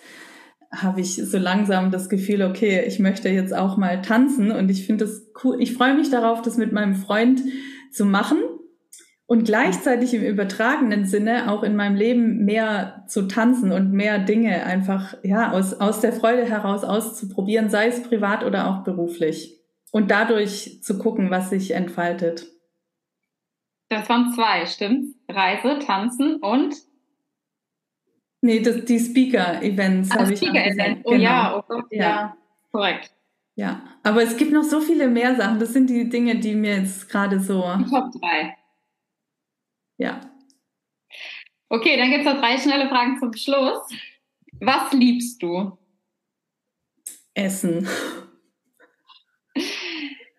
[0.70, 4.86] habe ich so langsam das Gefühl, okay, ich möchte jetzt auch mal tanzen und ich
[4.86, 5.56] finde das cool.
[5.60, 7.40] Ich freue mich darauf, das mit meinem Freund
[7.90, 8.38] zu machen
[9.26, 14.64] und gleichzeitig im übertragenen Sinne auch in meinem Leben mehr zu tanzen und mehr Dinge
[14.64, 19.58] einfach, ja, aus, aus der Freude heraus auszuprobieren, sei es privat oder auch beruflich
[19.92, 22.46] und dadurch zu gucken, was sich entfaltet.
[23.90, 25.14] Das waren zwei, stimmt?
[25.30, 26.74] Reise, Tanzen und
[28.40, 31.00] Nee, das, die Speaker-Events ah, habe ich Speaker-Event.
[31.04, 31.22] Oh genau.
[31.22, 31.98] ja, oh Gott, ja.
[31.98, 32.36] ja.
[32.70, 33.12] Korrekt.
[33.56, 35.58] Ja, aber es gibt noch so viele mehr Sachen.
[35.58, 37.64] Das sind die Dinge, die mir jetzt gerade so.
[37.78, 38.56] Die Top 3.
[39.96, 40.20] Ja.
[41.68, 43.80] Okay, dann gibt es noch drei schnelle Fragen zum Schluss.
[44.60, 45.76] Was liebst du?
[47.34, 47.88] Essen.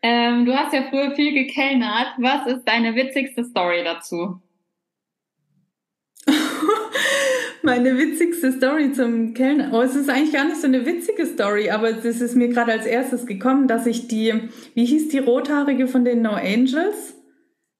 [0.01, 2.13] Ähm, du hast ja früher viel gekellnert.
[2.19, 4.41] Was ist deine witzigste Story dazu?
[7.63, 9.71] Meine witzigste Story zum Kellner.
[9.73, 12.71] Oh, es ist eigentlich gar nicht so eine witzige Story, aber das ist mir gerade
[12.71, 14.33] als erstes gekommen, dass ich die,
[14.75, 17.15] wie hieß die rothaarige von den No Angels?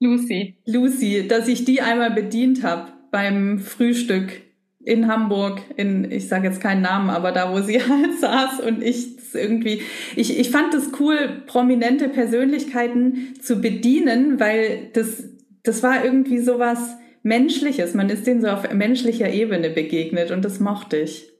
[0.00, 0.56] Lucy.
[0.66, 4.42] Lucy, dass ich die einmal bedient habe beim Frühstück
[4.82, 8.82] in Hamburg, in, ich sage jetzt keinen Namen, aber da, wo sie halt saß und
[8.82, 9.82] ich irgendwie,
[10.16, 15.24] ich, ich fand es cool, prominente Persönlichkeiten zu bedienen, weil das,
[15.62, 17.94] das war irgendwie sowas, Menschliches.
[17.94, 21.30] Man ist denen so auf menschlicher Ebene begegnet und das mochte ich.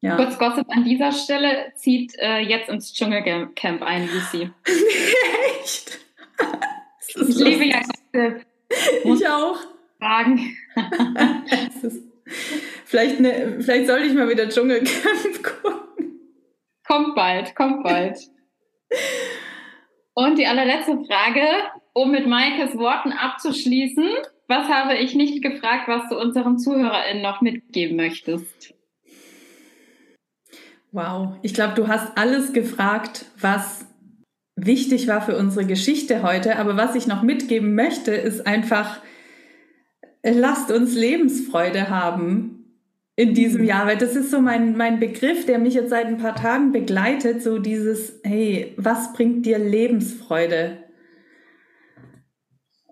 [0.00, 0.16] Ja.
[0.16, 4.50] Kurz Gossip an dieser Stelle zieht äh, jetzt ins Dschungelcamp ein, Lucy.
[5.60, 5.98] Echt?
[7.06, 8.46] ich liebe ja Gossip.
[9.04, 9.58] Ich auch.
[9.98, 10.56] Fragen.
[12.84, 16.20] vielleicht, ne, vielleicht sollte ich mal wieder Dschungelcamp gucken.
[16.84, 18.18] Kommt bald, kommt bald.
[20.14, 21.46] Und die allerletzte Frage,
[21.92, 24.08] um mit Maikes Worten abzuschließen.
[24.48, 28.74] Was habe ich nicht gefragt, was du unseren ZuhörerInnen noch mitgeben möchtest?
[30.90, 33.86] Wow, ich glaube, du hast alles gefragt, was
[34.56, 36.58] wichtig war für unsere Geschichte heute.
[36.58, 39.00] Aber was ich noch mitgeben möchte, ist einfach,
[40.22, 42.62] lasst uns Lebensfreude haben
[43.16, 43.68] in diesem mhm.
[43.68, 46.72] Jahr, weil das ist so mein, mein Begriff, der mich jetzt seit ein paar Tagen
[46.72, 50.81] begleitet, so dieses, hey, was bringt dir Lebensfreude?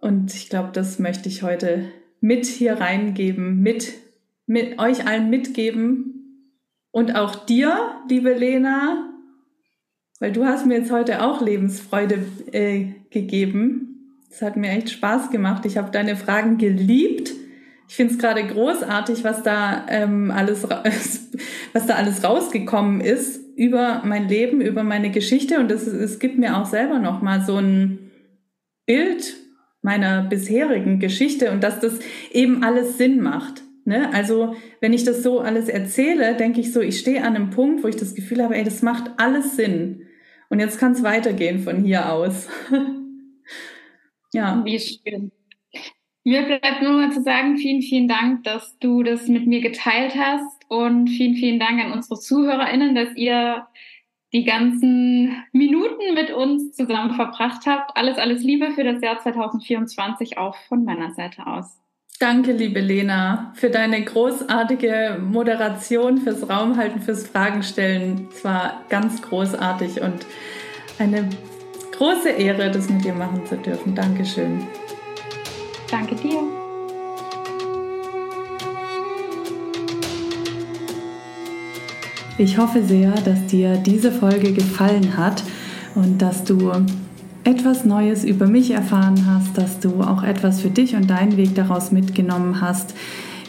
[0.00, 1.84] Und ich glaube, das möchte ich heute
[2.20, 3.92] mit hier reingeben, mit,
[4.46, 6.56] mit euch allen mitgeben
[6.90, 7.76] und auch dir,
[8.08, 9.10] liebe Lena,
[10.18, 14.18] weil du hast mir jetzt heute auch Lebensfreude äh, gegeben.
[14.30, 15.64] Es hat mir echt Spaß gemacht.
[15.66, 17.32] Ich habe deine Fragen geliebt
[17.90, 20.62] ich finde es gerade großartig, was da ähm, alles,
[21.72, 25.58] was da alles rausgekommen ist über mein Leben, über meine Geschichte.
[25.58, 28.12] Und es, es gibt mir auch selber noch mal so ein
[28.86, 29.34] Bild
[29.82, 31.98] meiner bisherigen Geschichte und dass das
[32.30, 33.62] eben alles Sinn macht.
[33.84, 34.12] Ne?
[34.12, 37.82] Also wenn ich das so alles erzähle, denke ich so, ich stehe an einem Punkt,
[37.82, 40.06] wo ich das Gefühl habe, ey, das macht alles Sinn.
[40.48, 42.48] Und jetzt kann es weitergehen von hier aus.
[44.32, 44.62] ja.
[44.64, 45.32] Wie schön.
[46.22, 50.14] Mir bleibt nur mal zu sagen, vielen, vielen Dank, dass du das mit mir geteilt
[50.16, 53.66] hast und vielen, vielen Dank an unsere ZuhörerInnen, dass ihr
[54.32, 57.96] die ganzen Minuten mit uns zusammen verbracht habt.
[57.96, 61.80] Alles, alles Liebe für das Jahr 2024 auch von meiner Seite aus.
[62.20, 68.28] Danke, liebe Lena, für deine großartige Moderation, fürs Raumhalten, fürs Fragenstellen.
[68.30, 70.26] Es war ganz großartig und
[70.98, 71.30] eine
[71.92, 73.94] große Ehre, das mit dir machen zu dürfen.
[73.94, 74.66] Dankeschön.
[75.90, 76.59] Danke dir.
[82.40, 85.42] Ich hoffe sehr, dass dir diese Folge gefallen hat
[85.94, 86.72] und dass du
[87.44, 91.54] etwas Neues über mich erfahren hast, dass du auch etwas für dich und deinen Weg
[91.54, 92.94] daraus mitgenommen hast.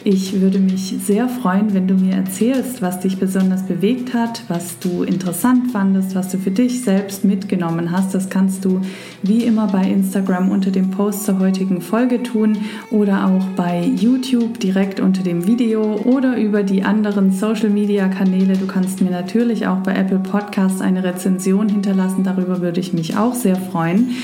[0.04, 4.80] Ich würde mich sehr freuen, wenn du mir erzählst, was dich besonders bewegt hat, was
[4.80, 8.12] du interessant fandest, was du für dich selbst mitgenommen hast.
[8.12, 8.80] Das kannst du
[9.22, 12.58] wie immer bei Instagram unter dem Post zur heutigen Folge tun
[12.90, 18.54] oder auch bei YouTube direkt unter dem Video oder über die anderen Social-Media-Kanäle.
[18.54, 22.24] Du kannst mir natürlich auch bei Apple Podcasts eine Rezension hinterlassen.
[22.24, 24.16] Darüber würde ich mich auch sehr freuen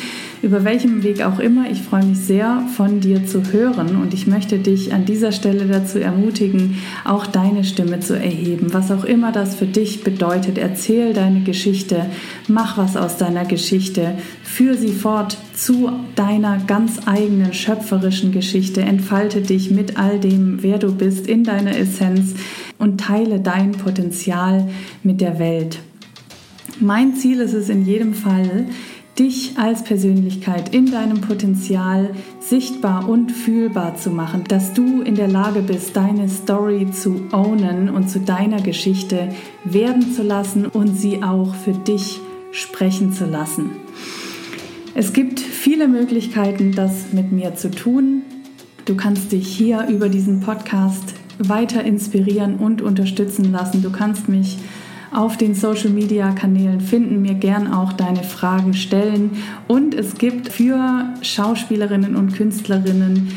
[0.43, 1.70] über welchem Weg auch immer.
[1.70, 5.66] Ich freue mich sehr, von dir zu hören und ich möchte dich an dieser Stelle
[5.66, 10.59] dazu ermutigen, auch deine Stimme zu erheben, was auch immer das für dich bedeutet.
[10.59, 12.06] Erzähl deine Geschichte,
[12.47, 19.40] mach was aus deiner Geschichte, führ sie fort zu deiner ganz eigenen schöpferischen Geschichte, entfalte
[19.40, 22.35] dich mit all dem, wer du bist, in deiner Essenz
[22.78, 24.69] und teile dein Potenzial
[25.02, 25.81] mit der Welt.
[26.81, 28.66] Mein Ziel ist es in jedem Fall,
[29.19, 35.28] dich als Persönlichkeit in deinem Potenzial sichtbar und fühlbar zu machen, dass du in der
[35.28, 39.28] Lage bist, deine Story zu ownen und zu deiner Geschichte
[39.65, 42.20] werden zu lassen und sie auch für dich
[42.53, 43.70] sprechen zu lassen.
[44.95, 48.23] Es gibt viele Möglichkeiten, das mit mir zu tun.
[48.85, 53.82] Du kannst dich hier über diesen Podcast weiter inspirieren und unterstützen lassen.
[53.82, 54.59] Du kannst mich
[55.12, 59.43] auf den Social Media Kanälen finden, mir gern auch deine Fragen stellen.
[59.66, 63.32] Und es gibt für Schauspielerinnen und Künstlerinnen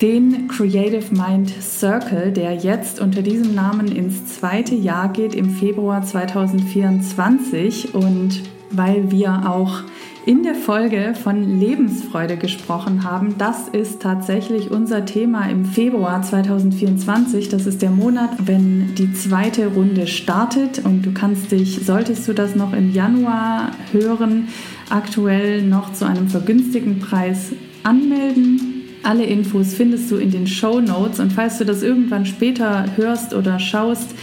[0.00, 6.02] den Creative Mind Circle, der jetzt unter diesem Namen ins zweite Jahr geht im Februar
[6.02, 9.82] 2024 und weil wir auch
[10.28, 13.36] in der Folge von Lebensfreude gesprochen haben.
[13.38, 17.48] Das ist tatsächlich unser Thema im Februar 2024.
[17.48, 22.34] Das ist der Monat, wenn die zweite Runde startet und du kannst dich, solltest du
[22.34, 24.48] das noch im Januar hören,
[24.90, 27.52] aktuell noch zu einem vergünstigten Preis
[27.82, 28.82] anmelden.
[29.04, 33.32] Alle Infos findest du in den Show Notes und falls du das irgendwann später hörst
[33.32, 34.14] oder schaust,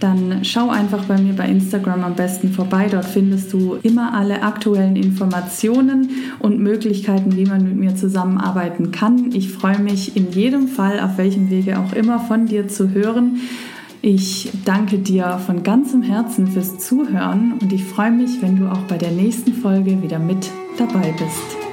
[0.00, 2.88] dann schau einfach bei mir bei Instagram am besten vorbei.
[2.90, 9.32] Dort findest du immer alle aktuellen Informationen und Möglichkeiten, wie man mit mir zusammenarbeiten kann.
[9.32, 13.40] Ich freue mich in jedem Fall, auf welchem Wege auch immer, von dir zu hören.
[14.00, 18.82] Ich danke dir von ganzem Herzen fürs Zuhören und ich freue mich, wenn du auch
[18.82, 20.48] bei der nächsten Folge wieder mit
[20.78, 21.67] dabei bist.